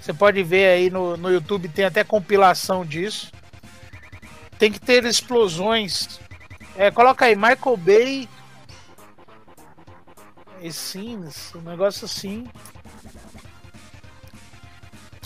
Você 0.00 0.12
pode 0.12 0.42
ver 0.42 0.66
aí 0.66 0.90
no, 0.90 1.16
no 1.16 1.30
YouTube, 1.30 1.68
tem 1.68 1.84
até 1.84 2.02
compilação 2.02 2.84
disso. 2.84 3.30
Tem 4.58 4.72
que 4.72 4.80
ter 4.80 5.04
explosões. 5.04 6.20
É, 6.76 6.90
coloca 6.90 7.24
aí, 7.24 7.36
Michael 7.36 7.76
Bay 7.76 8.28
e 10.60 10.72
Scenes, 10.72 11.54
um 11.54 11.60
negócio 11.60 12.04
assim. 12.04 12.48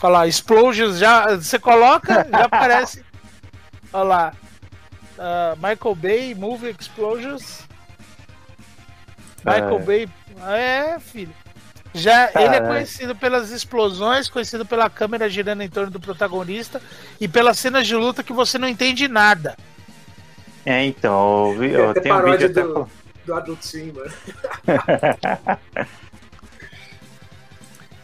Olha 0.02 0.12
lá, 0.12 0.26
Explosions 0.26 0.98
já. 0.98 1.36
Você 1.36 1.58
coloca, 1.58 2.26
já 2.30 2.44
aparece. 2.46 3.04
Olha 3.92 4.04
lá. 4.04 4.34
Uh, 5.16 5.56
Michael 5.56 5.94
Bay, 5.94 6.34
Movie 6.34 6.74
Explosions. 6.78 7.66
Michael 9.44 9.78
é. 9.78 9.84
Bay. 9.84 10.08
É, 10.46 10.98
filho. 11.00 11.32
Já 11.94 12.30
ele 12.34 12.56
é 12.56 12.60
conhecido 12.60 13.16
pelas 13.16 13.50
explosões, 13.50 14.28
conhecido 14.28 14.66
pela 14.66 14.90
câmera 14.90 15.30
girando 15.30 15.62
em 15.62 15.68
torno 15.68 15.90
do 15.90 15.98
protagonista 15.98 16.82
e 17.18 17.26
pelas 17.26 17.58
cenas 17.58 17.86
de 17.86 17.96
luta 17.96 18.22
que 18.22 18.34
você 18.34 18.58
não 18.58 18.68
entende 18.68 19.08
nada. 19.08 19.56
É, 20.66 20.84
então, 20.84 21.54
eu, 21.54 21.86
eu 21.86 21.94
tenho 21.94 22.14
um 22.14 22.30
vídeo 22.32 22.52
do, 22.52 22.60
até 22.60 22.90
do 23.24 23.34
Adult 23.34 23.62
Swim, 23.62 23.92
mano. 23.92 24.12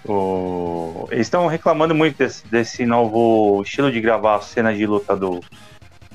o... 0.08 1.08
Eles 1.10 1.26
estão 1.26 1.46
reclamando 1.46 1.94
muito 1.94 2.16
desse, 2.16 2.46
desse, 2.46 2.86
novo 2.86 3.60
estilo 3.62 3.92
de 3.92 4.00
gravar 4.00 4.40
cenas 4.40 4.78
de 4.78 4.86
luta 4.86 5.14
do, 5.14 5.40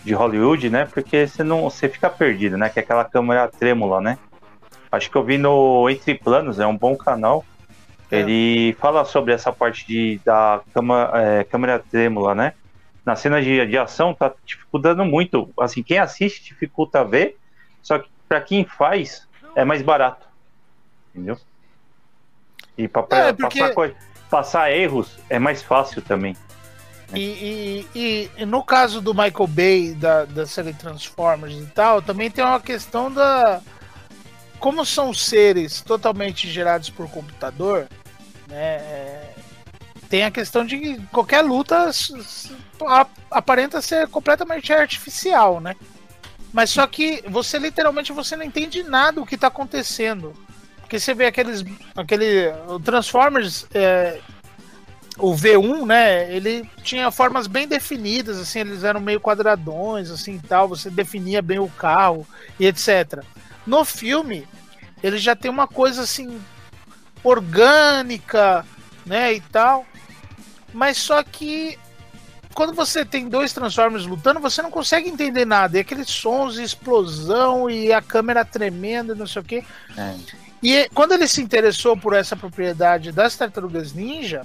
de 0.07 0.13
Hollywood, 0.13 0.69
né? 0.69 0.85
Porque 0.85 1.27
você 1.27 1.43
não 1.43 1.63
você 1.63 1.89
fica 1.89 2.09
perdido, 2.09 2.57
né? 2.57 2.69
Que 2.69 2.79
é 2.79 2.81
aquela 2.81 3.03
câmera 3.03 3.47
trêmula, 3.49 3.99
né? 3.99 4.17
Acho 4.89 5.11
que 5.11 5.17
eu 5.17 5.23
vi 5.23 5.37
no 5.37 5.89
Entre 5.89 6.15
Planos, 6.15 6.59
é 6.59 6.65
um 6.65 6.77
bom 6.77 6.95
canal. 6.95 7.43
É. 8.09 8.19
Ele 8.19 8.73
fala 8.79 9.03
sobre 9.03 9.33
essa 9.33 9.51
parte 9.51 9.85
de, 9.85 10.21
da 10.23 10.61
cama, 10.73 11.11
é, 11.13 11.43
câmera 11.43 11.77
trêmula, 11.79 12.33
né? 12.33 12.53
Na 13.05 13.17
cena 13.17 13.41
de, 13.41 13.65
de 13.65 13.77
ação 13.77 14.13
tá 14.13 14.33
dificultando 14.45 15.03
muito. 15.03 15.49
Assim, 15.59 15.83
quem 15.83 15.99
assiste 15.99 16.45
dificulta 16.45 17.03
ver, 17.03 17.37
só 17.83 17.99
que 17.99 18.09
para 18.29 18.39
quem 18.39 18.63
faz, 18.63 19.27
é 19.55 19.65
mais 19.65 19.81
barato. 19.81 20.25
Entendeu? 21.13 21.37
E 22.77 22.87
para 22.87 23.05
é, 23.09 23.33
porque... 23.33 23.59
passar, 23.59 23.91
passar, 24.29 24.71
erros 24.71 25.19
é 25.29 25.37
mais 25.37 25.61
fácil 25.61 26.01
também. 26.01 26.33
E, 27.13 27.85
e, 27.95 28.31
e, 28.37 28.45
no 28.45 28.63
caso 28.63 28.99
do 28.99 29.13
Michael 29.13 29.47
Bay, 29.47 29.93
da, 29.93 30.25
da 30.25 30.45
série 30.45 30.73
Transformers 30.73 31.55
e 31.55 31.65
tal, 31.67 32.01
também 32.01 32.29
tem 32.29 32.43
uma 32.43 32.59
questão 32.59 33.11
da. 33.11 33.61
Como 34.59 34.85
são 34.85 35.13
seres 35.13 35.81
totalmente 35.81 36.49
gerados 36.49 36.89
por 36.89 37.09
computador, 37.09 37.87
né? 38.47 38.75
É, 38.75 39.33
tem 40.09 40.23
a 40.23 40.31
questão 40.31 40.65
de 40.65 40.77
que 40.77 41.01
qualquer 41.07 41.41
luta 41.41 41.91
aparenta 43.29 43.81
ser 43.81 44.07
completamente 44.07 44.73
artificial, 44.73 45.59
né? 45.59 45.75
Mas 46.51 46.69
só 46.69 46.87
que 46.87 47.23
você 47.27 47.59
literalmente 47.59 48.11
você 48.11 48.35
não 48.35 48.43
entende 48.43 48.83
nada 48.83 49.19
do 49.19 49.25
que 49.25 49.35
está 49.35 49.47
acontecendo. 49.47 50.33
Porque 50.77 50.99
você 50.99 51.13
vê 51.13 51.25
aqueles. 51.25 51.63
aquele. 51.95 52.51
Transformers. 52.83 53.67
É, 53.73 54.19
o 55.17 55.33
V1, 55.33 55.85
né? 55.85 56.33
Ele 56.33 56.69
tinha 56.83 57.09
formas 57.11 57.47
bem 57.47 57.67
definidas, 57.67 58.37
assim, 58.39 58.59
eles 58.59 58.83
eram 58.83 58.99
meio 58.99 59.19
quadradões, 59.19 60.09
assim 60.09 60.35
e 60.35 60.47
tal. 60.47 60.67
Você 60.67 60.89
definia 60.89 61.41
bem 61.41 61.59
o 61.59 61.69
carro 61.69 62.27
e 62.59 62.65
etc. 62.65 63.23
No 63.65 63.83
filme, 63.83 64.47
ele 65.01 65.17
já 65.17 65.35
tem 65.35 65.49
uma 65.49 65.67
coisa 65.67 66.03
assim 66.03 66.39
orgânica, 67.23 68.65
né, 69.05 69.33
e 69.33 69.41
tal. 69.41 69.85
Mas 70.73 70.97
só 70.97 71.23
que 71.23 71.77
quando 72.53 72.73
você 72.73 73.05
tem 73.05 73.29
dois 73.29 73.53
Transformers 73.53 74.05
lutando, 74.05 74.39
você 74.39 74.61
não 74.61 74.71
consegue 74.71 75.09
entender 75.09 75.45
nada. 75.45 75.77
E 75.77 75.81
aqueles 75.81 76.09
sons 76.09 76.55
de 76.55 76.63
explosão 76.63 77.69
e 77.69 77.93
a 77.93 78.01
câmera 78.01 78.43
tremendo, 78.43 79.15
não 79.15 79.27
sei 79.27 79.41
o 79.41 79.45
quê. 79.45 79.63
É. 79.95 80.15
E 80.61 80.89
quando 80.93 81.13
ele 81.13 81.27
se 81.27 81.41
interessou 81.41 81.95
por 81.95 82.13
essa 82.13 82.35
propriedade 82.35 83.11
das 83.11 83.35
Tartarugas 83.35 83.93
Ninja, 83.93 84.41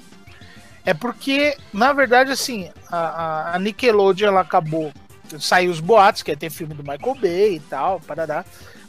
é 0.85 0.93
porque, 0.93 1.57
na 1.72 1.93
verdade, 1.93 2.33
assim, 2.33 2.70
a, 2.91 3.55
a 3.55 3.59
Nickelodeon 3.59 4.28
ela 4.28 4.41
acabou. 4.41 4.93
Saiu 5.39 5.70
os 5.70 5.80
boatos, 5.80 6.22
que 6.22 6.30
ia 6.30 6.37
ter 6.37 6.51
filme 6.51 6.74
do 6.74 6.83
Michael 6.83 7.14
Bay 7.14 7.57
e 7.57 7.61
tal, 7.61 8.01
parará. 8.01 8.45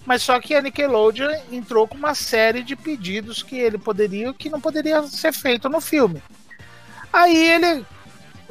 Mas 0.06 0.22
só 0.22 0.39
que 0.39 0.54
a 0.54 0.62
Nickelodeon 0.62 1.32
entrou 1.52 1.88
com 1.88 1.96
uma 1.96 2.14
série 2.14 2.64
de 2.64 2.76
pedidos 2.76 3.41
que 3.41 3.58
ele 3.58 3.78
poderia 3.78 4.34
que 4.34 4.50
não 4.50 4.60
poderia 4.60 5.02
ser 5.04 5.32
feito 5.32 5.70
no 5.70 5.80
filme. 5.80 6.22
Aí 7.12 7.52
ele 7.52 7.86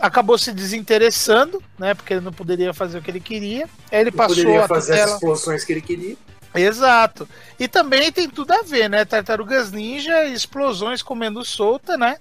acabou 0.01 0.39
se 0.39 0.53
desinteressando, 0.53 1.63
né? 1.79 1.95
Porque 1.95 2.15
ele 2.15 2.23
não 2.23 2.33
poderia 2.33 2.73
fazer 2.73 2.99
o 2.99 3.03
que 3.03 3.11
ele 3.11 3.21
queria. 3.21 3.69
Aí 3.91 4.01
ele 4.01 4.11
não 4.11 4.17
passou 4.17 4.37
poderia 4.37 4.69
fazer 4.69 4.93
tutela... 4.93 5.05
as 5.05 5.15
explosões 5.15 5.65
que 5.65 5.73
ele 5.73 5.83
queria. 5.83 6.17
Exato. 6.55 7.29
E 7.59 7.67
também 7.67 8.13
tem 8.13 8.29
tudo 8.29 8.53
a 8.53 8.63
ver, 8.63 8.89
né? 8.89 9.05
Tartarugas 9.05 9.73
Ninja, 9.73 10.25
explosões 10.25 11.03
comendo 11.03 11.45
solta, 11.45 11.97
né? 11.97 12.17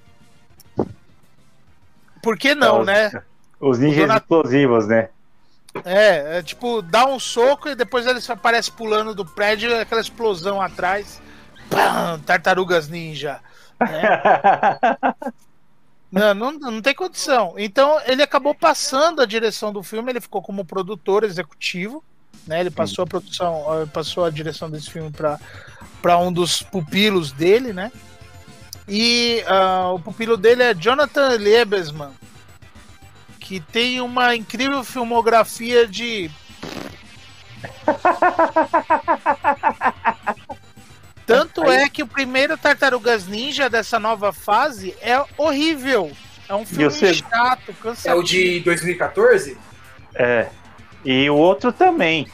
Por 2.22 2.38
que 2.38 2.54
não, 2.56 2.78
é, 2.78 2.80
os, 2.80 2.86
né? 2.86 3.24
Os 3.60 3.80
ninjas 3.80 4.10
explosivos, 4.10 4.88
né? 4.88 5.10
É, 5.86 6.38
é, 6.38 6.44
tipo, 6.44 6.82
dá 6.82 7.06
um 7.06 7.20
soco 7.20 7.70
e 7.70 7.76
depois 7.76 8.06
ele 8.06 8.20
aparece 8.28 8.72
pulando 8.72 9.16
do 9.16 9.26
prédio, 9.26 9.80
aquela 9.80 10.02
explosão 10.02 10.62
atrás. 10.62 11.22
Pam, 11.70 12.20
tartarugas 12.26 12.90
ninja. 12.90 13.40
Né? 13.80 14.02
Não, 16.12 16.34
não, 16.34 16.52
não 16.52 16.82
tem 16.82 16.94
condição. 16.94 17.54
Então 17.58 17.98
ele 18.06 18.22
acabou 18.22 18.54
passando 18.54 19.22
a 19.22 19.26
direção 19.26 19.72
do 19.72 19.82
filme, 19.82 20.12
ele 20.12 20.20
ficou 20.20 20.42
como 20.42 20.66
produtor 20.66 21.24
executivo, 21.24 22.04
né? 22.46 22.60
Ele 22.60 22.70
passou 22.70 23.04
a 23.04 23.08
produção, 23.08 23.64
passou 23.94 24.26
a 24.26 24.30
direção 24.30 24.70
desse 24.70 24.92
filme 24.92 25.10
para 26.02 26.18
um 26.18 26.34
dos 26.34 26.62
pupilos 26.62 27.32
dele, 27.32 27.72
né? 27.72 27.94
E 28.94 29.42
uh, 29.48 29.96
o 29.96 30.00
pupilo 30.02 30.36
dele 30.36 30.64
é 30.64 30.74
Jonathan 30.74 31.38
Liebesman, 31.38 32.12
que 33.40 33.62
tem 33.62 34.02
uma 34.02 34.36
incrível 34.36 34.84
filmografia 34.84 35.88
de 35.88 36.30
Tanto 41.26 41.64
é 41.72 41.88
que 41.88 42.04
o 42.04 42.08
primeiro 42.08 42.58
Tartarugas 42.58 43.28
Ninja 43.28 43.70
dessa 43.70 43.98
nova 43.98 44.34
fase 44.34 44.94
é 45.00 45.24
horrível. 45.38 46.12
É 46.50 46.54
um 46.54 46.66
filme 46.66 46.92
sei... 46.92 47.14
chato, 47.14 47.74
cansado. 47.82 48.14
É 48.14 48.20
o 48.20 48.22
de 48.22 48.60
2014? 48.60 49.58
É. 50.16 50.50
E 51.06 51.30
o 51.30 51.38
outro 51.38 51.72
também. 51.72 52.28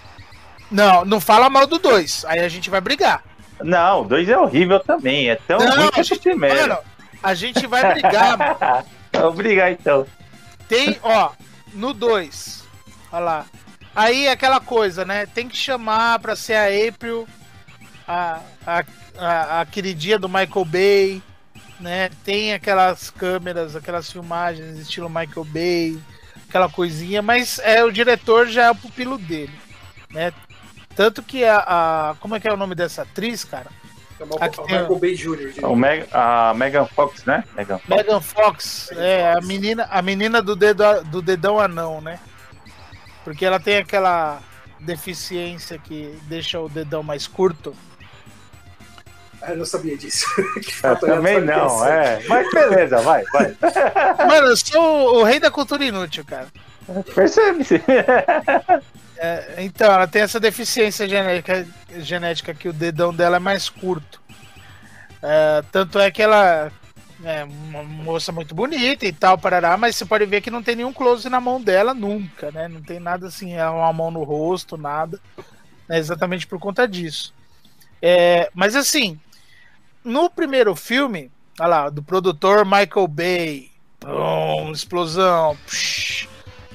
Não, 0.72 1.06
não 1.06 1.22
fala 1.22 1.52
mal 1.52 1.68
do 1.68 1.78
2. 1.78 2.26
Aí 2.26 2.40
a 2.40 2.50
gente 2.50 2.72
vai 2.72 2.82
brigar. 2.82 3.27
Não, 3.64 4.06
2 4.06 4.30
é 4.30 4.38
horrível 4.38 4.80
também. 4.80 5.30
É 5.30 5.36
tão 5.36 5.60
não, 5.60 5.76
ruim 5.76 5.92
quanto 5.92 6.14
o 6.14 6.20
primeiro. 6.20 6.56
Mano, 6.56 6.78
a 7.22 7.34
gente 7.34 7.66
vai 7.68 7.94
brigar. 7.94 8.86
Vamos 9.12 9.36
brigar 9.36 9.72
então. 9.72 10.06
Tem, 10.68 10.98
ó, 11.02 11.32
no 11.74 11.94
2. 11.94 12.64
Olha 13.12 13.20
lá. 13.20 13.46
Aí 13.96 14.28
aquela 14.28 14.60
coisa, 14.60 15.04
né? 15.04 15.26
Tem 15.26 15.48
que 15.48 15.58
chamar 15.58 16.20
pra 16.20 16.36
ser 16.36 16.54
a 16.54 16.88
April, 16.88 17.28
a, 18.08 18.40
a, 18.66 18.84
a, 19.18 19.62
a 19.62 19.66
queridinha 19.66 20.20
do 20.20 20.30
Michael 20.30 20.66
Bay, 20.66 21.24
né? 21.80 22.10
Tem 22.24 22.54
aquelas 22.54 23.10
câmeras, 23.10 23.76
aquelas 23.76 24.12
filmagens 24.12 24.78
estilo 24.78 25.10
Michael 25.10 25.46
Bay, 25.46 26.00
aquela 26.48 26.70
coisinha, 26.70 27.22
mas 27.22 27.60
é 27.60 27.84
o 27.84 27.92
diretor 27.92 28.48
já 28.48 28.66
é 28.66 28.72
o 28.72 28.76
pupilo 28.76 29.18
dele, 29.18 29.54
né? 30.12 30.32
Tanto 30.98 31.22
que 31.22 31.46
a, 31.46 31.60
a 31.60 32.16
como 32.20 32.36
é 32.36 32.40
que 32.40 32.48
é 32.48 32.52
o 32.52 32.58
nome 32.58 32.74
dessa 32.74 33.04
atriz, 33.04 33.44
cara? 33.44 33.68
É 34.20 34.24
o 34.24 34.64
Michael 34.64 35.00
Bay 35.00 35.16
Jr. 35.16 35.64
O 35.64 35.76
Meg, 35.76 36.08
a 36.12 36.56
Megan 36.56 36.88
Fox, 36.88 37.24
né? 37.24 37.44
Megan 37.56 37.78
Fox, 37.78 37.88
Megan 37.88 38.20
Fox 38.22 38.92
é 38.94 39.32
a 39.32 39.40
menina, 39.40 39.88
a 39.92 40.02
menina 40.02 40.42
do, 40.42 40.56
dedo, 40.56 40.84
do 41.04 41.22
dedão 41.22 41.60
anão, 41.60 42.02
né? 42.02 42.20
Porque 43.24 43.46
ela 43.46 43.60
tem 43.60 43.78
aquela 43.78 44.42
deficiência 44.80 45.78
que 45.78 46.18
deixa 46.24 46.60
o 46.60 46.68
dedão 46.68 47.04
mais 47.04 47.28
curto. 47.28 47.76
Ah, 49.40 49.52
eu 49.52 49.58
não 49.58 49.66
sabia 49.66 49.96
disso. 49.96 50.26
eu 50.84 50.96
também 50.96 51.40
não, 51.42 51.86
é. 51.86 52.24
Mas 52.28 52.52
beleza, 52.52 52.98
vai, 53.02 53.24
vai. 53.26 53.56
Mano, 54.28 54.48
eu 54.48 54.58
sou 54.58 55.20
o 55.20 55.24
rei 55.24 55.40
da 55.40 55.52
cultura 55.52 55.86
inútil, 55.86 56.26
cara. 56.26 56.48
Percebe-se. 57.14 57.84
É, 59.20 59.56
então, 59.60 59.92
ela 59.92 60.08
tem 60.08 60.22
essa 60.22 60.40
deficiência 60.40 61.08
genética, 61.08 61.68
genética 61.98 62.54
que 62.54 62.70
o 62.70 62.74
dedão 62.74 63.14
dela 63.14 63.38
é 63.38 63.40
mais 63.40 63.70
curto. 63.70 64.22
É, 65.22 65.64
tanto 65.72 66.00
é 66.00 66.12
que 66.12 66.22
ela 66.22 66.72
é 67.24 67.44
uma 67.44 67.84
moça 67.84 68.32
muito 68.32 68.54
bonita 68.54 69.06
e 69.06 69.12
tal, 69.12 69.38
parará, 69.38 69.76
mas 69.76 69.96
você 69.96 70.06
pode 70.06 70.26
ver 70.26 70.42
que 70.42 70.52
não 70.52 70.62
tem 70.62 70.76
nenhum 70.76 70.94
close 70.94 71.28
na 71.30 71.42
mão 71.42 71.60
dela 71.60 71.94
nunca, 71.94 72.52
né? 72.52 72.68
Não 72.68 72.82
tem 72.82 73.00
nada 73.00 73.28
assim, 73.28 73.54
é 73.54 73.68
uma 73.68 73.92
mão 73.92 74.12
no 74.12 74.24
rosto, 74.24 74.78
nada. 74.78 75.20
É 75.90 75.98
exatamente 75.98 76.46
por 76.46 76.60
conta 76.60 76.88
disso. 76.88 77.34
É, 78.02 78.50
mas 78.54 78.76
assim, 78.76 79.20
no 80.04 80.30
primeiro 80.30 80.76
filme, 80.76 81.32
olha 81.60 81.68
lá, 81.68 81.90
do 81.90 82.04
produtor 82.04 82.64
Michael 82.66 83.08
Bay, 83.08 83.72
pum, 84.00 84.72
explosão, 84.72 85.58
psh, 85.66 86.28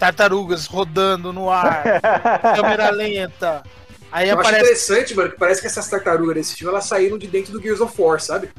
tartarugas 0.02 0.66
rodando 0.66 1.32
no 1.32 1.48
ar, 1.48 1.84
câmera 2.56 2.90
lenta. 2.90 3.62
Aí 4.10 4.28
Eu 4.28 4.34
aparece... 4.34 4.56
acho 4.56 4.64
interessante, 4.64 5.14
mano, 5.14 5.30
que 5.30 5.38
parece 5.38 5.60
que 5.60 5.68
essas 5.68 5.88
tartarugas 5.88 6.34
desse 6.34 6.56
filme 6.56 6.72
elas 6.72 6.86
saíram 6.86 7.16
de 7.16 7.28
dentro 7.28 7.52
do 7.52 7.62
Gears 7.62 7.80
of 7.80 7.94
War, 8.02 8.18
sabe? 8.18 8.50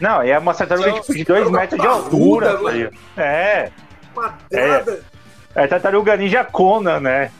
Não, 0.00 0.22
é 0.22 0.38
uma 0.38 0.54
tartaruga 0.54 0.92
tipo, 1.00 1.12
de 1.12 1.24
2 1.24 1.50
metros 1.50 1.78
de 1.78 1.86
altura. 1.86 2.58
é. 3.18 3.70
Quadrada. 4.14 5.04
É, 5.54 5.64
é 5.64 5.66
tartaruga 5.66 6.16
ninja 6.16 6.42
Conan, 6.42 7.00
né? 7.00 7.30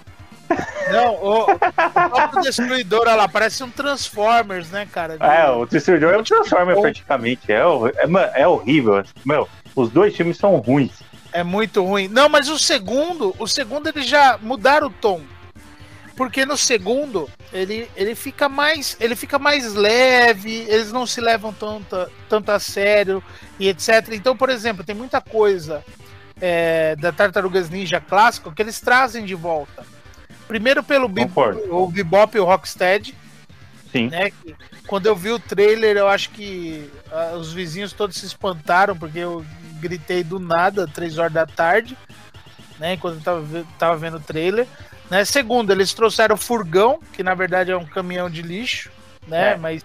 Não, 0.93 1.15
o, 1.15 1.47
o 1.47 2.41
Destruidor, 2.43 3.01
olha 3.01 3.15
lá, 3.15 3.29
parece 3.29 3.65
um 3.65 3.71
Transformers, 3.71 4.71
né, 4.71 4.87
cara? 4.93 5.17
De... 5.17 5.25
É, 5.25 5.49
o 5.51 5.65
Destruidor 5.65 6.13
é 6.13 6.19
um 6.19 6.23
Transformer 6.23 6.79
praticamente. 6.79 7.51
É, 7.51 7.61
é, 7.61 8.43
é 8.43 8.47
horrível. 8.47 9.03
Meu, 9.25 9.49
os 9.75 9.91
dois 9.91 10.15
filmes 10.15 10.37
são 10.37 10.57
ruins. 10.57 11.03
É 11.33 11.43
muito 11.43 11.85
ruim. 11.85 12.09
Não, 12.09 12.29
mas 12.29 12.49
o 12.49 12.59
segundo, 12.59 13.35
o 13.39 13.47
segundo 13.47 13.89
eles 13.89 14.07
já 14.07 14.39
mudaram 14.41 14.87
o 14.87 14.91
tom 14.91 15.23
porque 16.19 16.45
no 16.45 16.57
segundo 16.57 17.31
ele, 17.53 17.89
ele 17.95 18.17
fica 18.17 18.49
mais 18.49 18.97
ele 18.99 19.15
fica 19.15 19.39
mais 19.39 19.73
leve, 19.75 20.67
eles 20.69 20.91
não 20.91 21.07
se 21.07 21.21
levam 21.21 21.53
tanto, 21.53 22.11
tanto 22.29 22.51
a 22.51 22.59
sério 22.59 23.23
e 23.57 23.69
etc. 23.69 24.09
Então, 24.13 24.37
por 24.37 24.51
exemplo, 24.51 24.83
tem 24.83 24.97
muita 24.97 25.21
coisa 25.21 25.85
é, 26.41 26.97
da 26.97 27.13
Tartarugas 27.13 27.71
Ninja 27.71 28.01
clássico 28.01 28.51
que 28.53 28.61
eles 28.61 28.81
trazem 28.81 29.25
de 29.25 29.37
volta. 29.37 29.87
Primeiro 30.49 30.83
pelo 30.83 31.09
Bebop, 31.09 31.57
o 31.71 31.87
Bebop 31.87 32.37
e 32.37 32.41
o 32.41 32.45
Rocksteady. 32.45 33.15
Sim. 33.93 34.09
Né, 34.09 34.33
quando 34.89 35.07
eu 35.07 35.15
vi 35.15 35.31
o 35.31 35.39
trailer, 35.39 35.97
eu 35.97 36.09
acho 36.09 36.31
que 36.31 36.91
uh, 37.13 37.37
os 37.37 37.53
vizinhos 37.53 37.93
todos 37.93 38.17
se 38.17 38.27
espantaram, 38.27 38.97
porque 38.97 39.19
eu 39.19 39.45
gritei 39.79 40.23
do 40.23 40.39
nada, 40.39 40.87
três 40.87 41.19
horas 41.19 41.33
da 41.33 41.47
tarde, 41.47 41.97
né? 42.79 42.95
Enquanto 42.95 43.17
eu 43.17 43.23
tava, 43.23 43.67
tava 43.79 43.97
vendo 43.97 44.17
o 44.17 44.21
trailer. 44.21 44.67
Né? 45.11 45.25
Segundo, 45.25 45.71
eles 45.73 45.95
trouxeram 45.95 46.35
o 46.35 46.39
furgão, 46.39 47.01
que 47.13 47.23
na 47.23 47.35
verdade 47.35 47.71
é 47.71 47.77
um 47.77 47.87
caminhão 47.87 48.29
de 48.29 48.43
lixo, 48.43 48.91
né? 49.27 49.53
É. 49.53 49.57
Mas 49.57 49.85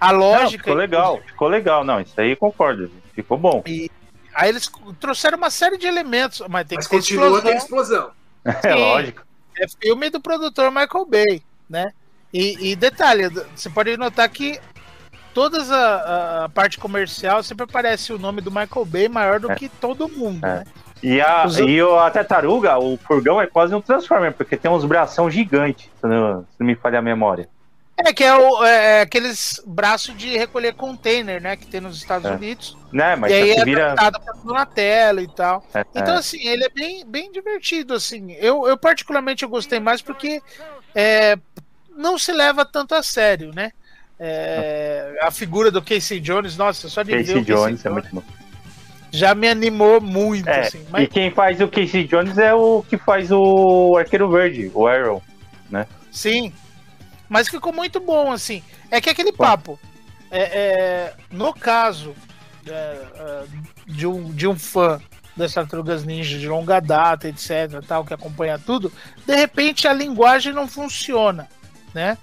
a 0.00 0.10
lógica. 0.10 0.42
Não, 0.42 0.50
ficou 0.50 0.74
legal, 0.74 1.22
ficou 1.26 1.48
legal, 1.48 1.84
não, 1.84 2.00
isso 2.00 2.18
aí 2.20 2.34
concordo, 2.34 2.90
ficou 3.14 3.36
bom. 3.36 3.62
E 3.66 3.90
aí 4.34 4.48
eles 4.48 4.70
trouxeram 4.98 5.38
uma 5.38 5.50
série 5.50 5.76
de 5.76 5.86
elementos, 5.86 6.42
mas 6.48 6.66
tem 6.66 6.76
mas 6.76 6.86
que 6.86 6.90
ter 6.90 6.96
continua 6.96 7.26
explosão. 7.26 7.56
explosão. 7.56 8.10
É 8.64 8.74
lógico. 8.74 9.22
É 9.56 9.66
filme 9.68 10.10
do 10.10 10.20
produtor 10.20 10.70
Michael 10.70 11.06
Bay, 11.06 11.42
né? 11.68 11.92
E, 12.32 12.70
e 12.70 12.74
detalhe, 12.76 13.28
você 13.54 13.68
pode 13.68 13.96
notar 13.96 14.28
que 14.28 14.58
toda 15.34 15.62
a, 15.62 16.44
a, 16.44 16.48
parte 16.48 16.78
comercial 16.78 17.42
sempre 17.42 17.64
aparece 17.64 18.12
o 18.12 18.18
nome 18.18 18.40
do 18.40 18.50
Michael 18.50 18.84
Bay 18.86 19.08
maior 19.08 19.40
do 19.40 19.50
é. 19.50 19.54
que 19.54 19.68
todo 19.68 20.08
mundo, 20.08 20.44
é. 20.44 20.58
né? 20.58 20.64
E 21.02 21.20
a, 21.20 21.46
Os... 21.46 21.58
e 21.58 21.80
a 21.80 22.10
tartaruga, 22.10 22.78
o 22.78 22.96
furgão 22.96 23.40
é 23.40 23.46
quase 23.46 23.74
um 23.74 23.80
Transformer, 23.80 24.32
porque 24.32 24.56
tem 24.56 24.70
uns 24.70 24.84
bração 24.84 25.28
gigantes, 25.28 25.90
se 26.00 26.06
não, 26.06 26.42
se 26.42 26.60
não 26.60 26.66
me 26.66 26.76
falha 26.76 27.00
a 27.00 27.02
memória. 27.02 27.48
É, 27.96 28.12
que 28.12 28.24
é, 28.24 28.34
o, 28.34 28.64
é, 28.64 28.98
é 28.98 29.00
aqueles 29.02 29.60
braços 29.66 30.16
de 30.16 30.36
recolher 30.36 30.74
container, 30.74 31.42
né? 31.42 31.56
Que 31.56 31.66
tem 31.66 31.80
nos 31.80 31.96
Estados 31.96 32.30
é. 32.30 32.34
Unidos. 32.34 32.76
Né, 32.92 33.16
mas 33.16 33.30
e 33.30 33.34
aí 33.34 33.50
é 33.50 33.64
vira... 33.64 33.94
pra 33.94 34.12
na 34.44 34.66
tela 34.66 35.20
e 35.20 35.28
tal. 35.28 35.64
É, 35.74 35.84
então, 35.94 36.14
é. 36.14 36.18
assim, 36.18 36.46
ele 36.46 36.64
é 36.64 36.68
bem, 36.68 37.04
bem 37.04 37.30
divertido, 37.30 37.94
assim. 37.94 38.32
Eu, 38.32 38.66
eu 38.66 38.76
particularmente 38.76 39.42
eu 39.42 39.48
gostei 39.48 39.78
mais 39.78 40.00
porque 40.00 40.42
é, 40.94 41.36
não 41.96 42.18
se 42.18 42.32
leva 42.32 42.64
tanto 42.64 42.94
a 42.94 43.02
sério, 43.02 43.52
né? 43.54 43.72
É, 44.24 45.18
a 45.20 45.30
figura 45.32 45.70
do 45.70 45.82
Casey 45.82 46.20
Jones, 46.20 46.56
nossa, 46.56 46.88
só 46.88 47.02
de 47.02 47.10
Casey 47.10 47.34
ver 47.34 47.40
o 47.40 47.44
Jones 47.44 47.82
Casey 47.82 47.90
é 47.90 47.90
muito 47.90 48.08
bom 48.14 48.22
já 49.12 49.34
me 49.34 49.46
animou 49.46 50.00
muito. 50.00 50.48
É, 50.48 50.60
assim, 50.60 50.84
mas... 50.90 51.04
E 51.04 51.06
quem 51.06 51.30
faz 51.30 51.60
o 51.60 51.68
Casey 51.68 52.04
Jones 52.04 52.38
é 52.38 52.54
o 52.54 52.82
que 52.88 52.96
faz 52.96 53.30
o 53.30 53.94
Arqueiro 53.96 54.30
Verde, 54.30 54.70
o 54.74 54.88
Arrow, 54.88 55.22
né? 55.70 55.86
Sim. 56.10 56.52
Mas 57.28 57.48
ficou 57.48 57.72
muito 57.72 58.00
bom, 58.00 58.32
assim. 58.32 58.62
É 58.90 59.00
que 59.00 59.10
aquele 59.10 59.32
papo. 59.32 59.78
É, 60.30 60.40
é, 60.40 61.14
no 61.30 61.52
caso 61.52 62.14
é, 62.66 62.72
é, 62.72 63.44
de, 63.86 64.06
um, 64.06 64.30
de 64.32 64.48
um 64.48 64.58
fã 64.58 64.98
das 65.36 65.52
Tartarugas 65.52 66.04
Ninja 66.04 66.38
de 66.38 66.48
longa 66.48 66.80
data, 66.80 67.28
etc, 67.28 67.84
tal, 67.86 68.04
que 68.04 68.14
acompanha 68.14 68.58
tudo, 68.58 68.90
de 69.26 69.34
repente 69.34 69.86
a 69.86 69.92
linguagem 69.92 70.52
não 70.52 70.66
funciona, 70.66 71.48
né? 71.94 72.16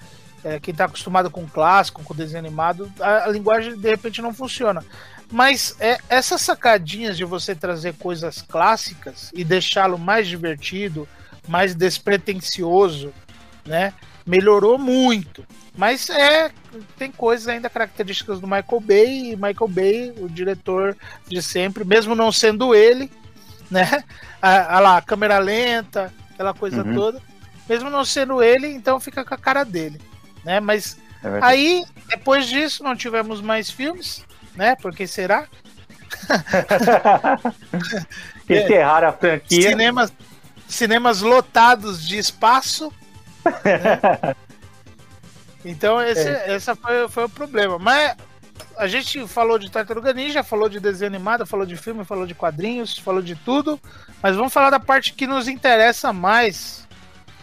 É, 0.43 0.59
quem 0.59 0.71
está 0.71 0.85
acostumado 0.85 1.29
com 1.29 1.47
clássico, 1.47 2.03
com 2.03 2.15
desenho 2.15 2.39
animado, 2.39 2.91
a, 2.99 3.25
a, 3.25 3.27
linguagem 3.27 3.77
de 3.77 3.89
repente 3.89 4.21
não 4.21 4.33
funciona. 4.33 4.83
Mas 5.31 5.75
é, 5.79 5.97
essas 6.09 6.41
sacadinhas 6.41 7.17
de 7.17 7.25
você 7.25 7.53
trazer 7.53 7.93
coisas 7.95 8.41
clássicas 8.41 9.31
e 9.33 9.43
deixá-lo 9.43 9.97
mais 9.97 10.27
divertido, 10.27 11.07
mais 11.47 11.75
despretensioso, 11.75 13.13
né? 13.65 13.93
Melhorou 14.25 14.77
muito. 14.77 15.45
Mas 15.75 16.09
é 16.09 16.51
tem 16.97 17.11
coisas 17.11 17.47
ainda 17.47 17.69
características 17.69 18.39
do 18.39 18.47
Michael 18.47 18.79
Bay 18.81 19.31
e 19.31 19.35
Michael 19.35 19.67
Bay, 19.67 20.13
o 20.17 20.29
diretor 20.29 20.95
de 21.27 21.41
sempre, 21.41 21.83
mesmo 21.83 22.15
não 22.15 22.31
sendo 22.31 22.75
ele, 22.75 23.11
né? 23.69 24.03
A, 24.41 24.77
a 24.77 24.79
lá, 24.79 24.95
a 24.95 25.01
câmera 25.01 25.37
lenta, 25.37 26.13
aquela 26.31 26.53
coisa 26.53 26.81
uhum. 26.81 26.95
toda. 26.95 27.21
Mesmo 27.67 27.89
não 27.89 28.05
sendo 28.05 28.41
ele, 28.41 28.67
então 28.67 28.97
fica 28.97 29.25
com 29.25 29.33
a 29.33 29.37
cara 29.37 29.65
dele, 29.65 29.99
né? 30.43 30.59
Mas 30.59 30.97
é 31.23 31.39
aí, 31.41 31.85
depois 32.07 32.47
disso, 32.47 32.83
não 32.83 32.95
tivemos 32.95 33.41
mais 33.41 33.69
filmes 33.69 34.23
né? 34.59 34.75
Porque 34.75 35.07
será? 35.07 35.47
Enterrar 38.49 39.05
a 39.05 39.13
franquia. 39.13 39.69
Cinemas, 39.69 40.11
cinemas 40.67 41.21
lotados 41.21 42.05
de 42.05 42.17
espaço. 42.17 42.93
Né? 43.45 44.35
Então, 45.65 46.01
esse 46.01 46.25
é. 46.25 46.53
essa 46.53 46.73
foi, 46.73 47.09
foi 47.09 47.25
o 47.25 47.29
problema. 47.29 47.77
Mas 47.77 48.15
a 48.77 48.87
gente 48.87 49.27
falou 49.27 49.59
de 49.59 49.69
Tartaruga 49.69 50.13
Ninja, 50.13 50.41
falou 50.41 50.69
de 50.69 50.79
desenho 50.79 51.13
animado, 51.13 51.45
falou 51.45 51.65
de 51.65 51.75
filme, 51.75 52.05
falou 52.05 52.25
de 52.25 52.33
quadrinhos, 52.33 52.97
falou 52.97 53.21
de 53.21 53.35
tudo. 53.35 53.77
Mas 54.23 54.37
vamos 54.37 54.53
falar 54.53 54.69
da 54.69 54.79
parte 54.79 55.11
que 55.11 55.27
nos 55.27 55.49
interessa 55.49 56.13
mais. 56.13 56.87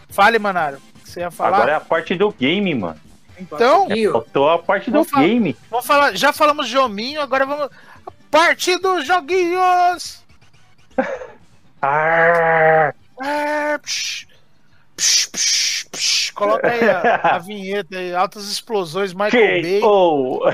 Fale, 0.08 0.38
Manaro. 0.38 0.80
Você 1.16 1.20
ia 1.20 1.30
falar? 1.30 1.56
Agora 1.56 1.72
é 1.72 1.74
a 1.76 1.80
parte 1.80 2.14
do 2.14 2.30
game, 2.30 2.74
mano. 2.74 3.00
Então. 3.38 3.88
Faltou 4.12 4.50
a 4.50 4.58
parte 4.58 4.90
do 4.90 5.02
falar, 5.02 5.22
game. 5.26 5.56
Vamos 5.70 5.86
falar, 5.86 6.14
já 6.14 6.30
falamos 6.30 6.68
de 6.68 6.76
hominho, 6.76 7.22
agora 7.22 7.46
vamos. 7.46 7.70
Parte 8.30 8.76
dos 8.78 9.06
joguinhos! 9.06 10.22
Ah, 11.80 12.92
É, 13.22 13.78
psh, 13.78 14.26
psh, 14.96 15.26
psh, 15.30 15.88
psh. 15.92 16.30
Coloca 16.32 16.68
aí 16.68 16.80
a, 16.88 17.20
a 17.36 17.38
vinheta 17.38 17.96
aí, 17.98 18.14
altas 18.14 18.50
explosões, 18.50 19.12
Michael 19.14 19.62
Bay. 19.62 19.80
oh. 19.84 20.40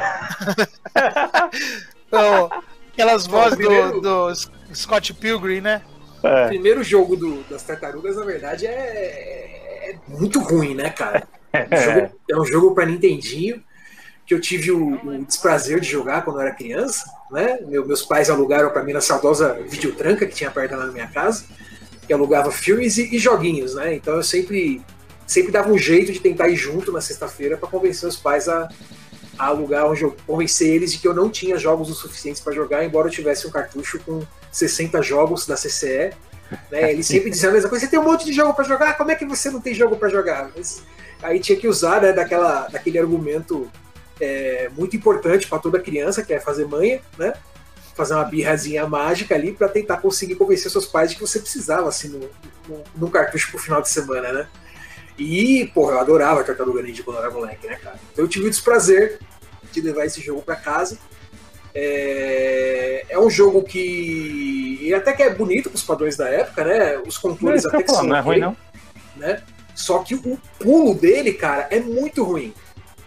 Então, 2.07 2.51
aquelas 2.93 3.27
vozes 3.27 3.59
do, 3.59 4.01
do 4.01 4.35
Scott 4.75 5.15
Pilgrim, 5.15 5.61
né? 5.61 5.81
O 6.23 6.27
É. 6.27 6.49
primeiro 6.49 6.83
jogo 6.85 7.17
do- 7.17 7.43
das 7.45 7.63
tartarugas, 7.63 8.17
na 8.17 8.25
verdade, 8.25 8.67
é, 8.67 9.62
é 9.91 9.97
muito 10.09 10.39
ruim, 10.41 10.75
né, 10.75 10.91
cara? 10.91 11.27
É 11.53 11.65
um 11.65 11.81
jogo, 11.83 12.11
é 12.31 12.37
um 12.41 12.45
jogo 12.47 12.75
pra 12.75 12.87
Nintendinho 12.87 13.63
que 14.25 14.33
eu 14.33 14.41
tive 14.41 14.71
o, 14.71 14.95
o 14.95 15.25
desprazer 15.25 15.81
de 15.81 15.89
jogar 15.89 16.23
quando 16.25 16.37
eu 16.37 16.43
era 16.43 16.55
criança, 16.55 17.05
né? 17.31 17.59
Meu- 17.67 17.85
meus 17.87 18.03
pais 18.03 18.31
alugaram 18.31 18.71
pra 18.71 18.83
mim 18.83 18.93
na 18.93 19.01
saudosa 19.01 19.55
videotranca 19.69 20.25
que 20.27 20.35
tinha 20.35 20.51
perto 20.51 20.77
lá 20.77 20.87
na 20.87 20.93
minha 20.93 21.09
casa, 21.09 21.45
que 22.07 22.13
alugava 22.13 22.51
filmes 22.53 22.97
e, 22.99 23.15
e 23.15 23.19
joguinhos, 23.19 23.75
né? 23.75 23.95
Então 23.95 24.15
eu 24.15 24.23
sempre, 24.23 24.81
sempre 25.27 25.51
dava 25.53 25.71
um 25.71 25.77
jeito 25.77 26.13
de 26.13 26.21
tentar 26.21 26.49
ir 26.49 26.57
junto 26.57 26.93
na 26.93 27.01
sexta-feira 27.01 27.57
pra 27.57 27.69
convencer 27.69 28.09
os 28.09 28.17
pais 28.17 28.49
a, 28.49 28.69
a 29.39 29.47
alugar 29.47 29.91
um 29.91 29.95
jogo, 29.97 30.17
convencer 30.27 30.69
eles 30.69 30.93
de 30.93 30.99
que 30.99 31.09
eu 31.09 31.15
não 31.15 31.29
tinha 31.29 31.59
jogos 31.59 31.91
o 31.91 31.95
suficientes 31.95 32.41
pra 32.41 32.53
jogar, 32.55 32.85
embora 32.85 33.09
eu 33.09 33.13
tivesse 33.13 33.47
um 33.47 33.51
cartucho 33.51 33.99
com 34.07 34.23
60 34.53 35.03
jogos 35.03 35.47
da 35.47 35.57
CCE. 35.57 36.13
Né? 36.71 36.93
Eles 36.93 37.07
sempre 37.07 37.31
diziam 37.31 37.51
a 37.51 37.55
mesma 37.55 37.69
coisa: 37.69 37.85
você 37.85 37.91
tem 37.91 37.99
um 37.99 38.05
monte 38.05 38.25
de 38.25 38.33
jogo 38.33 38.55
pra 38.55 38.65
jogar, 38.65 38.97
como 38.97 39.11
é 39.11 39.15
que 39.15 39.25
você 39.25 39.51
não 39.51 39.61
tem 39.61 39.75
jogo 39.75 39.97
pra 39.97 40.09
jogar? 40.09 40.51
Mas, 40.55 40.83
aí 41.23 41.41
tinha 41.41 41.59
que 41.59 41.69
usar 41.69 42.01
né, 42.01 42.13
daquela, 42.13 42.69
daquele 42.69 42.99
argumento 42.99 43.71
é, 44.21 44.71
muito 44.77 44.97
importante 44.97 45.49
pra 45.49 45.59
toda 45.59 45.81
criança, 45.81 46.23
que 46.23 46.33
é 46.33 46.41
fazer 46.41 46.67
manha, 46.67 47.01
né? 47.19 47.35
Fazer 47.95 48.15
uma 48.15 48.25
birrazinha 48.25 48.87
mágica 48.87 49.35
ali 49.35 49.53
pra 49.53 49.69
tentar 49.69 49.99
conseguir 49.99 50.37
convencer 50.37 50.71
seus 50.71 50.87
pais 50.87 51.11
de 51.11 51.17
que 51.17 51.23
você 51.23 51.39
precisava, 51.39 51.89
assim, 51.89 52.09
num, 52.09 52.83
num, 52.95 53.11
cartucho 53.11 53.51
pro 53.51 53.59
final 53.59 53.83
de 53.83 53.91
semana, 53.91 54.33
né? 54.33 54.49
E, 55.19 55.71
porra, 55.75 55.93
eu 55.93 56.01
adorava 56.01 56.43
Tartaruga 56.43 56.83
Ninja 56.83 57.03
quando 57.03 57.19
eu 57.19 57.25
era 57.25 57.33
moleque, 57.33 57.67
né, 57.67 57.77
cara? 57.77 57.97
Então 58.13 58.25
eu 58.25 58.29
tive 58.29 58.47
o 58.47 58.51
desprazer 58.51 59.19
de 59.71 59.81
levar 59.81 60.07
esse 60.07 60.21
jogo 60.21 60.43
pra 60.43 60.57
casa. 60.57 60.99
É, 61.75 63.05
é 63.09 63.19
um 63.19 63.31
jogo 63.31 63.63
que 63.63 64.93
até 64.95 65.13
que 65.13 65.23
é 65.23 65.35
bonito 65.35 65.71
pros 65.71 65.83
padrões 65.83 66.17
da 66.17 66.29
época, 66.29 66.65
né? 66.65 66.99
Os 67.07 67.17
controles 67.19 67.65
eu 67.65 67.71
até 67.71 67.83
que 67.83 67.91
são 67.91 68.03
não 68.05 68.17
é 68.17 68.21
ruim, 68.21 68.39
não. 68.41 68.57
né? 69.17 69.43
Só 69.75 69.99
que 70.01 70.15
o 70.15 70.39
pulo 70.59 70.95
dele, 70.95 71.33
cara, 71.33 71.67
é 71.71 71.81
muito 71.81 72.23
ruim. 72.23 72.53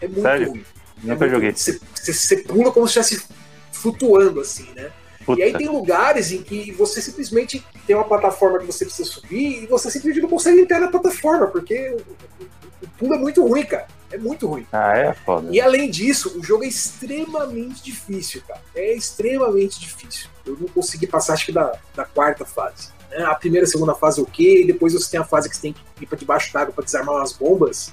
É 0.01 0.07
muito 0.07 0.21
Sério? 0.23 0.49
ruim. 0.49 0.65
Nunca 1.03 1.25
É 1.25 1.29
joguei. 1.29 1.49
ruim. 1.49 1.57
Você, 1.57 1.79
você- 1.93 2.13
você 2.13 2.37
pula 2.37 2.71
como 2.71 2.87
se 2.87 2.99
estivesse 2.99 3.27
flutuando, 3.71 4.39
assim, 4.41 4.67
né? 4.75 4.89
Puta. 5.25 5.39
E 5.39 5.43
aí 5.43 5.53
tem 5.53 5.67
lugares 5.67 6.31
em 6.31 6.41
que 6.41 6.71
você 6.71 7.01
simplesmente 7.01 7.63
tem 7.85 7.95
uma 7.95 8.05
plataforma 8.05 8.59
que 8.59 8.65
você 8.65 8.85
precisa 8.85 9.09
subir 9.09 9.63
e 9.63 9.67
você 9.67 9.89
simplesmente 9.91 10.21
não 10.21 10.29
consegue 10.29 10.59
entrar 10.61 10.79
na 10.79 10.87
plataforma, 10.87 11.47
porque 11.47 11.91
o, 11.91 11.95
o- 12.43 12.45
o 12.83 12.87
pulo 12.97 13.13
é 13.15 13.17
muito 13.17 13.45
ruim, 13.45 13.63
cara. 13.65 13.87
É 14.15 14.17
muito 14.17 14.47
ruim. 14.47 14.65
Ah, 14.71 14.97
é 14.97 15.13
foda. 15.13 15.49
E 15.51 15.59
além 15.59 15.91
disso, 15.91 16.39
o 16.39 16.43
jogo 16.43 16.63
é 16.63 16.67
extremamente 16.67 17.83
difícil, 17.83 18.41
cara. 18.47 18.61
É 18.73 18.93
extremamente 18.93 19.77
difícil. 19.77 20.29
Eu 20.45 20.55
não 20.57 20.67
consegui 20.69 21.05
passar, 21.05 21.33
acho 21.33 21.47
que 21.47 21.51
da, 21.51 21.77
da 21.93 22.05
quarta 22.05 22.45
fase. 22.45 22.89
né? 23.11 23.25
A 23.25 23.35
primeira 23.35 23.65
a 23.65 23.69
segunda 23.69 23.93
fase, 23.93 24.21
ok. 24.21 24.61
E 24.61 24.67
depois 24.67 24.93
você 24.93 25.11
tem 25.11 25.19
a 25.19 25.25
fase 25.25 25.49
que 25.49 25.55
você 25.55 25.63
tem 25.63 25.73
que 25.73 26.03
ir 26.03 26.05
pra 26.07 26.17
debaixo 26.17 26.53
d'água 26.53 26.73
pra 26.73 26.83
desarmar 26.83 27.15
umas 27.15 27.33
bombas. 27.33 27.91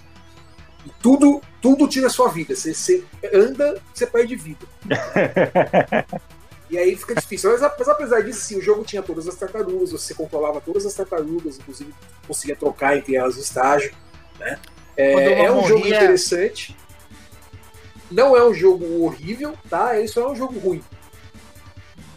E 0.87 0.91
tudo, 1.03 1.43
tudo 1.61 1.89
tira 1.89 2.07
a 2.07 2.11
sua 2.11 2.29
vida. 2.29 2.55
Você, 2.55 2.73
você 2.73 3.05
anda, 3.35 3.81
você 3.93 4.07
perde 4.07 4.37
vida. 4.37 4.65
E 6.71 6.79
aí 6.79 6.97
fica 6.97 7.15
difícil. 7.15 7.51
Mas, 7.53 7.61
mas 7.61 7.87
apesar 7.89 8.23
disso, 8.23 8.41
sim, 8.41 8.57
o 8.57 8.63
jogo 8.63 8.83
tinha 8.83 9.03
todas 9.03 9.29
as 9.29 9.35
tartarugas, 9.35 9.93
você 9.93 10.15
controlava 10.15 10.59
todas 10.59 10.87
as 10.87 10.95
tartarugas, 10.95 11.59
inclusive 11.59 11.93
conseguia 12.27 12.57
trocar 12.57 12.97
entre 12.97 13.15
elas 13.15 13.37
o 13.37 13.41
estágio. 13.41 13.93
Né? 14.41 14.59
É, 14.97 15.45
é 15.45 15.53
um 15.53 15.67
jogo 15.67 15.81
morria- 15.81 15.97
interessante. 15.97 16.77
Não 18.11 18.37
é 18.37 18.47
um 18.47 18.53
jogo 18.53 19.05
horrível, 19.05 19.57
tá? 19.71 19.99
Isso 19.99 20.21
é 20.21 20.29
um 20.29 20.37
jogo 20.37 20.59
ruim. 20.59 20.83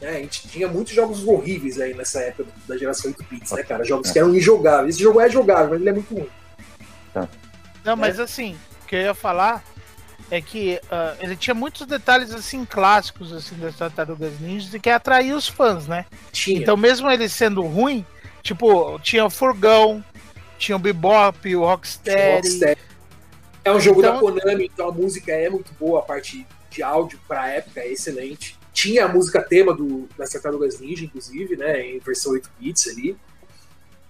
Né? 0.01 0.09
A 0.09 0.13
gente 0.13 0.47
tinha 0.49 0.67
muitos 0.67 0.93
jogos 0.93 1.26
horríveis 1.26 1.80
aí 1.80 1.93
nessa 1.93 2.19
época 2.19 2.49
da 2.67 2.78
geração 2.78 3.09
8 3.11 3.23
bits, 3.30 3.51
né, 3.53 3.63
cara? 3.63 3.84
Jogos 3.86 4.11
que 4.11 4.19
eram 4.19 4.36
injogáveis. 4.36 4.95
Esse 4.95 5.03
jogo 5.03 5.21
é 5.21 5.30
jogável, 5.30 5.69
mas 5.71 5.80
ele 5.80 5.89
é 5.89 5.93
muito 5.93 6.13
ruim. 6.13 6.30
Não, 7.84 7.95
mas 7.95 8.19
assim, 8.19 8.57
o 8.84 8.88
que 8.88 8.95
eu 8.95 9.01
ia 9.01 9.13
falar 9.13 9.63
é 10.30 10.41
que 10.41 10.82
ah, 10.91 11.15
ele 11.19 11.36
tinha 11.36 11.53
muitos 11.53 11.86
detalhes 11.86 12.34
assim 12.34 12.65
clássicos 12.65 13.32
assim 13.32 13.55
das 13.55 13.76
Tartarugas 13.76 14.39
Ninjas 14.39 14.73
e 14.73 14.80
que 14.80 14.89
atraía 14.89 15.36
os 15.36 15.47
fãs, 15.47 15.88
né? 15.88 16.05
Tinha. 16.32 16.59
Então 16.59 16.76
mesmo 16.76 17.09
ele 17.09 17.30
sendo 17.30 17.61
ruim, 17.61 18.05
tipo, 18.41 18.99
tinha 18.99 19.23
o 19.23 19.30
Furgão, 19.30 20.03
tinha 20.58 20.76
o 20.76 20.80
Bebop, 20.80 21.56
o 21.56 21.62
Rocksteady. 21.62 22.36
Rocksteady. 22.36 22.82
É 23.64 23.72
um 23.72 23.80
jogo 23.80 23.99
Então- 24.01 24.14
da 24.14 24.20
Konami, 24.20 24.66
então 24.72 24.89
a 24.89 24.91
música 24.91 25.32
é 25.32 25.49
muito 25.49 25.72
boa, 25.80 25.99
a 25.99 26.03
parte 26.03 26.45
de 26.70 26.84
áudio 26.84 27.20
pra 27.28 27.49
época 27.49 27.80
é 27.82 27.91
excelente. 27.91 28.58
Tinha 28.74 29.06
a 29.06 29.08
música 29.08 29.41
tema 29.41 29.74
do, 29.74 30.08
das 30.18 30.30
Tartarugas 30.30 30.80
Ninja, 30.80 31.06
inclusive, 31.06 31.56
né, 31.56 31.82
em 31.82 31.99
versão 31.99 32.34
8 32.34 32.49
bits 32.60 32.88
ali. 32.89 33.18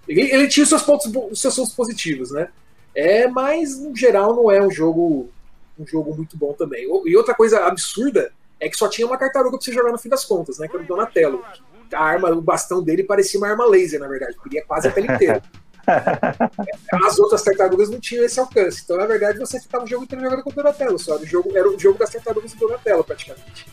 Ele, 0.07 0.21
ele 0.21 0.47
tinha 0.47 0.63
os 0.63 0.69
seus 0.69 0.81
pontos, 0.83 1.11
os 1.31 1.39
seus 1.39 1.55
pontos 1.55 1.73
positivos, 1.73 2.31
né? 2.31 2.49
É, 2.93 3.27
mas 3.27 3.79
no 3.79 3.95
geral 3.95 4.35
não 4.35 4.49
é 4.49 4.61
um 4.65 4.71
jogo 4.71 5.29
um 5.77 5.85
jogo 5.85 6.15
muito 6.15 6.37
bom 6.37 6.53
também. 6.53 6.85
E 7.05 7.17
outra 7.17 7.33
coisa 7.35 7.65
absurda 7.65 8.31
é 8.61 8.69
que 8.69 8.77
só 8.77 8.87
tinha 8.87 9.05
uma 9.05 9.17
tartaruga 9.17 9.57
pra 9.57 9.65
você 9.65 9.73
jogar 9.73 9.91
no 9.91 9.97
fim 9.97 10.07
das 10.07 10.23
contas, 10.23 10.57
né? 10.57 10.67
Que 10.69 10.75
era 10.75 10.83
o 10.83 10.87
Donatello. 10.87 11.43
A 11.93 12.01
arma, 12.03 12.29
o 12.31 12.41
bastão 12.41 12.81
dele 12.81 13.03
parecia 13.03 13.37
uma 13.39 13.49
arma 13.49 13.65
laser, 13.65 13.99
na 13.99 14.07
verdade, 14.07 14.35
porque 14.41 14.55
ia 14.57 14.65
quase 14.65 14.87
a 14.87 14.91
tela 14.91 15.13
inteira. 15.13 15.43
As 17.05 17.19
outras 17.19 17.43
tartarugas 17.43 17.89
não 17.89 17.99
tinham 17.99 18.25
esse 18.25 18.39
alcance. 18.39 18.81
Então, 18.83 18.97
na 18.97 19.05
verdade, 19.05 19.39
você 19.39 19.59
ficava 19.59 19.83
o 19.83 19.87
jogo 19.87 20.03
inteiro 20.03 20.23
jogando 20.23 20.43
com 20.43 20.49
o 20.49 20.53
Donatello. 20.53 20.97
Só. 20.97 21.17
O 21.17 21.25
jogo, 21.25 21.55
era 21.55 21.69
o 21.69 21.79
jogo 21.79 21.99
das 21.99 22.09
tartarugas 22.09 22.53
e 22.53 22.57
Donatello, 22.57 23.03
praticamente. 23.03 23.67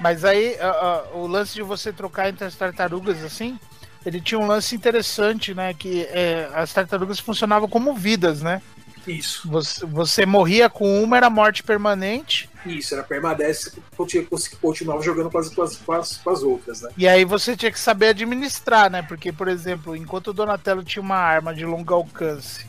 Mas 0.00 0.24
aí 0.24 0.56
ah, 0.60 1.04
ah, 1.12 1.16
o 1.16 1.26
lance 1.26 1.54
de 1.54 1.62
você 1.62 1.92
trocar 1.92 2.28
entre 2.28 2.44
as 2.44 2.54
tartarugas 2.54 3.22
assim, 3.22 3.58
ele 4.04 4.20
tinha 4.20 4.38
um 4.38 4.46
lance 4.46 4.74
interessante, 4.74 5.54
né? 5.54 5.72
Que 5.72 6.02
é, 6.10 6.48
as 6.54 6.72
tartarugas 6.72 7.18
funcionavam 7.18 7.68
como 7.68 7.94
vidas, 7.94 8.42
né? 8.42 8.60
Isso. 9.06 9.48
Você, 9.50 9.84
você 9.86 10.26
morria 10.26 10.68
com 10.70 11.02
uma, 11.02 11.16
era 11.16 11.28
morte 11.28 11.62
permanente. 11.62 12.48
Isso, 12.64 12.94
era 12.94 13.02
permadeath, 13.02 13.72
você 13.96 14.26
continuava 14.60 15.02
jogando 15.02 15.30
com 15.30 15.38
as, 15.38 15.48
com, 15.50 15.62
as, 15.62 15.76
com, 15.76 15.92
as, 15.92 16.16
com 16.16 16.30
as 16.30 16.42
outras, 16.42 16.80
né? 16.80 16.90
E 16.96 17.06
aí 17.06 17.24
você 17.24 17.54
tinha 17.56 17.70
que 17.70 17.78
saber 17.78 18.08
administrar, 18.08 18.90
né? 18.90 19.02
Porque, 19.02 19.30
por 19.30 19.48
exemplo, 19.48 19.94
enquanto 19.94 20.28
o 20.28 20.32
Donatello 20.32 20.82
tinha 20.82 21.02
uma 21.02 21.16
arma 21.18 21.54
de 21.54 21.64
longo 21.66 21.92
alcance 21.92 22.66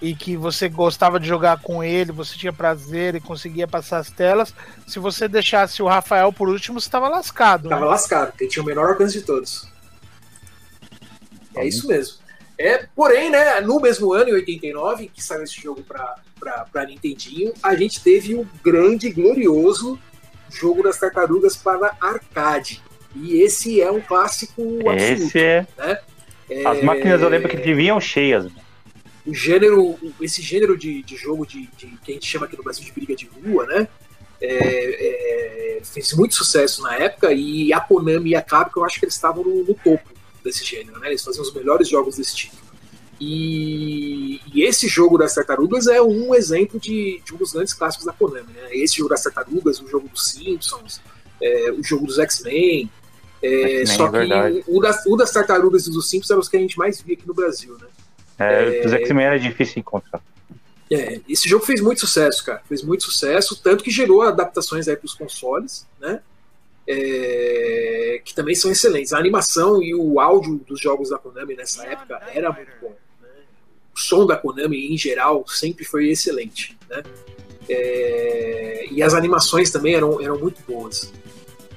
e 0.00 0.14
que 0.16 0.36
você 0.36 0.68
gostava 0.68 1.20
de 1.20 1.28
jogar 1.28 1.60
com 1.60 1.84
ele, 1.84 2.10
você 2.10 2.36
tinha 2.36 2.52
prazer 2.52 3.14
e 3.14 3.20
conseguia 3.20 3.68
passar 3.68 3.98
as 3.98 4.10
telas, 4.10 4.54
se 4.86 4.98
você 4.98 5.28
deixasse 5.28 5.82
o 5.82 5.86
Rafael 5.86 6.32
por 6.32 6.48
último, 6.48 6.80
você 6.80 6.88
estava 6.88 7.08
lascado. 7.08 7.68
Tava 7.68 7.82
Né? 7.82 7.86
lascado, 7.88 8.30
porque 8.32 8.48
tinha 8.48 8.62
o 8.62 8.66
menor 8.66 8.88
alcance 8.88 9.18
de 9.20 9.24
todos. 9.24 9.70
É 11.54 11.66
isso 11.66 11.86
mesmo. 11.86 12.21
É, 12.58 12.86
porém, 12.94 13.30
né, 13.30 13.60
no 13.60 13.80
mesmo 13.80 14.12
ano, 14.12 14.30
em 14.30 14.34
89, 14.34 15.10
que 15.12 15.22
saiu 15.22 15.42
esse 15.42 15.60
jogo 15.60 15.82
pra 15.82 16.84
Nintendinho, 16.86 17.52
a 17.62 17.74
gente 17.74 18.02
teve 18.02 18.34
o 18.34 18.46
grande 18.64 19.08
e 19.08 19.12
glorioso 19.12 19.98
jogo 20.50 20.82
das 20.82 20.98
tartarugas 20.98 21.56
para 21.56 21.96
arcade. 22.00 22.82
E 23.16 23.40
esse 23.42 23.80
é 23.80 23.90
um 23.90 24.00
clássico 24.00 24.62
absoluto. 24.88 25.24
Esse 25.26 25.38
é. 25.38 25.66
É, 26.50 26.66
As 26.66 26.82
máquinas 26.82 27.20
eu 27.22 27.28
lembro 27.28 27.48
que 27.48 27.56
deviam 27.56 28.00
cheias. 28.00 28.46
o 29.26 29.34
gênero, 29.34 29.98
esse 30.20 30.42
gênero 30.42 30.76
de, 30.76 31.02
de 31.02 31.16
jogo 31.16 31.46
de, 31.46 31.68
de- 31.76 31.96
que 32.04 32.10
a 32.10 32.14
gente 32.14 32.26
chama 32.26 32.46
aqui 32.46 32.56
no 32.56 32.62
Brasil 32.62 32.84
de 32.84 32.92
briga 32.92 33.14
de 33.16 33.26
rua, 33.26 33.66
né? 33.66 33.88
é, 34.44 35.76
é, 35.78 35.80
fez 35.84 36.12
muito 36.14 36.34
sucesso 36.34 36.82
na 36.82 36.96
época 36.96 37.32
e 37.32 37.72
a 37.72 37.78
Konami 37.80 38.30
e 38.30 38.34
a 38.34 38.42
Capcom 38.42 38.80
eu 38.80 38.84
acho 38.84 38.98
que 38.98 39.04
eles 39.04 39.14
estavam 39.14 39.44
no, 39.44 39.62
no 39.64 39.74
topo 39.74 40.10
desse 40.42 40.64
gênero, 40.64 40.98
né? 41.00 41.08
Eles 41.08 41.22
faziam 41.22 41.42
os 41.42 41.52
melhores 41.52 41.88
jogos 41.88 42.16
desse 42.16 42.34
tipo. 42.34 42.56
E, 43.20 44.40
e 44.52 44.62
esse 44.64 44.88
jogo 44.88 45.16
das 45.16 45.34
tartarugas 45.34 45.86
é 45.86 46.02
um 46.02 46.34
exemplo 46.34 46.80
de, 46.80 47.22
de 47.24 47.34
um 47.34 47.36
dos 47.36 47.52
grandes 47.52 47.72
clássicos 47.72 48.04
da 48.04 48.12
Konami, 48.12 48.52
né? 48.52 48.68
Esse 48.72 48.96
jogo 48.96 49.10
das 49.10 49.22
tartarugas, 49.22 49.80
o 49.80 49.86
jogo 49.86 50.08
dos 50.08 50.30
Simpsons, 50.30 51.00
é, 51.40 51.70
o 51.70 51.82
jogo 51.84 52.06
dos 52.06 52.18
X-Men. 52.18 52.90
é, 53.42 53.86
só 53.86 54.08
é 54.08 54.26
que 54.26 54.64
o 54.66 54.80
das, 54.80 55.06
o 55.06 55.16
das 55.16 55.30
tartarugas 55.30 55.86
e 55.86 55.90
dos 55.90 56.08
Simpsons 56.10 56.30
eram 56.30 56.40
os 56.40 56.48
que 56.48 56.56
a 56.56 56.60
gente 56.60 56.76
mais 56.76 57.00
via 57.00 57.14
aqui 57.14 57.26
no 57.26 57.34
Brasil, 57.34 57.76
né? 57.80 57.86
É, 58.38 58.82
Os 58.84 58.92
X-Men 58.92 59.26
era 59.26 59.38
difícil 59.38 59.80
encontrar. 59.80 60.20
É, 60.90 61.20
esse 61.28 61.48
jogo 61.48 61.64
fez 61.64 61.80
muito 61.80 62.00
sucesso, 62.00 62.44
cara. 62.44 62.62
Fez 62.68 62.82
muito 62.82 63.04
sucesso, 63.04 63.60
tanto 63.62 63.82
que 63.82 63.90
gerou 63.90 64.22
adaptações 64.22 64.88
aí 64.88 64.96
para 64.96 65.06
os 65.06 65.14
consoles, 65.14 65.86
né? 66.00 66.20
É, 66.94 68.20
que 68.24 68.34
também 68.34 68.54
são 68.54 68.70
excelentes. 68.70 69.12
A 69.12 69.18
animação 69.18 69.82
e 69.82 69.94
o 69.94 70.20
áudio 70.20 70.60
dos 70.66 70.80
jogos 70.80 71.08
da 71.10 71.18
Konami 71.18 71.54
nessa 71.54 71.84
época 71.86 72.20
era 72.34 72.52
muito 72.52 72.70
bom. 72.80 72.94
né? 73.22 73.28
O 73.94 73.98
som 73.98 74.26
da 74.26 74.36
Konami, 74.36 74.92
em 74.92 74.98
geral, 74.98 75.44
sempre 75.48 75.84
foi 75.84 76.10
excelente. 76.10 76.78
Né? 76.90 77.02
É, 77.68 78.86
e 78.90 79.02
as 79.02 79.14
animações 79.14 79.70
também 79.70 79.94
eram, 79.94 80.20
eram 80.20 80.38
muito 80.38 80.60
boas. 80.68 81.10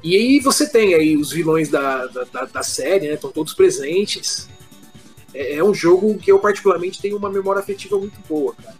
E 0.03 0.16
aí 0.16 0.39
você 0.39 0.68
tem 0.68 0.93
aí 0.93 1.16
os 1.16 1.32
vilões 1.32 1.70
da, 1.70 2.05
da, 2.07 2.45
da 2.45 2.63
série, 2.63 3.07
né? 3.07 3.13
Estão 3.16 3.32
todos 3.32 3.53
presentes. 3.53 4.47
É, 5.34 5.55
é, 5.55 5.63
um 5.63 5.74
jogo 5.74 6.18
que 6.18 6.32
eu 6.32 6.38
particularmente 6.39 7.01
tenho 7.01 7.18
uma 7.18 7.30
memória 7.30 7.59
afetiva 7.59 7.97
muito 7.97 8.20
boa, 8.28 8.53
cara. 8.53 8.76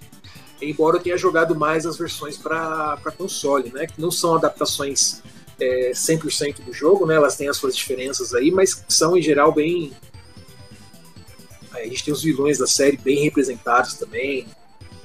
Embora 0.62 0.98
eu 0.98 1.02
tenha 1.02 1.18
jogado 1.18 1.56
mais 1.56 1.86
as 1.86 1.98
versões 1.98 2.38
para 2.38 2.98
console, 3.18 3.72
né? 3.74 3.88
Que 3.88 4.00
não 4.00 4.12
são 4.12 4.36
adaptações 4.36 5.24
é, 5.60 5.92
100% 5.92 6.64
do 6.64 6.74
jogo, 6.74 7.06
né? 7.06 7.16
Elas 7.16 7.36
têm 7.36 7.48
as 7.48 7.58
suas 7.58 7.76
diferenças 7.76 8.34
aí, 8.34 8.52
mas 8.52 8.84
são 8.88 9.18
em 9.18 9.22
geral 9.22 9.52
bem. 9.52 9.92
A 11.72 11.84
gente 11.84 12.06
tem 12.06 12.14
os 12.14 12.24
vilões 12.24 12.58
da 12.58 12.68
série 12.68 12.98
bem 12.98 13.24
representados 13.24 13.96
também. 13.96 14.48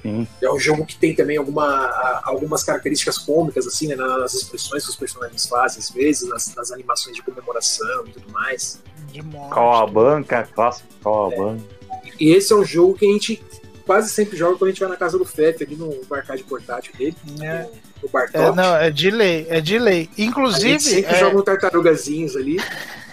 Sim. 0.02 0.26
É 0.40 0.50
um 0.50 0.58
jogo 0.58 0.86
que 0.86 0.96
tem 0.96 1.14
também 1.14 1.36
alguma, 1.36 2.20
algumas 2.24 2.62
características 2.62 3.18
cômicas, 3.18 3.66
assim, 3.66 3.88
né, 3.88 3.96
nas 3.96 4.32
expressões 4.34 4.84
que 4.84 4.90
os 4.90 4.96
personagens 4.96 5.46
fazem, 5.46 5.78
às 5.78 5.90
vezes, 5.90 6.28
nas, 6.28 6.54
nas 6.54 6.72
animações 6.72 7.16
de 7.16 7.22
comemoração 7.22 8.06
e 8.06 8.12
tudo 8.12 8.32
mais. 8.32 8.80
banca 9.86 10.44
clássico 10.54 10.88
Coabanca. 11.02 11.62
É. 11.82 12.10
E 12.18 12.30
esse 12.30 12.52
é 12.52 12.56
um 12.56 12.64
jogo 12.64 12.94
que 12.94 13.06
a 13.06 13.12
gente 13.12 13.42
quase 13.90 14.08
sempre 14.08 14.36
joga 14.36 14.56
quando 14.56 14.68
a 14.68 14.70
gente 14.70 14.78
vai 14.78 14.88
na 14.88 14.96
casa 14.96 15.18
do 15.18 15.24
Fef, 15.24 15.64
ali 15.64 15.74
no 15.74 15.92
arcade 16.12 16.44
portátil 16.44 16.92
dele. 16.96 17.16
É. 17.42 17.68
No, 18.00 18.08
É, 18.32 18.52
não, 18.52 18.76
é 18.76 18.88
de 18.88 19.10
lei, 19.10 19.48
é 19.50 19.60
de 19.60 19.80
lei. 19.80 20.08
Inclusive. 20.16 20.68
A 20.68 20.78
gente 20.78 20.82
sempre 20.84 21.12
é... 21.16 21.18
joga 21.18 21.36
um 21.36 21.42
tartarugazinhos 21.42 22.36
ali. 22.36 22.58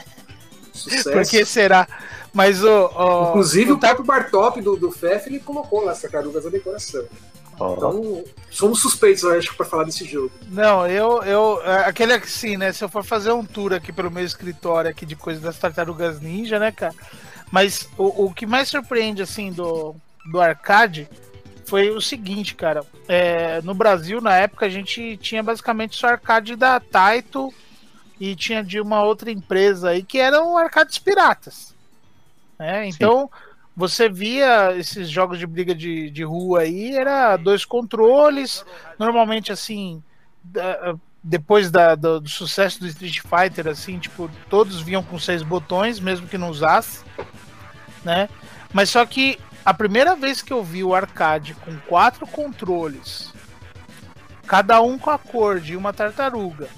Sucesso. 0.72 1.12
Por 1.12 1.26
que 1.26 1.44
será? 1.46 1.88
Mas 2.32 2.64
o. 2.64 2.70
o 2.70 3.30
Inclusive 3.30 3.72
o, 3.72 3.76
o 3.76 3.80
próprio 3.80 4.06
Bartop 4.06 4.62
do, 4.62 4.78
do 4.78 4.92
FEF 4.92 5.28
ele 5.28 5.40
colocou 5.40 5.84
lá 5.84 5.94
as 5.94 6.02
tartarugas 6.02 6.46
na 6.46 6.52
decoração. 6.52 7.06
Oh. 7.60 7.74
Então, 7.76 8.24
somos 8.52 8.80
suspeitos, 8.80 9.24
eu 9.24 9.32
acho, 9.32 9.56
para 9.56 9.66
falar 9.66 9.84
desse 9.84 10.06
jogo. 10.06 10.32
Não, 10.48 10.86
eu, 10.86 11.24
eu. 11.24 11.60
É, 11.64 11.86
aquele 11.86 12.14
assim, 12.14 12.56
né? 12.56 12.72
Se 12.72 12.84
eu 12.84 12.90
for 12.90 13.04
fazer 13.04 13.32
um 13.32 13.44
tour 13.44 13.74
aqui 13.74 13.92
pelo 13.92 14.12
meu 14.12 14.24
escritório 14.24 14.92
aqui 14.92 15.08
de 15.08 15.16
coisas 15.16 15.42
das 15.42 15.58
tartarugas 15.58 16.22
ninja, 16.22 16.60
né, 16.60 16.72
cara? 16.72 16.94
Mas 17.52 17.90
o, 17.98 18.26
o 18.26 18.32
que 18.32 18.46
mais 18.46 18.70
surpreende, 18.70 19.24
assim, 19.24 19.52
do, 19.52 19.96
do 20.32 20.42
arcade 20.42 21.10
foi 21.66 21.90
o 21.90 22.02
seguinte, 22.02 22.56
cara. 22.56 22.84
É, 23.08 23.62
no 23.62 23.74
Brasil, 23.74 24.22
na 24.22 24.36
época, 24.36 24.66
a 24.66 24.70
gente 24.70 25.18
tinha 25.18 25.44
basicamente 25.44 25.98
só 25.98 26.08
arcade 26.08 26.56
da 26.56 26.80
Taito 26.80 27.54
e 28.20 28.36
tinha 28.36 28.64
de 28.64 28.80
uma 28.80 29.04
outra 29.04 29.30
empresa 29.30 29.90
aí 29.90 30.02
que 30.02 30.18
eram 30.18 30.58
arcades 30.58 30.98
piratas. 30.98 31.76
Né? 32.58 32.88
Então, 32.88 33.30
Sim. 33.32 33.40
você 33.76 34.10
via 34.10 34.76
esses 34.78 35.10
jogos 35.10 35.38
de 35.38 35.46
briga 35.46 35.76
de, 35.76 36.10
de 36.10 36.24
rua 36.24 36.62
aí, 36.62 36.96
era 36.96 37.36
dois 37.36 37.66
controles, 37.66 38.66
normalmente 38.98 39.52
assim, 39.52 40.02
depois 41.22 41.70
da, 41.70 41.96
do, 41.96 42.22
do, 42.22 42.30
sucesso 42.30 42.80
do 42.80 42.88
Street 42.88 43.20
Fighter, 43.20 43.68
assim, 43.68 44.00
tipo, 44.00 44.32
todos 44.50 44.82
vinham 44.82 45.04
com 45.04 45.20
seis 45.20 45.44
botões, 45.44 46.00
mesmo 46.00 46.28
que 46.28 46.38
não 46.38 46.50
usasse, 46.50 47.04
né? 48.04 48.30
Mas 48.74 48.90
só 48.90 49.06
que 49.06 49.38
a 49.68 49.74
primeira 49.74 50.15
vez 50.15 50.41
que 50.41 50.53
eu 50.53 50.63
vi 50.63 50.82
o 50.82 50.95
arcade 50.95 51.53
com 51.53 51.76
quatro 51.89 52.26
controles, 52.26 53.34
cada 54.47 54.82
um 54.82 54.97
com 54.97 55.09
a 55.09 55.18
cor 55.18 55.59
de 55.59 55.76
uma 55.76 55.91
tartaruga, 55.91 56.70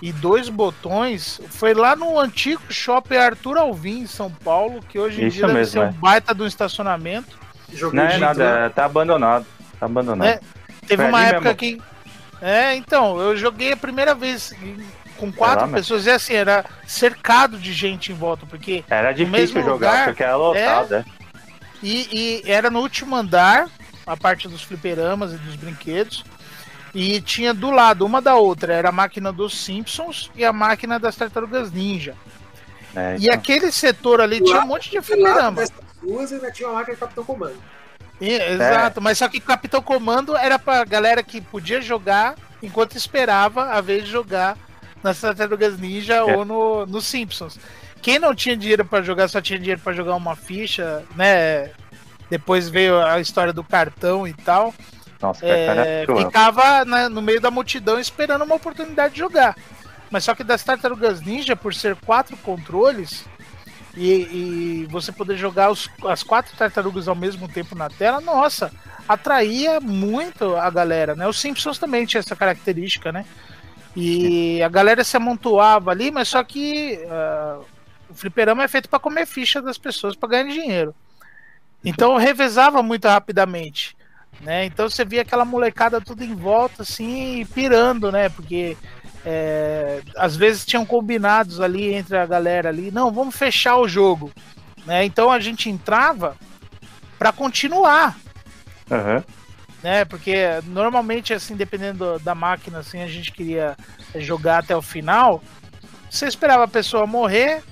e 0.00 0.10
dois 0.10 0.48
botões 0.48 1.42
foi 1.50 1.74
lá 1.74 1.94
no 1.94 2.18
antigo 2.18 2.62
shopping 2.70 3.16
Arthur 3.16 3.58
Alvim, 3.58 3.98
em 3.98 4.06
São 4.06 4.30
Paulo, 4.30 4.80
que 4.88 4.98
hoje 4.98 5.22
em 5.22 5.26
Isso 5.26 5.36
dia 5.36 5.46
mesmo, 5.48 5.58
deve 5.58 5.70
ser 5.70 5.78
um 5.80 5.88
é. 5.88 5.92
baita 5.92 6.32
do 6.32 6.46
estacionamento. 6.46 7.38
Não 7.92 8.02
é 8.02 8.16
nada, 8.16 8.44
é, 8.44 8.68
tá 8.70 8.86
abandonado. 8.86 9.44
Tá 9.78 9.84
abandonado. 9.84 10.26
É, 10.26 10.40
teve 10.86 11.04
uma 11.04 11.22
época 11.22 11.42
mesmo. 11.42 11.56
que. 11.58 11.82
É, 12.40 12.76
então, 12.76 13.20
eu 13.20 13.36
joguei 13.36 13.72
a 13.72 13.76
primeira 13.76 14.14
vez 14.14 14.54
com 15.18 15.30
quatro 15.30 15.66
lá, 15.66 15.72
pessoas 15.74 16.06
e 16.06 16.10
assim, 16.10 16.32
era 16.32 16.64
cercado 16.86 17.58
de 17.58 17.74
gente 17.74 18.10
em 18.10 18.14
volta, 18.14 18.46
porque. 18.46 18.82
Era 18.88 19.12
difícil 19.12 19.60
jogar, 19.60 19.72
lugar, 19.72 20.04
porque 20.06 20.22
era 20.22 20.36
lotado, 20.36 20.94
é. 20.94 21.04
E, 21.82 22.42
e 22.44 22.50
era 22.50 22.70
no 22.70 22.80
último 22.80 23.16
andar, 23.16 23.68
a 24.06 24.16
parte 24.16 24.48
dos 24.48 24.62
fliperamas 24.62 25.32
e 25.32 25.36
dos 25.36 25.56
brinquedos. 25.56 26.24
E 26.94 27.20
tinha 27.20 27.54
do 27.54 27.70
lado, 27.70 28.04
uma 28.04 28.20
da 28.20 28.34
outra, 28.34 28.74
era 28.74 28.88
a 28.88 28.92
máquina 28.92 29.32
dos 29.32 29.56
Simpsons 29.56 30.30
e 30.34 30.44
a 30.44 30.52
máquina 30.52 30.98
das 30.98 31.14
Tartarugas 31.14 31.70
Ninja. 31.70 32.16
É, 32.94 33.14
então. 33.14 33.24
E 33.24 33.30
aquele 33.30 33.70
setor 33.70 34.20
ali 34.20 34.42
tinha 34.42 34.60
um 34.60 34.66
monte 34.66 34.90
de 34.90 35.00
fliperama. 35.00 35.62
duas 36.02 36.32
ainda 36.32 36.50
tinha 36.50 36.68
a 36.68 36.72
máquina 36.72 36.96
do 36.96 37.00
Capitão 37.00 37.24
Comando. 37.24 37.62
E, 38.20 38.32
exato, 38.32 38.98
é. 38.98 39.02
mas 39.02 39.18
só 39.18 39.28
que 39.28 39.40
Capitão 39.40 39.80
Comando 39.80 40.36
era 40.36 40.58
pra 40.58 40.84
galera 40.84 41.22
que 41.22 41.40
podia 41.40 41.80
jogar 41.80 42.34
enquanto 42.62 42.96
esperava 42.96 43.70
a 43.70 43.80
vez 43.80 44.04
de 44.04 44.10
jogar 44.10 44.58
nas 45.02 45.20
Tartarugas 45.20 45.78
Ninja 45.78 46.16
é. 46.16 46.22
ou 46.22 46.44
no, 46.44 46.86
no 46.86 47.00
Simpsons. 47.00 47.58
Quem 48.02 48.18
não 48.18 48.34
tinha 48.34 48.56
dinheiro 48.56 48.84
para 48.84 49.02
jogar, 49.02 49.28
só 49.28 49.40
tinha 49.40 49.58
dinheiro 49.58 49.80
para 49.80 49.92
jogar 49.92 50.14
uma 50.14 50.34
ficha, 50.34 51.04
né? 51.14 51.70
Depois 52.30 52.68
veio 52.68 53.02
a 53.04 53.20
história 53.20 53.52
do 53.52 53.64
cartão 53.64 54.26
e 54.26 54.32
tal. 54.32 54.74
Nossa, 55.20 55.44
é, 55.44 56.06
ficava 56.06 56.84
né, 56.84 57.08
no 57.08 57.20
meio 57.20 57.40
da 57.40 57.50
multidão 57.50 58.00
esperando 58.00 58.42
uma 58.42 58.54
oportunidade 58.54 59.14
de 59.14 59.20
jogar. 59.20 59.54
Mas 60.10 60.24
só 60.24 60.34
que 60.34 60.42
das 60.42 60.64
Tartarugas 60.64 61.20
Ninja, 61.20 61.54
por 61.54 61.74
ser 61.74 61.94
quatro 61.96 62.36
controles 62.38 63.24
e, 63.96 64.10
e 64.82 64.88
você 64.90 65.12
poder 65.12 65.36
jogar 65.36 65.70
os, 65.70 65.90
as 66.06 66.22
quatro 66.22 66.56
tartarugas 66.56 67.06
ao 67.06 67.14
mesmo 67.14 67.48
tempo 67.48 67.74
na 67.74 67.88
tela, 67.88 68.20
nossa, 68.20 68.72
atraía 69.08 69.80
muito 69.80 70.56
a 70.56 70.70
galera, 70.70 71.14
né? 71.14 71.28
Os 71.28 71.40
Simpsons 71.40 71.78
também 71.78 72.06
tinha 72.06 72.20
essa 72.20 72.34
característica, 72.34 73.12
né? 73.12 73.24
E 73.94 74.62
a 74.62 74.68
galera 74.68 75.02
se 75.04 75.16
amontoava 75.16 75.90
ali, 75.90 76.10
mas 76.10 76.28
só 76.28 76.42
que 76.44 76.98
uh, 77.04 77.64
o 78.10 78.14
fliperama 78.14 78.64
é 78.64 78.68
feito 78.68 78.88
para 78.88 78.98
comer 78.98 79.26
ficha 79.26 79.62
das 79.62 79.78
pessoas 79.78 80.16
para 80.16 80.28
ganhar 80.28 80.52
dinheiro. 80.52 80.94
Então 81.84 82.16
revezava 82.16 82.82
muito 82.82 83.08
rapidamente. 83.08 83.96
Né? 84.40 84.64
Então 84.64 84.88
você 84.88 85.04
via 85.04 85.22
aquela 85.22 85.44
molecada 85.44 86.00
tudo 86.00 86.24
em 86.24 86.34
volta, 86.34 86.82
assim, 86.82 87.46
pirando, 87.54 88.10
né? 88.10 88.28
Porque 88.28 88.76
é, 89.24 90.00
às 90.16 90.34
vezes 90.36 90.64
tinham 90.64 90.86
combinados 90.86 91.60
ali 91.60 91.92
entre 91.92 92.16
a 92.16 92.24
galera 92.24 92.68
ali, 92.68 92.90
não, 92.90 93.12
vamos 93.12 93.36
fechar 93.36 93.76
o 93.76 93.88
jogo. 93.88 94.32
Né? 94.86 95.04
Então 95.04 95.30
a 95.30 95.38
gente 95.38 95.68
entrava 95.68 96.36
para 97.18 97.32
continuar. 97.32 98.16
Uhum. 98.90 99.22
Né? 99.82 100.04
Porque 100.04 100.34
normalmente, 100.64 101.34
assim, 101.34 101.54
dependendo 101.54 102.18
da 102.20 102.34
máquina, 102.34 102.78
assim, 102.78 103.02
a 103.02 103.06
gente 103.06 103.32
queria 103.32 103.76
jogar 104.14 104.58
até 104.58 104.74
o 104.74 104.82
final. 104.82 105.42
Você 106.10 106.26
esperava 106.26 106.64
a 106.64 106.68
pessoa 106.68 107.06
morrer, 107.06 107.62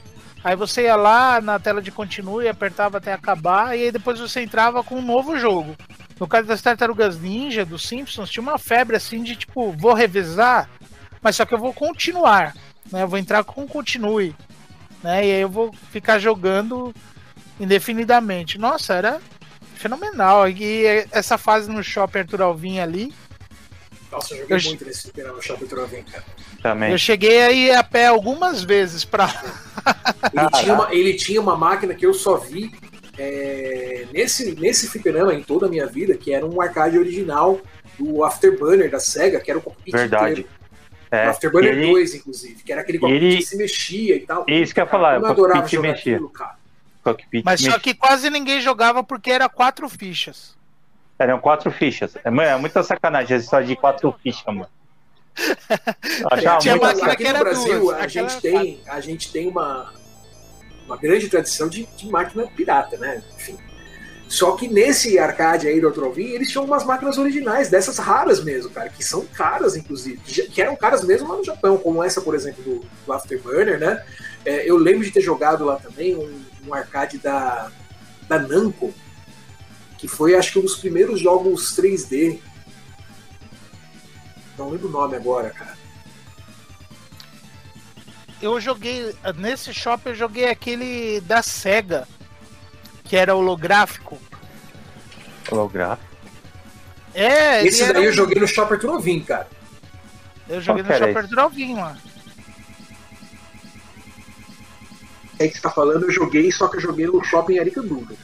aí 0.43 0.57
você 0.57 0.82
ia 0.82 0.97
lá 0.97 1.41
na 1.41 1.59
tela 1.59 1.82
de 1.82 1.91
continue, 1.91 2.49
apertava 2.49 2.99
até 2.99 3.12
acabar, 3.12 3.76
e 3.76 3.84
aí 3.84 3.93
depois 3.93 4.18
você 4.18 4.43
entrava 4.43 4.82
com 4.82 4.97
um 4.97 5.03
novo 5.03 5.39
jogo. 5.39 5.76
No 6.18 6.26
caso 6.26 6.49
das 6.49 6.62
Tartarugas 6.62 7.18
Ninja, 7.18 7.64
dos 7.64 7.86
Simpsons, 7.86 8.30
tinha 8.30 8.43
uma 8.43 8.59
febre 8.59 8.97
assim 8.97 9.22
de 9.22 9.36
tipo, 9.36 9.72
vou 9.72 9.95
revisar, 9.95 10.68
mas 11.22 11.36
só 11.36 11.45
que 11.45 11.55
eu 11.55 11.59
vou 11.59 11.72
continuar, 11.72 12.55
né? 12.91 13.03
Eu 13.03 13.09
vou 13.09 13.18
entrar 13.18 13.45
com 13.45 13.66
continue, 13.68 14.34
né? 15.03 15.26
E 15.26 15.32
aí 15.32 15.41
eu 15.41 15.49
vou 15.49 15.72
ficar 15.93 16.18
jogando 16.18 16.93
indefinidamente. 17.61 18.59
Nossa, 18.59 18.95
era 18.95 19.20
fenomenal. 19.74 20.49
E 20.49 21.07
essa 21.12 21.39
fase 21.39 21.70
no 21.70 21.82
Shopping 21.82 22.20
Arthur 22.20 22.43
Alvim 22.43 22.80
ali. 22.80 23.14
Nossa, 24.11 24.34
eu 24.34 24.41
joguei 24.41 24.57
eu... 24.57 24.62
muito 24.62 24.84
nesse 24.84 25.12
no 25.16 25.43
Shopping 25.43 25.64
Arthur 25.64 25.80
Alvim, 25.80 26.03
cara. 26.03 26.24
Também. 26.62 26.90
Eu 26.90 26.98
cheguei 26.98 27.40
aí 27.42 27.70
a 27.70 27.84
pé 27.84 28.06
algumas 28.06 28.62
vezes 28.62 29.04
pra. 29.04 29.28
ele, 30.32 30.50
tinha 30.50 30.74
uma, 30.74 30.94
ele 30.94 31.14
tinha 31.14 31.40
uma 31.40 31.56
máquina 31.56 31.94
que 31.94 32.04
eu 32.04 32.12
só 32.12 32.36
vi 32.36 32.72
é, 33.16 34.06
nesse, 34.12 34.54
nesse 34.54 34.88
fliperama 34.88 35.34
em 35.34 35.42
toda 35.42 35.66
a 35.66 35.68
minha 35.68 35.86
vida, 35.86 36.16
que 36.16 36.32
era 36.32 36.44
um 36.44 36.61
arcade 36.61 36.98
original 36.98 37.61
do 37.98 38.24
Afterburner 38.24 38.90
da 38.90 39.00
SEGA, 39.00 39.40
que 39.40 39.50
era 39.50 39.59
o 39.59 39.62
cockpit 39.62 39.92
Verdade. 39.92 40.40
Inteiro. 40.40 40.48
É, 41.11 41.26
o 41.26 41.30
Afterburner 41.30 41.72
ele, 41.72 41.90
2, 41.90 42.14
inclusive, 42.16 42.62
que 42.62 42.72
era 42.72 42.82
aquele 42.82 42.98
cockpit 42.98 43.22
ele, 43.22 43.36
que 43.38 43.42
se 43.42 43.56
mexia 43.56 44.16
e 44.16 44.20
tal. 44.20 44.44
Isso 44.46 44.74
que 44.74 44.80
eu 44.80 44.84
ia 44.84 44.90
falar, 44.90 45.20
eu 45.20 45.26
adorava 45.26 45.66
jogar 45.66 45.88
mexia. 45.88 46.14
aquilo, 46.14 46.28
cara. 46.28 46.56
Cockpit 47.02 47.44
Mas 47.44 47.61
só 47.61 47.78
que 47.78 47.94
quase 47.94 48.28
ninguém 48.30 48.61
jogava 48.61 49.02
porque 49.02 49.30
era 49.30 49.48
quatro 49.48 49.88
fichas. 49.88 50.56
Eram 51.18 51.40
quatro 51.40 51.70
fichas. 51.70 52.16
É, 52.16 52.28
é 52.28 52.56
muita 52.56 52.82
sacanagem 52.82 53.36
a 53.36 53.40
história 53.40 53.66
de 53.66 53.74
quatro 53.74 54.14
fichas, 54.22 54.44
mano. 54.46 54.68
Tinha 56.61 56.76
muito... 56.76 57.05
Aqui 57.05 57.32
no 57.32 57.39
Brasil, 57.39 57.80
duas, 57.80 57.99
a, 57.99 58.09
gente 58.09 58.41
tem, 58.41 58.80
a 58.86 59.01
gente 59.01 59.32
tem 59.32 59.49
uma, 59.49 59.93
uma 60.86 60.97
grande 60.97 61.28
tradição 61.28 61.68
de, 61.68 61.86
de 61.97 62.09
máquina 62.09 62.47
pirata, 62.47 62.97
né? 62.97 63.22
Enfim. 63.36 63.59
Só 64.28 64.53
que 64.53 64.68
nesse 64.68 65.18
arcade 65.18 65.66
aí 65.66 65.80
do 65.80 65.91
Trovin, 65.91 66.26
eles 66.26 66.51
tinham 66.51 66.64
umas 66.64 66.84
máquinas 66.84 67.16
originais, 67.16 67.70
dessas 67.70 67.97
raras 67.97 68.45
mesmo, 68.45 68.70
cara, 68.70 68.91
que 68.91 69.03
são 69.03 69.24
caras, 69.24 69.74
inclusive, 69.74 70.18
que 70.18 70.61
eram 70.61 70.76
caras 70.76 71.03
mesmo 71.03 71.28
lá 71.28 71.36
no 71.36 71.45
Japão, 71.45 71.78
como 71.78 72.05
essa, 72.05 72.20
por 72.20 72.34
exemplo, 72.34 72.62
do, 72.62 72.84
do 73.07 73.12
Afterburner, 73.12 73.80
né? 73.80 74.05
É, 74.45 74.68
eu 74.68 74.76
lembro 74.76 75.03
de 75.03 75.11
ter 75.11 75.22
jogado 75.22 75.64
lá 75.64 75.76
também 75.76 76.14
um, 76.14 76.45
um, 76.66 76.74
arcade 76.74 77.16
da, 77.16 77.70
da 78.28 78.39
Namco, 78.39 78.93
que 79.97 80.07
foi, 80.07 80.34
acho 80.34 80.53
que, 80.53 80.59
um 80.59 80.62
dos 80.62 80.76
primeiros 80.76 81.18
jogos 81.18 81.74
3D 81.74 82.39
Não 84.59 84.70
lembro 84.70 84.88
o 84.88 84.90
nome 84.90 85.16
agora, 85.16 85.50
cara. 85.50 85.78
Eu 88.42 88.61
joguei. 88.61 89.14
Nesse 89.36 89.72
shopping 89.72 90.11
eu 90.11 90.14
joguei 90.14 90.50
aquele 90.50 91.20
da 91.20 91.42
SEGA. 91.42 92.06
Que 93.04 93.16
era 93.16 93.34
holográfico. 93.34 94.18
Holográfico? 95.50 96.09
É, 97.14 97.64
Esse 97.66 97.90
daí 97.92 98.04
eu 98.04 98.12
joguei 98.12 98.38
no 98.38 98.46
Shopper 98.46 98.74
Arthur 98.74 98.92
Novinho, 98.92 99.24
cara. 99.24 99.48
Eu 100.48 100.61
joguei 100.61 100.82
no 100.82 100.92
Shopper 100.92 101.16
Arthur 101.16 101.36
Novinho, 101.36 101.76
mano. 101.78 101.98
É 105.38 105.48
que 105.48 105.54
você 105.54 105.61
tá 105.61 105.70
falando, 105.70 106.04
eu 106.04 106.11
joguei, 106.11 106.50
só 106.50 106.68
que 106.68 106.76
eu 106.76 106.80
joguei 106.80 107.06
no 107.06 107.22
shopping 107.24 107.59
Aricanduva. 107.59 108.14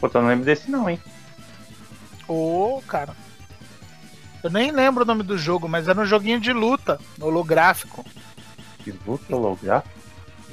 Pô, 0.00 0.10
eu 0.12 0.20
não 0.20 0.28
lembro 0.28 0.44
desse 0.44 0.70
não, 0.70 0.88
hein? 0.88 1.00
Ô, 2.26 2.78
oh, 2.78 2.82
cara. 2.82 3.14
Eu 4.46 4.50
nem 4.50 4.70
lembro 4.70 5.02
o 5.02 5.06
nome 5.06 5.24
do 5.24 5.36
jogo, 5.36 5.68
mas 5.68 5.88
era 5.88 6.00
um 6.00 6.06
joguinho 6.06 6.38
de 6.38 6.52
luta, 6.52 7.00
holográfico. 7.20 8.04
De 8.84 8.94
luta 9.04 9.34
holográfico? 9.34 9.96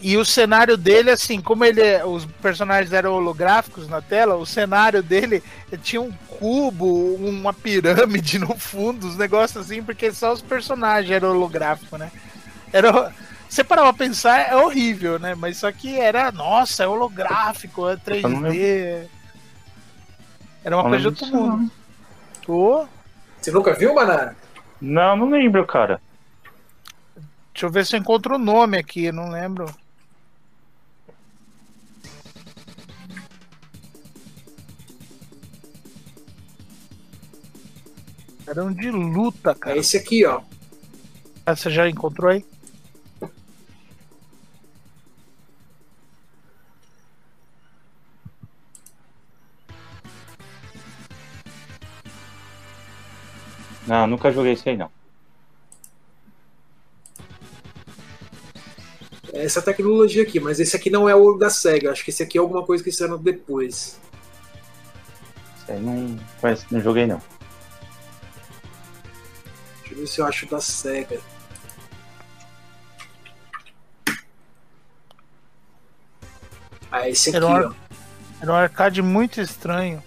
E 0.01 0.17
o 0.17 0.25
cenário 0.25 0.75
dele, 0.75 1.11
assim, 1.11 1.39
como 1.39 1.63
ele 1.63 1.81
os 2.03 2.25
personagens 2.25 2.91
eram 2.91 3.13
holográficos 3.13 3.87
na 3.87 4.01
tela, 4.01 4.35
o 4.35 4.47
cenário 4.47 5.03
dele 5.03 5.43
tinha 5.83 6.01
um 6.01 6.11
cubo, 6.27 7.15
uma 7.15 7.53
pirâmide 7.53 8.39
no 8.39 8.57
fundo, 8.57 9.07
os 9.07 9.15
negócios 9.15 9.63
assim, 9.63 9.83
porque 9.83 10.11
só 10.11 10.33
os 10.33 10.41
personagens 10.41 11.11
eram 11.11 11.29
holográficos, 11.29 11.99
né? 11.99 12.11
Era, 12.73 13.13
você 13.47 13.63
parar 13.63 13.83
pra 13.83 13.93
pensar, 13.93 14.39
é 14.39 14.55
horrível, 14.55 15.19
né? 15.19 15.35
Mas 15.35 15.57
só 15.57 15.71
que 15.71 15.99
era, 15.99 16.31
nossa, 16.31 16.83
é 16.83 16.87
holográfico, 16.87 17.87
é 17.87 17.95
3D. 17.95 19.07
Era 20.63 20.77
uma 20.77 20.89
coisa 20.89 20.99
de 20.99 21.07
outro 21.07 21.27
mundo. 21.27 21.71
Oh. 22.47 22.87
Você 23.43 23.51
nunca 23.51 23.73
viu, 23.73 23.93
Manara? 23.93 24.37
Não, 24.79 25.17
não 25.17 25.29
lembro, 25.29 25.67
cara. 25.67 26.01
Deixa 27.51 27.65
eu 27.65 27.69
ver 27.69 27.85
se 27.85 27.93
eu 27.93 27.99
encontro 27.99 28.35
o 28.35 28.39
nome 28.39 28.77
aqui, 28.77 29.11
não 29.11 29.29
lembro. 29.29 29.65
Era 38.47 38.63
um 38.63 38.71
de 38.71 38.89
luta, 38.89 39.53
cara. 39.53 39.75
É 39.75 39.79
esse 39.79 39.97
aqui, 39.97 40.25
ó. 40.25 40.41
Ah, 41.45 41.53
você 41.53 41.69
já 41.69 41.89
encontrou 41.89 42.31
aí? 42.31 42.45
Não, 53.87 54.07
nunca 54.07 54.31
joguei 54.31 54.53
esse 54.53 54.69
aí 54.69 54.77
não. 54.77 54.89
Essa 59.33 59.61
tecnologia 59.61 60.23
aqui, 60.23 60.39
mas 60.39 60.59
esse 60.59 60.75
aqui 60.75 60.89
não 60.89 61.09
é 61.09 61.15
o 61.15 61.33
da 61.33 61.49
SEGA. 61.49 61.91
Acho 61.91 62.03
que 62.03 62.11
esse 62.11 62.21
aqui 62.21 62.37
é 62.37 62.41
alguma 62.41 62.63
coisa 62.63 62.83
que 62.83 62.91
fizeram 62.91 63.17
depois. 63.17 63.99
Esse 65.57 65.71
aí 65.71 65.79
não, 65.81 66.19
não 66.71 66.81
joguei 66.81 67.07
não. 67.07 67.21
Deixa 69.79 69.93
eu 69.93 69.97
ver 69.97 70.07
se 70.07 70.21
eu 70.21 70.25
acho 70.27 70.45
da 70.45 70.61
SEGA. 70.61 71.19
Ah, 76.91 77.09
esse 77.09 77.29
aqui, 77.29 77.37
era 77.37 77.47
um, 77.47 77.69
ó. 77.69 77.73
Era 78.39 78.51
um 78.51 78.55
arcade 78.55 79.01
muito 79.01 79.41
estranho. 79.41 80.03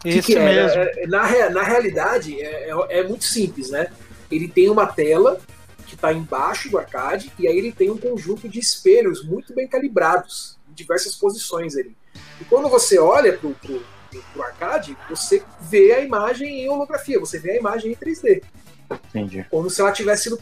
Que 0.00 0.22
que 0.22 0.36
é? 0.36 0.44
mesmo. 0.44 0.80
É, 0.80 1.06
na, 1.06 1.50
na 1.50 1.62
realidade, 1.62 2.40
é, 2.40 2.70
é, 2.70 3.00
é, 3.00 3.02
muito 3.02 3.24
simples, 3.24 3.70
né? 3.70 3.88
Ele 4.30 4.48
tem 4.48 4.68
uma 4.68 4.86
tela 4.86 5.40
que 5.86 5.94
está 5.94 6.12
embaixo 6.12 6.70
do 6.70 6.78
arcade 6.78 7.32
e 7.38 7.46
aí 7.46 7.56
ele 7.56 7.72
tem 7.72 7.90
um 7.90 7.96
conjunto 7.96 8.48
de 8.48 8.58
espelhos 8.58 9.24
muito 9.24 9.54
bem 9.54 9.68
calibrados 9.68 10.58
em 10.68 10.74
diversas 10.74 11.14
posições 11.14 11.76
ali. 11.76 11.96
E 12.40 12.44
quando 12.44 12.68
você 12.68 12.98
olha 12.98 13.32
pro, 13.32 13.50
pro, 13.54 13.82
pro 14.32 14.42
arcade, 14.42 14.96
você 15.08 15.42
vê 15.60 15.92
a 15.92 16.00
imagem 16.00 16.64
em 16.64 16.68
holografia, 16.68 17.20
você 17.20 17.38
vê 17.38 17.52
a 17.52 17.56
imagem 17.56 17.92
em 17.92 17.96
3D. 17.96 18.42
Entendi. 19.08 19.46
Como 19.50 19.70
se 19.70 19.80
ela 19.80 19.92
tivesse 19.92 20.24
sido 20.24 20.38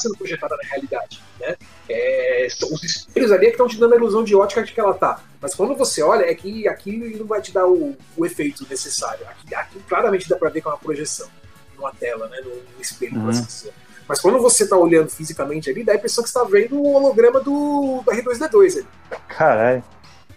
sendo 0.00 0.16
projetada 0.16 0.56
na 0.56 0.68
realidade. 0.68 1.22
Né? 1.38 1.56
É, 1.88 2.48
os 2.70 2.82
espelhos 2.82 3.32
ali 3.32 3.46
é 3.46 3.48
que 3.48 3.54
estão 3.54 3.68
te 3.68 3.78
dando 3.78 3.94
a 3.94 3.96
ilusão 3.96 4.24
de 4.24 4.34
ótica 4.34 4.62
de 4.62 4.72
que 4.72 4.80
ela 4.80 4.94
tá. 4.94 5.22
Mas 5.40 5.54
quando 5.54 5.76
você 5.76 6.02
olha, 6.02 6.24
é 6.24 6.34
que 6.34 6.68
aqui 6.68 6.96
não 7.18 7.26
vai 7.26 7.40
te 7.40 7.52
dar 7.52 7.66
o, 7.66 7.96
o 8.16 8.26
efeito 8.26 8.66
necessário. 8.68 9.26
Aqui, 9.26 9.54
aqui, 9.54 9.78
claramente 9.88 10.28
dá 10.28 10.36
para 10.36 10.50
ver 10.50 10.60
que 10.60 10.68
é 10.68 10.70
uma 10.70 10.78
projeção 10.78 11.28
numa 11.76 11.92
tela, 11.92 12.28
né? 12.28 12.40
no, 12.40 12.50
no 12.50 12.80
espelho, 12.80 13.18
uhum. 13.18 13.28
assim 13.28 13.70
Mas 14.06 14.20
quando 14.20 14.38
você 14.38 14.64
está 14.64 14.76
olhando 14.76 15.08
fisicamente 15.08 15.70
ali, 15.70 15.82
dá 15.82 15.92
a 15.92 15.96
impressão 15.96 16.22
que 16.22 16.30
você 16.30 16.38
está 16.38 16.48
vendo 16.48 16.76
o 16.76 16.94
holograma 16.94 17.40
do, 17.40 18.02
do 18.04 18.10
R2D2 18.10 18.78
ali. 18.78 18.86
Caralho. 19.28 19.84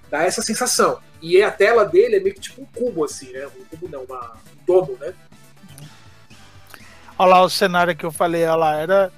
Dá 0.09 0.24
essa 0.24 0.41
sensação. 0.41 0.99
E 1.22 1.41
a 1.41 1.49
tela 1.49 1.86
dele 1.86 2.18
é 2.18 2.20
meio 2.20 2.36
que 2.36 2.41
tipo 2.41 2.61
um 2.61 2.66
cubo, 2.66 3.05
assim, 3.05 3.32
né? 3.32 3.47
Um 3.47 3.66
cubo 3.66 3.89
não, 3.89 4.03
uma, 4.03 4.34
um 4.34 4.66
domo, 4.66 4.97
né? 4.99 5.14
Olha 7.18 7.30
lá 7.30 7.41
o 7.43 7.49
cenário 7.49 7.95
que 7.95 8.05
eu 8.05 8.11
falei, 8.11 8.43
olha 8.43 8.55
lá, 8.55 8.76
era 8.78 9.11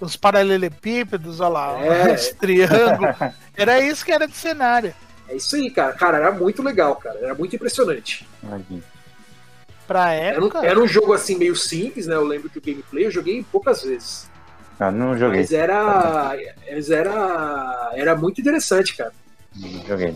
os 0.00 0.16
paralelepípedos, 0.16 1.40
olha 1.40 1.48
lá, 1.48 1.80
é. 1.80 2.14
os 2.14 2.28
triângulos. 2.30 3.16
Era 3.56 3.80
isso 3.80 4.04
que 4.04 4.12
era 4.12 4.26
de 4.26 4.36
cenário. 4.36 4.94
É 5.28 5.36
isso 5.36 5.56
aí, 5.56 5.70
cara. 5.70 5.92
Cara, 5.92 6.18
era 6.18 6.32
muito 6.32 6.62
legal, 6.62 6.96
cara. 6.96 7.18
Era 7.18 7.34
muito 7.34 7.54
impressionante. 7.56 8.26
Imagina. 8.42 8.82
Pra 9.86 10.12
época. 10.12 10.58
Era 10.58 10.66
um, 10.66 10.70
era 10.70 10.80
um, 10.80 10.86
jogo 10.86 11.12
assim 11.12 11.36
meio 11.36 11.56
simples, 11.56 12.06
né? 12.06 12.14
Eu 12.14 12.24
lembro 12.24 12.48
que 12.50 12.58
o 12.58 12.62
gameplay 12.62 13.06
eu 13.06 13.10
joguei 13.10 13.44
poucas 13.50 13.82
vezes. 13.82 14.30
Ah, 14.78 14.90
não 14.90 15.16
joguei. 15.16 15.40
Mas 15.40 15.52
era. 15.52 16.36
Mas 16.70 16.90
era. 16.90 17.92
Era 17.94 18.16
muito 18.16 18.40
interessante, 18.40 18.96
cara. 18.96 19.12
Não 19.54 19.86
joguei. 19.86 20.14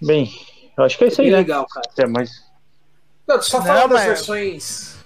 Bem, 0.00 0.30
eu 0.76 0.84
acho 0.84 0.96
que 0.96 1.04
é 1.04 1.08
isso 1.08 1.20
aí, 1.20 1.30
né? 1.30 1.38
legal, 1.38 1.66
cara. 1.66 1.88
É, 1.98 2.06
mas... 2.06 2.30
Não, 3.26 3.42
só 3.42 3.62
falando 3.62 3.92
das 3.92 4.04
versões 4.04 4.97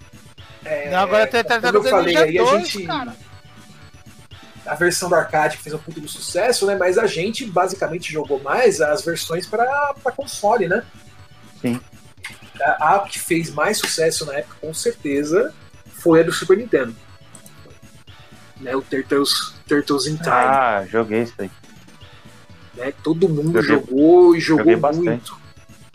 é, 0.65 0.91
não, 0.91 0.99
agora 0.99 1.27
tem 1.27 1.43
Tartaruga 1.43 1.89
eu 1.89 1.91
falei, 1.91 2.17
aí 2.17 2.37
2, 2.37 2.51
a 2.51 2.59
gente, 2.59 2.87
cara. 2.87 3.17
A 4.65 4.75
versão 4.75 5.09
do 5.09 5.15
arcade 5.15 5.57
que 5.57 5.63
fez 5.65 5.75
um 5.75 5.79
puto 5.79 6.01
do 6.01 6.09
sucesso, 6.09 6.67
né? 6.67 6.77
Mas 6.77 6.97
a 6.97 7.07
gente 7.07 7.45
basicamente 7.45 8.13
jogou 8.13 8.41
mais 8.41 8.81
as 8.81 9.05
versões 9.05 9.47
para 9.47 9.95
console, 10.17 10.69
né? 10.69 10.85
Sim. 11.61 11.81
A, 12.61 12.95
a 12.95 12.99
que 13.01 13.19
fez 13.19 13.51
mais 13.51 13.79
sucesso 13.79 14.25
na 14.25 14.35
época, 14.35 14.57
com 14.61 14.73
certeza, 14.73 15.53
foi 15.93 16.21
a 16.21 16.23
do 16.23 16.33
Super 16.33 16.57
Nintendo. 16.57 16.95
Né, 18.61 18.77
o 18.77 18.83
Turtles, 18.83 19.55
Turtles 19.67 20.07
in 20.07 20.17
Time. 20.17 20.31
Ah, 20.31 20.87
joguei 20.89 21.23
isso 21.23 21.35
aí. 21.39 21.51
Né, 22.75 22.93
todo 23.03 23.29
mundo 23.29 23.61
joguei, 23.61 23.87
jogou 23.87 24.37
e 24.37 24.41
jogou 24.41 24.93
muito. 24.95 25.42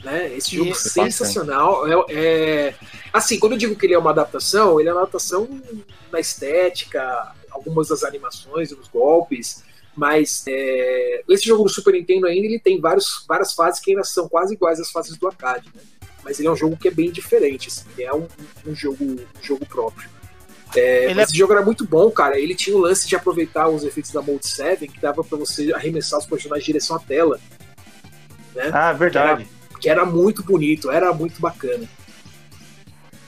Né? 0.07 0.33
Esse 0.37 0.55
jogo 0.55 0.71
é 0.71 0.73
sensacional. 0.73 1.85
É, 1.85 2.13
é, 2.13 2.75
assim, 3.11 3.37
quando 3.37 3.53
eu 3.53 3.57
digo 3.57 3.75
que 3.75 3.85
ele 3.85 3.93
é 3.93 3.99
uma 3.99 4.11
adaptação, 4.11 4.79
ele 4.79 4.87
é 4.87 4.93
uma 4.93 5.01
adaptação 5.01 5.49
na 6.09 6.19
estética, 6.21 7.33
algumas 7.51 7.89
das 7.89 8.05
animações, 8.05 8.69
dos 8.69 8.87
golpes, 8.87 9.65
mas 9.93 10.45
é, 10.47 11.23
esse 11.27 11.45
jogo 11.45 11.63
do 11.63 11.69
Super 11.69 11.93
Nintendo 11.93 12.25
ainda 12.25 12.47
ele 12.47 12.57
tem 12.57 12.79
vários, 12.79 13.25
várias 13.27 13.51
fases 13.53 13.81
que 13.81 13.91
ainda 13.91 14.03
são 14.05 14.29
quase 14.29 14.53
iguais 14.53 14.79
às 14.79 14.91
fases 14.91 15.17
do 15.17 15.27
arcade, 15.27 15.69
né? 15.75 15.81
Mas 16.23 16.39
ele 16.39 16.47
é 16.47 16.51
um 16.51 16.55
jogo 16.55 16.77
que 16.77 16.87
é 16.87 16.91
bem 16.91 17.11
diferente, 17.11 17.67
assim, 17.67 17.85
ele 17.97 18.07
é 18.07 18.13
um, 18.13 18.27
um 18.65 18.73
jogo, 18.73 19.03
um 19.03 19.17
jogo 19.41 19.65
próprio. 19.65 20.09
É, 20.73 21.11
esse 21.11 21.33
é... 21.33 21.35
jogo 21.35 21.51
era 21.51 21.61
muito 21.63 21.85
bom, 21.85 22.09
cara. 22.11 22.39
Ele 22.39 22.55
tinha 22.55 22.75
o 22.75 22.79
lance 22.79 23.07
de 23.07 23.15
aproveitar 23.15 23.67
os 23.67 23.83
efeitos 23.83 24.11
da 24.11 24.21
Mode 24.21 24.47
7, 24.47 24.87
que 24.87 24.99
dava 24.99 25.23
para 25.23 25.37
você 25.37 25.73
arremessar 25.73 26.19
os 26.19 26.25
personagens 26.25 26.63
em 26.63 26.71
direção 26.71 26.95
à 26.95 26.99
tela. 26.99 27.39
Né? 28.53 28.69
Ah, 28.73 28.93
verdade 28.93 29.47
que 29.80 29.89
era 29.89 30.05
muito 30.05 30.43
bonito, 30.43 30.91
era 30.91 31.13
muito 31.13 31.39
bacana. 31.39 31.88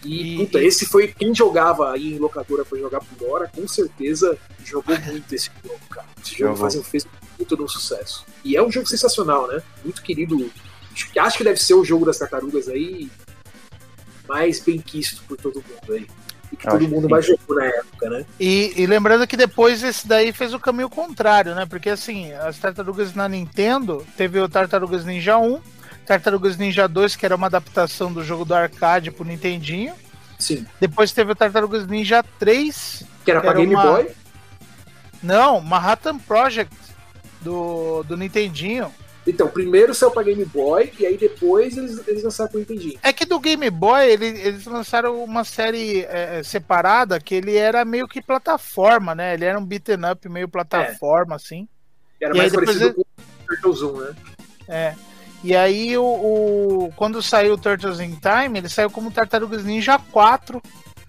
E, 0.03 0.37
puta, 0.37 0.63
esse 0.63 0.85
foi 0.85 1.07
quem 1.07 1.35
jogava 1.35 1.91
aí 1.91 2.13
em 2.13 2.19
locadora 2.19 2.63
para 2.63 2.79
jogar 2.79 3.01
por 3.01 3.29
hora, 3.29 3.51
com 3.53 3.67
certeza 3.67 4.37
jogou 4.63 4.97
muito 5.05 5.33
esse 5.33 5.49
jogo, 5.63 5.79
cara. 5.89 6.07
Esse 6.23 6.37
jogo 6.37 6.55
fazia, 6.55 6.83
fez 6.83 7.05
muito 7.37 7.55
de 7.55 7.63
um 7.63 7.67
sucesso. 7.67 8.25
E 8.43 8.55
é 8.55 8.63
um 8.63 8.71
jogo 8.71 8.87
sensacional, 8.87 9.47
né? 9.47 9.61
Muito 9.83 10.01
querido. 10.01 10.49
Acho 11.17 11.37
que 11.37 11.43
deve 11.43 11.61
ser 11.61 11.73
o 11.73 11.83
jogo 11.83 12.05
das 12.05 12.17
tartarugas 12.17 12.67
aí 12.67 13.09
mais 14.27 14.59
bem 14.59 14.79
quisto 14.79 15.23
por 15.27 15.37
todo 15.37 15.55
mundo 15.55 15.93
aí. 15.93 16.07
E 16.51 16.55
que 16.55 16.67
todo 16.67 16.87
mundo 16.87 17.07
mais 17.07 17.25
jogou 17.25 17.55
na 17.55 17.65
época, 17.65 18.09
né? 18.09 18.25
E, 18.39 18.73
e, 18.75 18.85
lembrando 18.87 19.27
que 19.27 19.37
depois 19.37 19.83
esse 19.83 20.07
daí 20.07 20.33
fez 20.33 20.51
o 20.51 20.59
caminho 20.59 20.89
contrário, 20.89 21.53
né? 21.53 21.65
Porque 21.65 21.89
assim, 21.89 22.31
as 22.33 22.57
tartarugas 22.57 23.13
na 23.13 23.29
Nintendo 23.29 24.05
teve 24.17 24.39
o 24.39 24.49
Tartarugas 24.49 25.05
Ninja 25.05 25.37
1 25.37 25.61
Tartarugas 26.09 26.57
Ninja 26.57 26.87
2, 26.87 27.15
que 27.15 27.23
era 27.23 27.35
uma 27.35 27.45
adaptação 27.45 28.11
do 28.11 28.23
jogo 28.23 28.43
do 28.43 28.55
arcade 28.55 29.11
pro 29.11 29.23
Nintendinho. 29.23 29.93
Sim. 30.39 30.65
Depois 30.79 31.11
teve 31.11 31.33
o 31.33 31.35
Tartarugas 31.35 31.85
Ninja 31.85 32.23
3. 32.39 33.03
Que 33.23 33.29
era 33.29 33.41
pra 33.41 33.53
Game 33.53 33.75
uma... 33.75 33.83
Boy. 33.83 34.09
Não, 35.21 35.61
Manhattan 35.61 36.17
Project 36.17 36.75
do, 37.41 38.01
do 38.01 38.17
Nintendinho. 38.17 38.91
Então, 39.27 39.47
primeiro 39.49 39.93
saiu 39.93 40.09
pra 40.09 40.23
Game 40.23 40.43
Boy 40.45 40.91
e 40.97 41.05
aí 41.05 41.15
depois 41.15 41.77
eles, 41.77 42.01
eles 42.07 42.23
lançaram 42.23 42.49
pro 42.49 42.59
Nintendinho. 42.59 42.97
É 43.03 43.13
que 43.13 43.23
do 43.23 43.39
Game 43.39 43.69
Boy 43.69 44.09
ele, 44.09 44.25
eles 44.25 44.65
lançaram 44.65 45.23
uma 45.23 45.43
série 45.43 46.05
é, 46.05 46.41
separada 46.41 47.19
que 47.19 47.35
ele 47.35 47.55
era 47.55 47.85
meio 47.85 48.07
que 48.07 48.19
plataforma, 48.19 49.13
né? 49.13 49.35
Ele 49.35 49.45
era 49.45 49.59
um 49.59 49.65
beaten 49.65 50.09
up 50.11 50.27
meio 50.27 50.49
plataforma, 50.49 51.35
é. 51.35 51.37
assim. 51.37 51.67
Era 52.19 52.33
e 52.33 52.37
mais 52.39 52.51
parecido 52.51 52.85
ele... 52.85 52.93
com 52.95 53.01
o 53.01 53.45
Turtle 53.45 53.73
Zoom, 53.73 53.99
né? 53.99 54.15
É. 54.67 55.08
E 55.43 55.55
aí 55.55 55.97
o, 55.97 56.03
o, 56.03 56.93
quando 56.95 57.21
saiu 57.23 57.53
o 57.53 57.57
Turtles 57.57 57.99
in 57.99 58.15
Time, 58.15 58.59
ele 58.59 58.69
saiu 58.69 58.89
como 58.89 59.11
Tartarugas 59.11 59.63
Ninja 59.63 59.97
4 59.97 60.61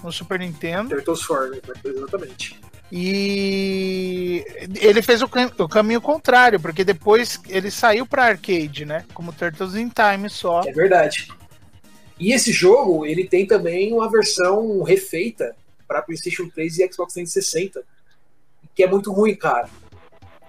no 0.03 0.13
Super 0.13 0.39
Nintendo. 0.39 0.91
Turtles 0.91 1.27
4, 1.27 1.51
né? 1.51 1.61
exatamente. 1.85 2.61
E 2.93 4.45
ele 4.81 5.01
fez 5.01 5.23
o, 5.23 5.29
cam 5.29 5.51
o, 5.59 5.69
caminho 5.69 6.01
contrário, 6.01 6.59
porque 6.59 6.83
depois 6.83 7.41
ele 7.49 7.71
saiu 7.71 8.05
para 8.05 8.25
arcade, 8.25 8.85
né? 8.85 9.05
Como 9.15 9.33
Turtles 9.33 9.75
in 9.77 9.89
Time 9.89 10.29
só. 10.29 10.63
É 10.67 10.73
verdade. 10.73 11.29
E 12.19 12.33
esse 12.33 12.53
jogo, 12.53 13.07
ele 13.07 13.27
tem 13.27 13.47
também 13.47 13.93
uma 13.93 14.11
versão 14.11 14.83
refeita 14.83 15.55
para 15.87 16.03
PlayStation 16.03 16.49
3 16.49 16.79
e 16.79 16.93
Xbox 16.93 17.15
360, 17.15 17.83
que 18.75 18.83
é 18.83 18.87
muito 18.87 19.13
ruim, 19.13 19.35
cara. 19.35 19.69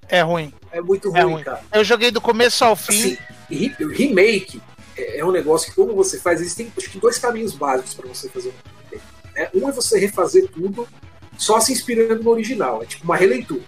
É 0.10 0.22
ruim. 0.22 0.54
É 0.72 0.82
muito 0.82 1.10
ruim, 1.10 1.20
é 1.20 1.24
ruim. 1.24 1.44
cara. 1.44 1.62
Eu 1.72 1.84
joguei 1.84 2.12
do 2.12 2.20
começo 2.20 2.66
ao 2.66 2.76
fim. 2.76 3.14
Assim, 3.14 3.18
remake 3.58 4.62
é 4.98 5.24
um 5.24 5.32
negócio 5.32 5.70
que, 5.70 5.76
como 5.76 5.94
você 5.94 6.20
faz, 6.20 6.42
existem 6.42 6.72
acho 6.78 6.90
que 6.90 7.00
dois 7.00 7.18
caminhos 7.18 7.54
básicos 7.54 7.94
para 7.94 8.08
você 8.08 8.30
fazer 8.30 8.50
um 8.50 8.90
remake. 8.90 9.08
Né? 9.36 9.50
Um 9.56 9.70
é 9.70 9.72
você 9.72 10.00
refazer 10.00 10.50
tudo 10.50 10.88
só 11.38 11.60
se 11.60 11.72
inspirando 11.72 12.24
no 12.24 12.30
original, 12.30 12.84
é 12.84 12.86
tipo 12.86 13.04
uma 13.04 13.16
releitura. 13.16 13.64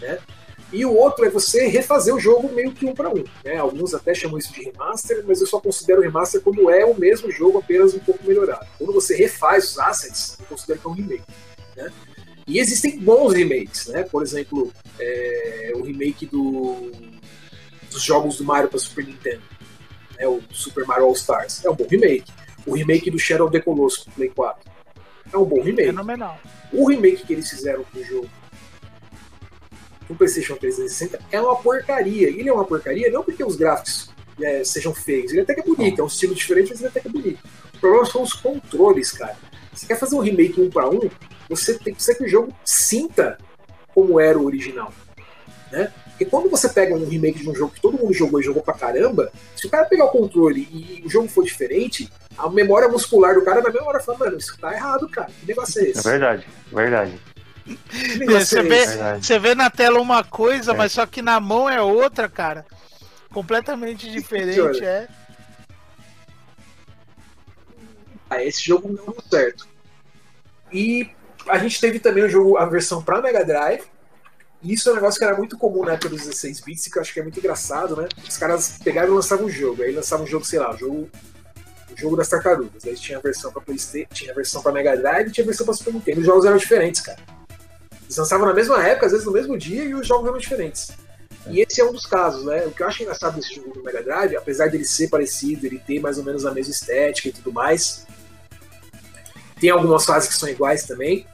Né? 0.00 0.18
E 0.72 0.84
o 0.84 0.94
outro 0.94 1.24
é 1.24 1.30
você 1.30 1.66
refazer 1.66 2.14
o 2.14 2.20
jogo 2.20 2.52
meio 2.52 2.72
que 2.72 2.86
um 2.86 2.94
para 2.94 3.10
um. 3.10 3.24
Né? 3.44 3.56
Alguns 3.56 3.92
até 3.92 4.14
chamam 4.14 4.38
isso 4.38 4.52
de 4.52 4.62
remaster, 4.62 5.24
mas 5.26 5.40
eu 5.40 5.46
só 5.46 5.60
considero 5.60 6.00
remaster 6.00 6.40
quando 6.40 6.70
é 6.70 6.84
o 6.84 6.98
mesmo 6.98 7.30
jogo, 7.30 7.58
apenas 7.58 7.92
um 7.94 7.98
pouco 7.98 8.24
melhorado. 8.24 8.66
Quando 8.78 8.92
você 8.92 9.16
refaz 9.16 9.72
os 9.72 9.78
assets, 9.78 10.36
eu 10.38 10.46
considero 10.46 10.78
que 10.78 10.86
é 10.86 10.90
um 10.90 10.94
remake. 10.94 11.24
Né? 11.76 11.92
E 12.46 12.58
existem 12.58 12.98
bons 12.98 13.32
remakes, 13.32 13.86
né? 13.88 14.02
Por 14.02 14.22
exemplo, 14.22 14.72
é, 14.98 15.72
o 15.76 15.82
remake 15.82 16.26
do, 16.26 16.90
dos 17.90 18.02
jogos 18.02 18.36
do 18.36 18.44
Mario 18.44 18.68
para 18.68 18.78
Super 18.78 19.04
Nintendo, 19.04 19.42
né? 20.16 20.26
o 20.26 20.40
Super 20.50 20.84
Mario 20.86 21.06
All 21.06 21.12
Stars, 21.12 21.64
é 21.64 21.70
um 21.70 21.74
bom 21.74 21.86
remake. 21.88 22.32
O 22.66 22.74
remake 22.74 23.10
do 23.10 23.18
Shadow 23.18 23.46
of 23.46 23.52
the 23.56 23.60
Colossus 23.62 24.04
Play 24.14 24.28
4 24.28 24.70
é 25.32 25.36
um 25.36 25.44
bom 25.44 25.62
remake. 25.62 25.88
Fenomenal. 25.88 26.38
O 26.72 26.88
remake 26.88 27.26
que 27.26 27.32
eles 27.32 27.48
fizeram 27.48 27.84
pro 27.84 28.04
jogo 28.04 28.30
no 30.08 30.16
PlayStation 30.16 30.56
360 30.56 31.20
é 31.30 31.40
uma 31.40 31.56
porcaria. 31.56 32.28
Ele 32.28 32.48
é 32.48 32.52
uma 32.52 32.64
porcaria 32.64 33.10
não 33.10 33.22
porque 33.22 33.42
os 33.44 33.56
gráficos 33.56 34.10
é, 34.42 34.64
sejam 34.64 34.94
feios, 34.94 35.32
ele 35.32 35.42
até 35.42 35.54
que 35.54 35.60
é 35.60 35.64
bonito, 35.64 36.00
é 36.00 36.04
um 36.04 36.08
estilo 36.08 36.34
diferente, 36.34 36.70
mas 36.70 36.80
ele 36.80 36.88
até 36.88 37.00
que 37.00 37.08
é 37.08 37.10
bonito. 37.10 37.40
O 37.74 37.78
problema 37.78 38.06
são 38.06 38.22
os 38.22 38.32
controles, 38.32 39.12
cara. 39.12 39.36
Você 39.72 39.86
quer 39.86 39.98
fazer 39.98 40.16
um 40.16 40.20
remake 40.20 40.60
um 40.60 40.68
para 40.68 40.88
um, 40.88 41.08
você 41.48 41.78
tem 41.78 41.94
que 41.94 42.02
ser 42.02 42.14
que 42.16 42.24
o 42.24 42.28
jogo 42.28 42.52
sinta 42.64 43.38
como 43.94 44.18
era 44.18 44.38
o 44.38 44.44
original. 44.44 44.92
Né? 45.70 45.92
Porque 46.20 46.30
quando 46.30 46.50
você 46.50 46.68
pega 46.68 46.94
um 46.94 47.08
remake 47.08 47.40
de 47.40 47.48
um 47.48 47.54
jogo 47.54 47.72
que 47.72 47.80
todo 47.80 47.96
mundo 47.96 48.12
jogou 48.12 48.38
e 48.38 48.42
jogou 48.42 48.62
pra 48.62 48.74
caramba, 48.74 49.32
se 49.56 49.66
o 49.66 49.70
cara 49.70 49.86
pegar 49.86 50.04
o 50.04 50.10
controle 50.10 50.68
e 50.70 51.02
o 51.02 51.08
jogo 51.08 51.26
for 51.28 51.42
diferente, 51.42 52.12
a 52.36 52.46
memória 52.50 52.90
muscular 52.90 53.34
do 53.34 53.42
cara 53.42 53.62
na 53.62 53.70
mesma 53.70 53.88
hora 53.88 54.00
fala, 54.00 54.18
mano, 54.18 54.36
isso 54.36 54.54
tá 54.58 54.70
errado, 54.70 55.08
cara. 55.08 55.30
Que 55.40 55.46
negócio 55.46 55.80
é 55.80 55.88
esse? 55.88 56.06
É 56.06 56.10
verdade, 56.10 56.46
verdade. 56.70 57.18
Você 58.26 58.58
é 58.58 58.62
vê, 58.62 58.86
você 59.18 59.38
vê 59.38 59.54
na 59.54 59.70
tela 59.70 59.98
uma 59.98 60.22
coisa, 60.22 60.72
é. 60.72 60.76
mas 60.76 60.92
só 60.92 61.06
que 61.06 61.22
na 61.22 61.40
mão 61.40 61.70
é 61.70 61.80
outra, 61.80 62.28
cara. 62.28 62.66
Completamente 63.32 64.04
diferente, 64.12 64.84
é. 64.84 65.08
Ah, 68.28 68.44
esse 68.44 68.62
jogo 68.62 68.88
não 68.88 69.06
deu 69.06 69.24
certo. 69.30 69.66
E 70.70 71.08
a 71.48 71.56
gente 71.56 71.80
teve 71.80 71.98
também 71.98 72.24
o 72.24 72.28
jogo, 72.28 72.58
a 72.58 72.66
versão 72.66 73.02
para 73.02 73.22
Mega 73.22 73.42
Drive, 73.42 73.84
e 74.62 74.74
isso 74.74 74.88
é 74.88 74.92
um 74.92 74.96
negócio 74.96 75.18
que 75.18 75.24
era 75.24 75.36
muito 75.36 75.56
comum 75.56 75.84
na 75.84 75.92
época 75.92 76.10
dos 76.10 76.20
16 76.20 76.60
bits, 76.60 76.88
que 76.88 76.98
eu 76.98 77.02
acho 77.02 77.14
que 77.14 77.20
é 77.20 77.22
muito 77.22 77.38
engraçado, 77.38 77.96
né? 77.96 78.08
Os 78.28 78.36
caras 78.36 78.78
pegaram 78.84 79.08
e 79.08 79.14
lançavam 79.14 79.46
um 79.46 79.50
jogo, 79.50 79.82
aí 79.82 79.92
lançavam 79.92 80.24
um 80.26 80.28
jogo, 80.28 80.44
sei 80.44 80.58
lá, 80.58 80.74
o 80.74 80.76
jogo, 80.76 81.10
o 81.90 81.96
jogo 81.96 82.16
das 82.16 82.28
tartarugas. 82.28 82.84
Aí 82.84 82.94
tinha 82.94 83.18
a 83.18 83.20
versão 83.22 83.50
pra 83.50 83.62
Playstation, 83.62 84.08
tinha 84.12 84.32
a 84.32 84.34
versão 84.34 84.62
pra 84.62 84.70
Mega 84.70 84.96
Drive 84.96 85.30
tinha 85.30 85.44
a 85.44 85.46
versão 85.46 85.64
pra 85.64 85.74
Super 85.74 85.94
Nintendo. 85.94 86.20
Os 86.20 86.26
jogos 86.26 86.44
eram 86.44 86.58
diferentes, 86.58 87.00
cara. 87.00 87.18
Eles 88.02 88.16
lançavam 88.16 88.46
na 88.46 88.52
mesma 88.52 88.86
época, 88.86 89.06
às 89.06 89.12
vezes 89.12 89.26
no 89.26 89.32
mesmo 89.32 89.56
dia, 89.56 89.84
e 89.84 89.94
os 89.94 90.06
jogos 90.06 90.28
eram 90.28 90.38
diferentes. 90.38 90.90
E 91.46 91.60
esse 91.60 91.80
é 91.80 91.84
um 91.84 91.92
dos 91.92 92.04
casos, 92.04 92.44
né? 92.44 92.66
O 92.66 92.70
que 92.70 92.82
eu 92.82 92.86
acho 92.86 93.02
engraçado 93.02 93.36
desse 93.36 93.54
jogo 93.54 93.72
do 93.72 93.82
Mega 93.82 94.02
Drive, 94.02 94.36
apesar 94.36 94.68
dele 94.68 94.84
ser 94.84 95.08
parecido, 95.08 95.64
ele 95.64 95.78
ter 95.78 96.00
mais 96.00 96.18
ou 96.18 96.24
menos 96.24 96.44
a 96.44 96.50
mesma 96.50 96.70
estética 96.70 97.28
e 97.28 97.32
tudo 97.32 97.50
mais, 97.50 98.06
tem 99.58 99.70
algumas 99.70 100.04
fases 100.04 100.28
que 100.28 100.34
são 100.34 100.48
iguais 100.48 100.84
também 100.84 101.26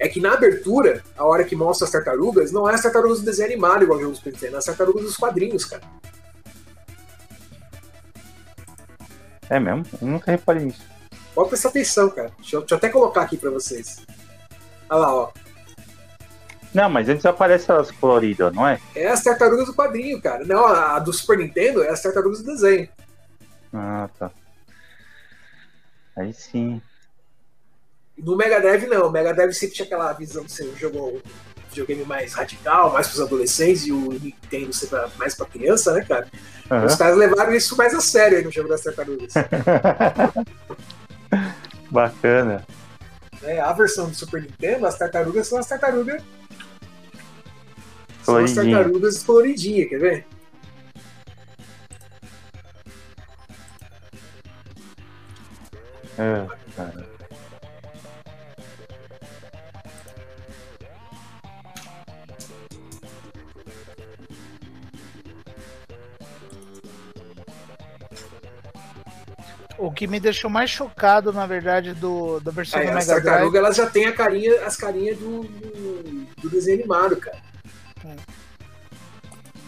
é 0.00 0.08
que 0.08 0.18
na 0.18 0.32
abertura, 0.32 1.04
a 1.14 1.24
hora 1.26 1.44
que 1.44 1.54
mostra 1.54 1.84
as 1.84 1.92
tartarugas, 1.92 2.50
não 2.50 2.68
é 2.68 2.74
as 2.74 2.80
tartarugas 2.80 3.20
do 3.20 3.26
desenho 3.26 3.48
animado 3.48 3.84
igual 3.84 3.98
o 3.98 4.00
jogo 4.00 4.12
do 4.12 4.16
Super 4.16 4.32
Nintendo, 4.32 4.54
é 4.54 4.58
as 4.58 4.64
tartarugas 4.64 5.04
dos 5.04 5.16
quadrinhos, 5.16 5.66
cara. 5.66 5.82
É 9.50 9.60
mesmo? 9.60 9.84
Eu 10.00 10.08
nunca 10.08 10.30
reparei 10.30 10.64
nisso. 10.64 10.82
Pode 11.34 11.50
prestar 11.50 11.68
atenção, 11.68 12.08
cara. 12.08 12.32
Deixa 12.38 12.56
eu, 12.56 12.60
deixa 12.60 12.74
eu 12.74 12.78
até 12.78 12.88
colocar 12.88 13.22
aqui 13.22 13.36
pra 13.36 13.50
vocês. 13.50 14.06
Olha 14.88 15.00
lá, 15.00 15.14
ó. 15.14 15.32
Não, 16.72 16.88
mas 16.88 17.08
antes 17.08 17.26
aparece 17.26 17.70
as 17.70 17.90
coloridas, 17.90 18.54
não 18.54 18.66
é? 18.66 18.80
É 18.96 19.08
as 19.08 19.22
tartarugas 19.22 19.66
do 19.66 19.74
quadrinho, 19.74 20.20
cara. 20.22 20.44
Não, 20.46 20.64
a 20.64 20.98
do 20.98 21.12
Super 21.12 21.36
Nintendo 21.36 21.82
é 21.82 21.90
as 21.90 22.00
tartarugas 22.00 22.42
do 22.42 22.46
desenho. 22.46 22.88
Ah, 23.72 24.08
tá. 24.18 24.30
Aí 26.16 26.32
sim. 26.32 26.80
No 28.22 28.36
Mega 28.36 28.60
Drive, 28.60 28.86
não. 28.86 29.08
O 29.08 29.10
Mega 29.10 29.32
Drive 29.34 29.52
sempre 29.54 29.76
tinha 29.76 29.86
aquela 29.86 30.12
visão 30.12 30.44
de 30.44 30.52
ser 30.52 30.64
um 30.64 30.76
jogo 30.76 30.98
um 30.98 31.20
videogame 31.68 32.04
mais 32.04 32.32
radical, 32.32 32.92
mais 32.92 33.06
para 33.06 33.14
os 33.14 33.20
adolescentes, 33.20 33.86
e 33.86 33.92
o 33.92 34.12
Nintendo 34.12 34.72
ser 34.72 34.88
pra, 34.88 35.08
mais 35.16 35.34
para 35.34 35.46
criança, 35.46 35.92
né, 35.92 36.04
cara? 36.04 36.26
Uhum. 36.70 36.84
Os 36.84 36.96
caras 36.96 37.16
levaram 37.16 37.54
isso 37.54 37.76
mais 37.76 37.94
a 37.94 38.00
sério 38.00 38.38
aí 38.38 38.44
no 38.44 38.50
jogo 38.50 38.68
das 38.68 38.82
tartarugas. 38.82 39.32
Bacana. 41.90 42.66
É, 43.42 43.60
a 43.60 43.72
versão 43.72 44.08
do 44.08 44.14
Super 44.14 44.42
Nintendo, 44.42 44.86
as 44.86 44.98
tartarugas 44.98 45.46
são 45.46 45.58
as 45.58 45.66
tartarugas. 45.66 46.22
São 48.22 48.36
as 48.36 48.52
tartarugas 48.52 49.22
coloridinhas, 49.22 49.88
quer 49.88 49.98
ver? 49.98 50.26
É, 56.18 56.46
cara. 56.76 57.09
O 69.80 69.90
que 69.90 70.06
me 70.06 70.20
deixou 70.20 70.50
mais 70.50 70.70
chocado, 70.70 71.32
na 71.32 71.46
verdade, 71.46 71.94
do, 71.94 72.38
da 72.40 72.50
versão 72.50 72.78
Aí, 72.78 72.86
do 72.86 72.92
Mega 72.92 73.06
Drive. 73.06 73.24
Tartaruga, 73.24 73.58
elas 73.58 73.76
já 73.76 73.86
tem 73.86 74.04
a 74.04 74.12
carinha, 74.12 74.64
as 74.64 74.76
carinhas 74.76 75.18
do, 75.18 75.42
do, 75.42 76.26
do 76.42 76.50
desenho 76.50 76.78
animado, 76.78 77.16
cara. 77.16 77.38
É. 78.04 78.14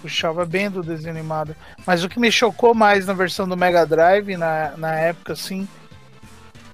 Puxava 0.02 0.44
bem 0.44 0.70
do 0.70 0.82
desenho 0.82 1.14
animado. 1.14 1.56
Mas 1.86 2.04
o 2.04 2.08
que 2.08 2.20
me 2.20 2.30
chocou 2.30 2.74
mais 2.74 3.06
na 3.06 3.14
versão 3.14 3.48
do 3.48 3.56
Mega 3.56 3.86
Drive, 3.86 4.36
na, 4.36 4.74
na 4.76 4.94
época, 4.94 5.32
assim. 5.32 5.66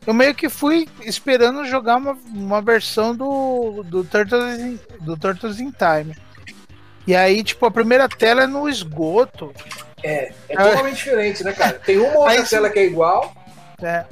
Eu 0.05 0.15
meio 0.15 0.35
que 0.35 0.49
fui 0.49 0.89
esperando 1.03 1.65
jogar 1.67 1.97
uma, 1.97 2.19
uma 2.35 2.61
versão 2.61 3.15
do, 3.15 3.85
do, 3.85 4.03
Turtles, 4.03 4.81
do 5.01 5.17
Turtles 5.17 5.61
in 5.61 5.71
Time. 5.71 6.17
E 7.07 7.15
aí, 7.15 7.45
tipo, 7.45 7.65
a 7.67 7.71
primeira 7.71 8.09
tela 8.09 8.43
é 8.43 8.47
no 8.47 8.69
esgoto. 8.69 9.53
É, 10.03 10.33
é 10.49 10.57
totalmente 10.57 10.97
diferente, 11.05 11.45
né, 11.45 11.53
cara? 11.53 11.79
Tem 11.79 11.99
uma 11.99 12.19
outra 12.19 12.41
Aí, 12.41 12.49
tela 12.49 12.71
que 12.71 12.79
é 12.79 12.87
igual. 12.87 13.35
É. 13.81 14.05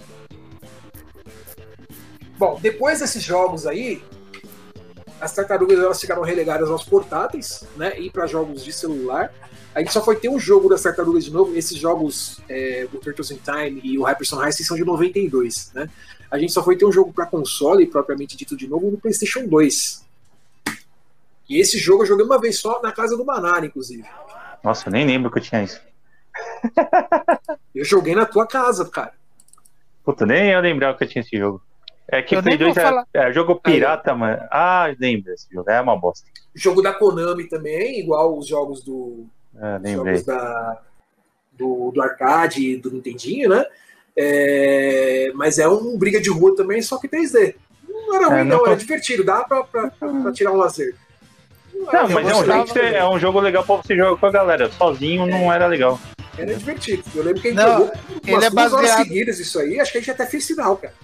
Bom, 2.39 2.59
depois 2.61 3.01
desses 3.01 3.23
jogos 3.23 3.67
aí, 3.67 4.03
as 5.21 5.33
tartarugas 5.33 5.79
elas 5.79 6.01
ficaram 6.01 6.23
relegadas 6.23 6.71
aos 6.71 6.85
portáteis, 6.85 7.65
né? 7.77 7.99
E 7.99 8.11
para 8.11 8.27
jogos 8.27 8.65
de 8.65 8.73
celular. 8.73 9.33
A 9.75 9.81
gente 9.81 9.93
só 9.93 10.03
foi 10.03 10.17
ter 10.17 10.31
um 10.31 10.39
jogo 10.39 10.71
das 10.71 10.83
tartarugas 10.83 11.25
de 11.25 11.31
novo. 11.31 11.55
Esses 11.55 11.79
jogos, 11.79 12.41
é, 12.49 12.89
o 12.93 12.99
Turtles 12.99 13.31
in 13.31 13.39
Time 13.39 13.81
e 13.85 13.99
o 13.99 14.05
Hyperson 14.05 14.43
Heist 14.43 14.65
são 14.65 14.77
de 14.77 14.85
92, 14.85 15.71
né? 15.75 15.89
A 16.31 16.39
gente 16.39 16.53
só 16.53 16.63
foi 16.63 16.77
ter 16.77 16.85
um 16.87 16.93
jogo 16.93 17.13
para 17.13 17.27
console, 17.27 17.87
propriamente 17.87 18.37
dito 18.37 18.57
de 18.57 18.67
novo, 18.67 18.91
no 18.91 18.99
PlayStation 18.99 19.47
2. 19.47 20.05
E 21.49 21.61
esse 21.61 21.79
jogo 21.79 22.03
eu 22.03 22.07
joguei 22.07 22.25
uma 22.25 22.41
vez 22.41 22.59
só 22.59 22.81
na 22.83 22.91
casa 22.91 23.17
do 23.17 23.25
Manara, 23.25 23.67
inclusive. 23.67 24.05
Nossa, 24.67 24.89
eu 24.89 24.93
nem 24.93 25.07
lembro 25.07 25.31
que 25.31 25.39
eu 25.39 25.43
tinha 25.43 25.63
isso. 25.63 25.81
eu 27.73 27.85
joguei 27.85 28.17
na 28.17 28.27
tua 28.27 28.45
casa, 28.49 28.85
cara. 28.85 29.13
Puta, 30.05 30.27
nem 30.27 30.51
eu 30.51 30.61
lembrava 30.61 30.99
que 30.99 31.05
eu 31.05 31.09
tinha 31.09 31.23
esse 31.23 31.39
jogo. 31.39 31.63
É 32.09 32.21
que 32.21 32.37
o 32.37 32.43
Play 32.43 32.59
2 32.59 32.77
é, 32.77 32.83
é, 33.15 33.33
jogo 33.33 33.61
pirata, 33.61 34.11
Aí, 34.11 34.19
mano. 34.19 34.43
Ah, 34.51 34.93
lembra 34.99 35.35
esse 35.35 35.47
jogo. 35.53 35.71
É 35.71 35.81
uma 35.81 35.97
bosta. 35.97 36.27
Jogo 36.53 36.83
da 36.83 36.93
Konami 36.93 37.45
também, 37.45 38.01
igual 38.01 38.37
os 38.37 38.49
jogos 38.49 38.83
do. 38.83 39.27
É, 39.57 39.93
jogos 39.93 40.25
da, 40.25 40.83
do, 41.53 41.93
do 41.93 42.03
arcade 42.03 42.77
do 42.79 42.91
Nintendinho, 42.91 43.51
né? 43.51 43.65
É, 44.17 45.31
mas 45.37 45.61
é 45.61 45.69
um 45.69 45.97
briga 45.97 46.21
de 46.21 46.29
rua 46.29 46.57
também, 46.57 46.83
só 46.83 46.99
que 46.99 47.07
3D. 47.07 47.55
Não 47.89 48.17
era 48.17 48.25
é, 48.25 48.29
ruim, 48.31 48.41
é, 48.41 48.45
não, 48.45 48.59
não, 48.59 48.67
era 48.67 48.75
divertido, 48.75 49.23
dá 49.23 49.45
pra, 49.45 49.63
pra, 49.63 49.91
pra, 49.93 50.13
pra 50.23 50.33
tirar 50.33 50.51
um 50.51 50.57
lazer. 50.57 50.97
Não, 51.93 52.09
mas 52.09 52.29
é 52.29 52.35
um, 52.35 52.45
jogo 52.45 52.67
você, 52.67 52.81
é 52.81 53.09
um 53.09 53.19
jogo 53.19 53.41
legal 53.41 53.65
pra 53.65 53.77
você 53.77 53.97
jogar 53.97 54.17
com 54.17 54.27
a 54.27 54.31
galera. 54.31 54.71
Sozinho 54.73 55.27
não 55.27 55.53
era 55.53 55.67
legal. 55.67 56.01
Era 56.37 56.55
divertido. 56.55 57.03
Eu 57.15 57.23
lembro 57.23 57.41
que 57.41 57.49
a 57.49 57.51
gente 57.51 57.61
não, 57.61 57.79
jogou 57.79 57.93
umas 58.27 58.45
é 58.45 58.51
baseado... 58.51 58.75
horas 58.75 58.91
seguidas 58.91 59.39
isso 59.39 59.59
aí, 59.59 59.81
acho 59.81 59.93
que 59.93 59.99
a 59.99 60.01
gente 60.01 60.11
até 60.11 60.27
fez 60.27 60.45
sinal, 60.45 60.77
cara. 60.77 60.95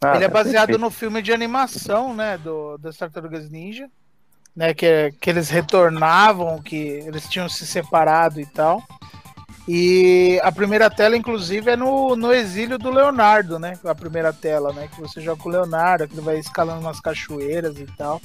Ah, 0.00 0.14
ele 0.14 0.24
é 0.24 0.28
baseado 0.28 0.78
no 0.78 0.90
filme 0.90 1.20
de 1.20 1.32
animação, 1.32 2.14
né, 2.14 2.38
do, 2.38 2.78
das 2.78 2.96
Tartarugas 2.96 3.50
Ninja, 3.50 3.90
né, 4.54 4.72
que, 4.72 5.12
que 5.20 5.28
eles 5.28 5.50
retornavam, 5.50 6.62
que 6.62 6.76
eles 6.76 7.28
tinham 7.28 7.48
se 7.48 7.66
separado 7.66 8.40
e 8.40 8.46
tal. 8.46 8.82
E 9.70 10.40
a 10.42 10.50
primeira 10.50 10.88
tela, 10.88 11.14
inclusive, 11.14 11.70
é 11.70 11.76
no, 11.76 12.16
no 12.16 12.32
exílio 12.32 12.78
do 12.78 12.90
Leonardo, 12.90 13.58
né? 13.58 13.78
A 13.84 13.94
primeira 13.94 14.32
tela, 14.32 14.72
né? 14.72 14.88
Que 14.88 14.98
você 14.98 15.20
joga 15.20 15.42
com 15.42 15.50
o 15.50 15.52
Leonardo, 15.52 16.08
que 16.08 16.14
ele 16.14 16.22
vai 16.22 16.38
escalando 16.38 16.80
umas 16.80 17.00
cachoeiras 17.00 17.78
e 17.78 17.84
tal. 17.98 18.18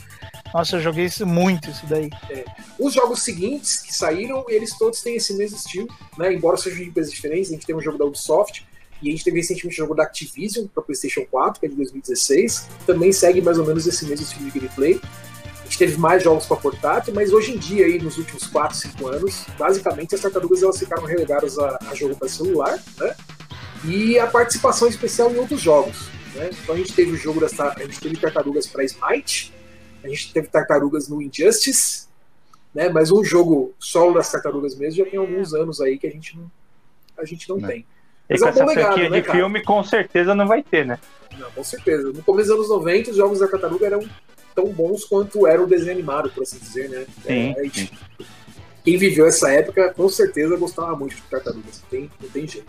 Nossa, 0.53 0.77
eu 0.77 0.81
joguei 0.81 1.03
isso, 1.03 1.27
muito 1.27 1.69
isso 1.69 1.85
daí. 1.85 2.09
É. 2.29 2.45
Os 2.79 2.93
jogos 2.93 3.23
seguintes 3.23 3.81
que 3.81 3.93
saíram, 3.93 4.45
eles 4.47 4.77
todos 4.77 5.01
têm 5.01 5.17
esse 5.17 5.33
mesmo 5.33 5.57
estilo, 5.57 5.89
né? 6.17 6.33
Embora 6.33 6.55
sejam 6.55 6.79
de 6.79 6.89
empresas 6.89 7.11
diferentes, 7.11 7.49
a 7.49 7.55
gente 7.55 7.65
tem 7.65 7.75
um 7.75 7.81
jogo 7.81 7.97
da 7.97 8.05
Ubisoft, 8.05 8.65
e 9.01 9.09
a 9.09 9.11
gente 9.11 9.25
teve 9.25 9.35
recentemente 9.35 9.81
um 9.81 9.83
jogo 9.83 9.95
da 9.95 10.03
Activision 10.03 10.65
para 10.73 10.81
PlayStation 10.81 11.25
4, 11.29 11.59
que 11.59 11.65
é 11.65 11.69
de 11.69 11.75
2016, 11.75 12.69
também 12.85 13.11
segue 13.11 13.41
mais 13.41 13.59
ou 13.59 13.65
menos 13.65 13.85
esse 13.85 14.05
mesmo 14.05 14.25
estilo 14.25 14.49
de 14.49 14.59
gameplay 14.59 15.01
gente 15.73 15.77
teve 15.77 15.97
mais 15.97 16.23
jogos 16.23 16.45
para 16.45 16.57
portátil, 16.57 17.13
mas 17.15 17.33
hoje 17.33 17.51
em 17.51 17.57
dia, 17.57 17.85
aí, 17.85 17.99
nos 17.99 18.17
últimos 18.17 18.45
4, 18.45 18.77
5 18.77 19.07
anos, 19.07 19.45
basicamente 19.57 20.13
as 20.13 20.21
tartarugas 20.21 20.61
elas 20.61 20.77
ficaram 20.77 21.03
relegadas 21.03 21.57
a, 21.57 21.79
a 21.89 21.95
jogo 21.95 22.15
para 22.15 22.27
celular, 22.27 22.79
né? 22.97 23.15
E 23.85 24.19
a 24.19 24.27
participação 24.27 24.87
especial 24.87 25.31
em 25.31 25.37
outros 25.37 25.59
jogos. 25.59 26.09
Né? 26.35 26.51
Então 26.51 26.75
a 26.75 26.77
gente 26.77 26.93
teve 26.93 27.11
o 27.11 27.17
jogo 27.17 27.39
das 27.39 27.59
a 27.59 27.73
gente 27.79 27.99
teve 27.99 28.17
tartarugas 28.17 28.67
para 28.67 28.83
Smite, 28.83 29.53
a 30.03 30.07
gente 30.07 30.31
teve 30.31 30.47
tartarugas 30.47 31.09
no 31.09 31.21
Injustice, 31.21 32.07
né? 32.73 32.89
Mas 32.89 33.11
um 33.11 33.23
jogo 33.23 33.73
solo 33.79 34.13
das 34.13 34.31
tartarugas 34.31 34.75
mesmo 34.75 35.03
já 35.03 35.09
tem 35.09 35.19
alguns 35.19 35.53
anos 35.53 35.81
aí 35.81 35.97
que 35.97 36.05
a 36.05 36.11
gente 36.11 36.37
não, 36.37 36.51
a 37.17 37.25
gente 37.25 37.49
não, 37.49 37.57
não. 37.57 37.67
tem. 37.67 37.85
Mas 38.29 38.41
e 38.41 38.43
é 38.43 38.45
um 38.45 38.49
essa 38.49 38.65
legado, 38.65 38.97
né, 38.97 39.09
de 39.09 39.21
cara? 39.23 39.37
filme 39.39 39.63
com 39.63 39.83
certeza 39.83 40.35
não 40.35 40.47
vai 40.47 40.61
ter, 40.61 40.85
né? 40.85 40.99
Não, 41.37 41.49
com 41.51 41.63
certeza. 41.63 42.11
No 42.13 42.23
começo 42.23 42.49
dos 42.49 42.57
anos 42.57 42.69
90, 42.69 43.11
os 43.11 43.17
jogos 43.17 43.39
da 43.39 43.47
tartaruga 43.47 43.87
eram 43.87 44.07
tão 44.53 44.67
bons 44.67 45.05
quanto 45.05 45.47
era 45.47 45.61
o 45.61 45.67
desenho 45.67 45.93
animado, 45.93 46.29
por 46.29 46.43
assim 46.43 46.59
dizer, 46.59 46.89
né? 46.89 47.05
Sim, 47.25 47.55
é, 47.57 47.69
sim. 47.69 47.89
Quem 48.83 48.97
viveu 48.97 49.25
essa 49.25 49.49
época, 49.49 49.93
com 49.93 50.09
certeza 50.09 50.57
gostava 50.57 50.95
muito 50.95 51.15
de 51.15 51.21
Tartarugas. 51.23 51.81
Não 51.81 51.89
tem, 51.89 52.11
não 52.21 52.29
tem 52.29 52.47
jeito. 52.47 52.67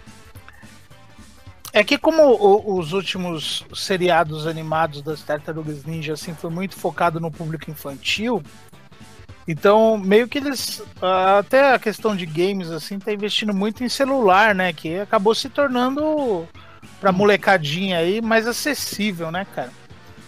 É 1.72 1.82
que 1.82 1.98
como 1.98 2.22
o, 2.22 2.78
os 2.78 2.92
últimos 2.92 3.64
seriados 3.74 4.46
animados 4.46 5.02
das 5.02 5.22
Tartarugas 5.22 5.84
Ninja 5.84 6.12
assim 6.12 6.32
foi 6.32 6.48
muito 6.48 6.76
focado 6.76 7.18
no 7.18 7.32
público 7.32 7.68
infantil, 7.68 8.40
então 9.46 9.98
meio 9.98 10.28
que 10.28 10.38
eles 10.38 10.80
até 11.36 11.74
a 11.74 11.78
questão 11.80 12.14
de 12.14 12.26
games 12.26 12.70
assim 12.70 13.00
tá 13.00 13.12
investindo 13.12 13.52
muito 13.52 13.82
em 13.82 13.88
celular, 13.88 14.54
né, 14.54 14.72
que 14.72 15.00
acabou 15.00 15.34
se 15.34 15.48
tornando 15.48 16.46
para 17.00 17.10
molecadinha 17.10 17.98
aí 17.98 18.22
mais 18.22 18.46
acessível, 18.46 19.32
né, 19.32 19.44
cara? 19.52 19.72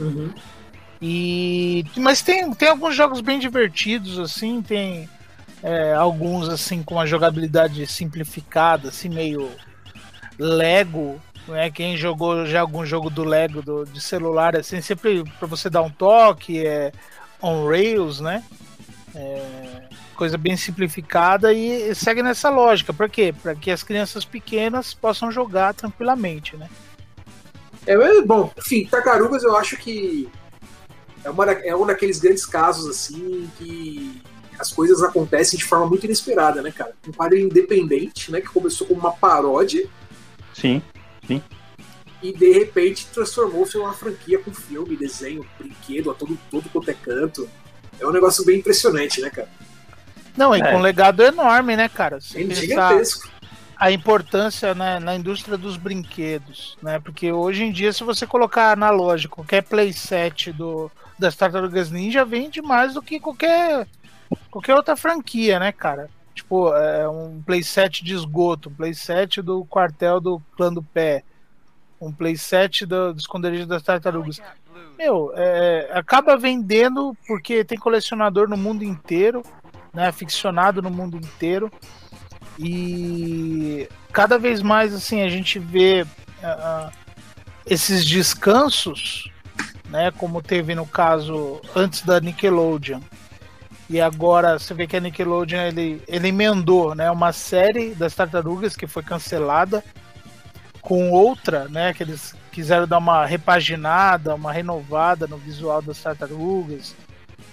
Uhum. 0.00 0.34
E 1.00 1.84
mas 1.96 2.22
tem, 2.22 2.50
tem 2.54 2.68
alguns 2.68 2.94
jogos 2.94 3.20
bem 3.20 3.38
divertidos 3.38 4.18
assim, 4.18 4.62
tem 4.62 5.08
é, 5.62 5.92
alguns 5.92 6.48
assim 6.48 6.82
com 6.82 6.94
uma 6.94 7.06
jogabilidade 7.06 7.86
simplificada, 7.86 8.88
assim 8.88 9.08
meio 9.08 9.50
Lego, 10.38 11.20
né? 11.48 11.70
Quem 11.70 11.96
jogou 11.96 12.46
já 12.46 12.60
algum 12.60 12.84
jogo 12.84 13.10
do 13.10 13.24
Lego 13.24 13.62
do, 13.62 13.84
de 13.84 14.00
celular 14.00 14.56
assim, 14.56 14.80
sempre 14.80 15.24
para 15.38 15.48
você 15.48 15.68
dar 15.68 15.82
um 15.82 15.90
toque, 15.90 16.66
é 16.66 16.92
on 17.42 17.68
rails, 17.68 18.20
né? 18.20 18.42
É, 19.14 19.82
coisa 20.14 20.38
bem 20.38 20.56
simplificada 20.56 21.52
e 21.52 21.94
segue 21.94 22.22
nessa 22.22 22.48
lógica. 22.48 22.92
Para 22.92 23.08
quê? 23.08 23.34
Para 23.42 23.54
que 23.54 23.70
as 23.70 23.82
crianças 23.82 24.24
pequenas 24.24 24.94
possam 24.94 25.30
jogar 25.30 25.74
tranquilamente, 25.74 26.56
né? 26.56 26.68
É, 27.86 27.96
bom, 28.22 28.50
enfim, 28.58 28.86
Tartarugas 28.86 29.44
eu 29.44 29.56
acho 29.56 29.76
que 29.76 30.28
é, 31.26 31.30
uma, 31.30 31.44
é 31.50 31.74
um 31.74 31.84
daqueles 31.84 32.20
grandes 32.20 32.46
casos, 32.46 32.88
assim, 32.88 33.50
que 33.58 34.22
as 34.58 34.72
coisas 34.72 35.02
acontecem 35.02 35.58
de 35.58 35.64
forma 35.64 35.86
muito 35.86 36.06
inesperada, 36.06 36.62
né, 36.62 36.70
cara? 36.70 36.94
Um 37.06 37.10
quadrinho 37.10 37.46
independente, 37.46 38.30
né, 38.30 38.40
que 38.40 38.46
começou 38.46 38.86
como 38.86 39.00
uma 39.00 39.12
paródia. 39.12 39.86
Sim, 40.54 40.80
sim. 41.26 41.42
E 42.22 42.32
de 42.32 42.52
repente 42.52 43.08
transformou-se 43.08 43.76
em 43.76 43.80
uma 43.80 43.92
franquia 43.92 44.38
com 44.38 44.54
filme, 44.54 44.96
desenho, 44.96 45.44
brinquedo, 45.58 46.12
a 46.12 46.14
todo, 46.14 46.38
todo 46.48 46.70
quanto 46.70 46.90
é 46.90 46.94
canto. 46.94 47.48
É 47.98 48.06
um 48.06 48.12
negócio 48.12 48.44
bem 48.44 48.60
impressionante, 48.60 49.20
né, 49.20 49.28
cara? 49.28 49.48
Não, 50.36 50.54
e 50.54 50.60
é. 50.60 50.70
com 50.70 50.78
um 50.78 50.82
legado 50.82 51.22
enorme, 51.22 51.76
né, 51.76 51.88
cara? 51.88 52.20
Você 52.20 52.42
é 52.42 52.54
gigantesco. 52.54 53.28
A 53.76 53.90
importância 53.90 54.74
né, 54.74 54.98
na 55.00 55.16
indústria 55.16 55.58
dos 55.58 55.76
brinquedos, 55.76 56.78
né? 56.80 56.98
Porque 56.98 57.30
hoje 57.30 57.64
em 57.64 57.72
dia, 57.72 57.92
se 57.92 58.04
você 58.04 58.26
colocar 58.26 58.76
na 58.76 58.90
loja 58.90 59.28
qualquer 59.28 59.62
playset 59.62 60.50
do, 60.52 60.90
das 61.18 61.36
Tartarugas 61.36 61.90
Ninja 61.90 62.24
vende 62.24 62.60
mais 62.60 62.94
do 62.94 63.02
que 63.02 63.18
qualquer, 63.18 63.86
qualquer 64.50 64.74
outra 64.74 64.96
franquia, 64.96 65.58
né, 65.58 65.72
cara? 65.72 66.10
Tipo, 66.34 66.74
é 66.74 67.08
um 67.08 67.42
playset 67.44 68.04
de 68.04 68.14
esgoto, 68.14 68.68
um 68.68 68.74
playset 68.74 69.40
do 69.40 69.64
quartel 69.64 70.20
do 70.20 70.40
clã 70.56 70.72
do 70.72 70.82
pé, 70.82 71.24
um 72.00 72.12
playset 72.12 72.84
do, 72.84 73.14
do 73.14 73.18
esconderijo 73.18 73.66
das 73.66 73.82
tartarugas. 73.82 74.40
Meu, 74.98 75.32
é, 75.34 75.90
acaba 75.92 76.36
vendendo 76.36 77.16
porque 77.26 77.64
tem 77.64 77.78
colecionador 77.78 78.48
no 78.48 78.56
mundo 78.56 78.84
inteiro, 78.84 79.42
né? 79.92 80.12
Ficcionado 80.12 80.82
no 80.82 80.90
mundo 80.90 81.16
inteiro. 81.16 81.70
E 82.58 83.88
cada 84.12 84.38
vez 84.38 84.62
mais 84.62 84.94
assim 84.94 85.22
a 85.22 85.28
gente 85.28 85.58
vê 85.58 86.02
uh, 86.02 86.92
esses 87.66 88.04
descansos 88.04 89.30
né? 89.90 90.10
Como 90.10 90.42
teve 90.42 90.74
no 90.74 90.86
caso 90.86 91.60
antes 91.74 92.02
da 92.02 92.20
Nickelodeon. 92.20 93.00
E 93.88 94.00
agora 94.00 94.58
você 94.58 94.74
vê 94.74 94.86
que 94.86 94.96
a 94.96 95.00
Nickelodeon 95.00 95.60
ele, 95.60 96.02
ele 96.08 96.28
emendou, 96.28 96.94
né? 96.94 97.10
Uma 97.10 97.32
série 97.32 97.94
das 97.94 98.14
Tartarugas 98.14 98.74
que 98.74 98.86
foi 98.86 99.02
cancelada 99.02 99.82
com 100.80 101.10
outra, 101.10 101.68
né? 101.68 101.94
Que 101.94 102.02
eles 102.02 102.34
quiseram 102.50 102.86
dar 102.86 102.98
uma 102.98 103.24
repaginada, 103.24 104.34
uma 104.34 104.52
renovada 104.52 105.26
no 105.26 105.36
visual 105.36 105.80
das 105.80 106.00
Tartarugas, 106.00 106.96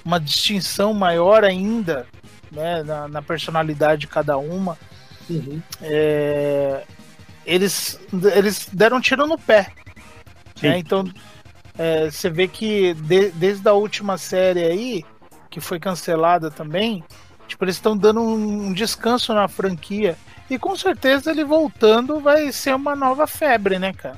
uma 0.04 0.20
distinção 0.20 0.94
maior 0.94 1.44
ainda, 1.44 2.08
né? 2.52 2.82
Na, 2.82 3.08
na 3.08 3.22
personalidade 3.22 4.02
de 4.02 4.08
cada 4.08 4.38
uma. 4.38 4.78
Uhum. 5.30 5.62
É, 5.82 6.84
eles, 7.46 8.00
eles 8.36 8.68
deram 8.74 8.98
um 8.98 9.02
tiro 9.02 9.28
no 9.28 9.38
pé. 9.38 9.72
Né? 10.62 10.80
Então 10.80 11.06
é, 11.78 12.10
você 12.10 12.30
vê 12.30 12.48
que 12.48 12.94
de, 12.94 13.32
desde 13.32 13.68
a 13.68 13.74
última 13.74 14.18
série 14.18 14.64
aí, 14.64 15.06
que 15.50 15.60
foi 15.60 15.80
cancelada 15.80 16.50
também, 16.52 17.04
tipo, 17.48 17.64
eles 17.66 17.76
estão 17.76 17.98
dando 17.98 18.22
um, 18.22 18.68
um 18.68 18.74
descanso 18.74 19.34
na 19.34 19.48
franquia. 19.48 20.18
E 20.50 20.60
com 20.60 20.76
certeza 20.76 21.32
ele 21.32 21.44
voltando 21.44 22.20
vai 22.20 22.52
ser 22.52 22.76
uma 22.76 22.96
nova 22.96 23.26
febre, 23.26 23.80
né, 23.80 23.94
cara? 23.94 24.18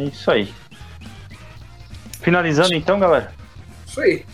É 0.00 0.04
isso 0.04 0.30
aí. 0.30 0.54
Finalizando 2.20 2.74
então, 2.74 2.98
galera. 2.98 3.32
Isso 3.86 4.00
aí. 4.00 4.24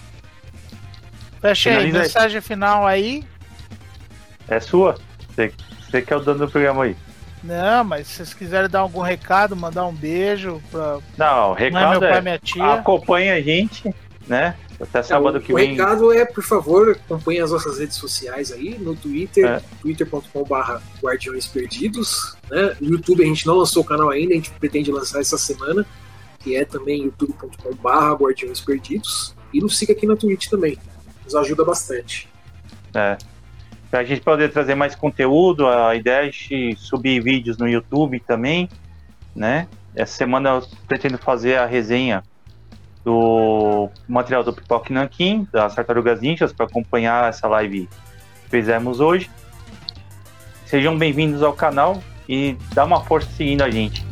Fecha 1.41 1.71
aí, 1.71 1.93
mensagem 1.93 2.41
final 2.41 2.87
aí. 2.87 3.25
É 4.49 4.61
sua. 4.61 4.99
Você, 5.29 5.53
que 6.03 6.13
é 6.13 6.17
o 6.17 6.21
dono 6.21 6.47
do 6.47 6.51
programa 6.51 6.85
aí. 6.85 6.97
Não, 7.43 7.85
mas 7.85 8.07
se 8.07 8.15
vocês 8.15 8.35
quiserem 8.35 8.69
dar 8.69 8.81
algum 8.81 9.01
recado, 9.01 9.57
mandar 9.57 9.87
um 9.87 9.95
beijo 9.95 10.63
pra. 10.71 10.99
Não, 11.17 11.51
o 11.51 11.55
recado 11.55 11.85
é, 11.85 11.91
meu 11.91 12.01
pai, 12.01 12.19
é 12.19 12.21
minha 12.21 12.39
tia. 12.39 12.73
acompanha 12.75 13.35
a 13.35 13.41
gente 13.41 13.95
né? 14.27 14.55
Até 14.81 15.03
sábado 15.03 15.39
é, 15.39 15.41
que 15.41 15.53
o 15.53 15.57
vem. 15.57 15.69
O 15.69 15.71
recado 15.71 16.13
é, 16.13 16.25
por 16.25 16.45
favor, 16.45 16.91
acompanhe 16.91 17.41
as 17.41 17.51
nossas 17.51 17.79
redes 17.79 17.97
sociais 17.97 18.53
aí, 18.53 18.79
no 18.79 18.95
Twitter, 18.95 19.47
é. 19.47 19.63
twitter.com.br 19.81 20.81
Guardiões 21.03 21.47
Perdidos. 21.47 22.37
Né? 22.51 22.77
No 22.81 22.91
YouTube 22.91 23.23
a 23.23 23.27
gente 23.27 23.47
não 23.47 23.57
lançou 23.57 23.83
o 23.83 23.87
canal 23.87 24.11
ainda, 24.11 24.33
a 24.33 24.37
gente 24.37 24.51
pretende 24.51 24.93
lançar 24.93 25.21
essa 25.21 25.39
semana, 25.39 25.87
que 26.41 26.55
é 26.55 26.65
também 26.65 27.05
youtube.com.br 27.05 28.15
Guardiões 28.23 28.61
Perdidos. 28.61 29.35
E 29.53 29.61
nos 29.61 29.79
siga 29.79 29.93
aqui 29.93 30.07
na 30.07 30.17
Twitch 30.17 30.49
também, 30.49 30.77
nos 31.25 31.35
ajuda 31.35 31.65
bastante. 31.65 32.29
É. 32.93 33.17
Pra 33.91 34.05
gente 34.05 34.21
poder 34.21 34.51
trazer 34.51 34.75
mais 34.75 34.95
conteúdo, 34.95 35.67
a 35.67 35.95
ideia 35.95 36.27
é 36.27 36.31
de 36.31 36.77
subir 36.77 37.23
vídeos 37.23 37.57
no 37.57 37.67
YouTube 37.67 38.21
também, 38.21 38.69
né? 39.35 39.69
Essa 39.95 40.17
semana 40.17 40.51
eu 40.51 40.63
pretendo 40.87 41.17
fazer 41.17 41.57
a 41.57 41.65
resenha 41.65 42.23
do 43.07 43.89
material 44.09 44.43
do 44.43 44.53
Pipoque 44.53 44.93
Nankin, 44.93 45.47
das 45.53 45.77
Tartarugas 45.77 46.21
Ninjas, 46.21 46.53
para 46.53 46.67
acompanhar 46.67 47.29
essa 47.29 47.47
live 47.47 47.89
que 48.43 48.51
fizemos 48.51 48.99
hoje. 48.99 49.31
Sejam 50.65 50.99
bem-vindos 50.99 51.41
ao 51.41 51.53
canal 51.53 52.03
e 52.29 52.57
dá 52.75 52.85
uma 52.85 53.01
força 53.05 53.31
seguindo 53.31 53.63
a 53.63 53.71
gente. 53.71 54.06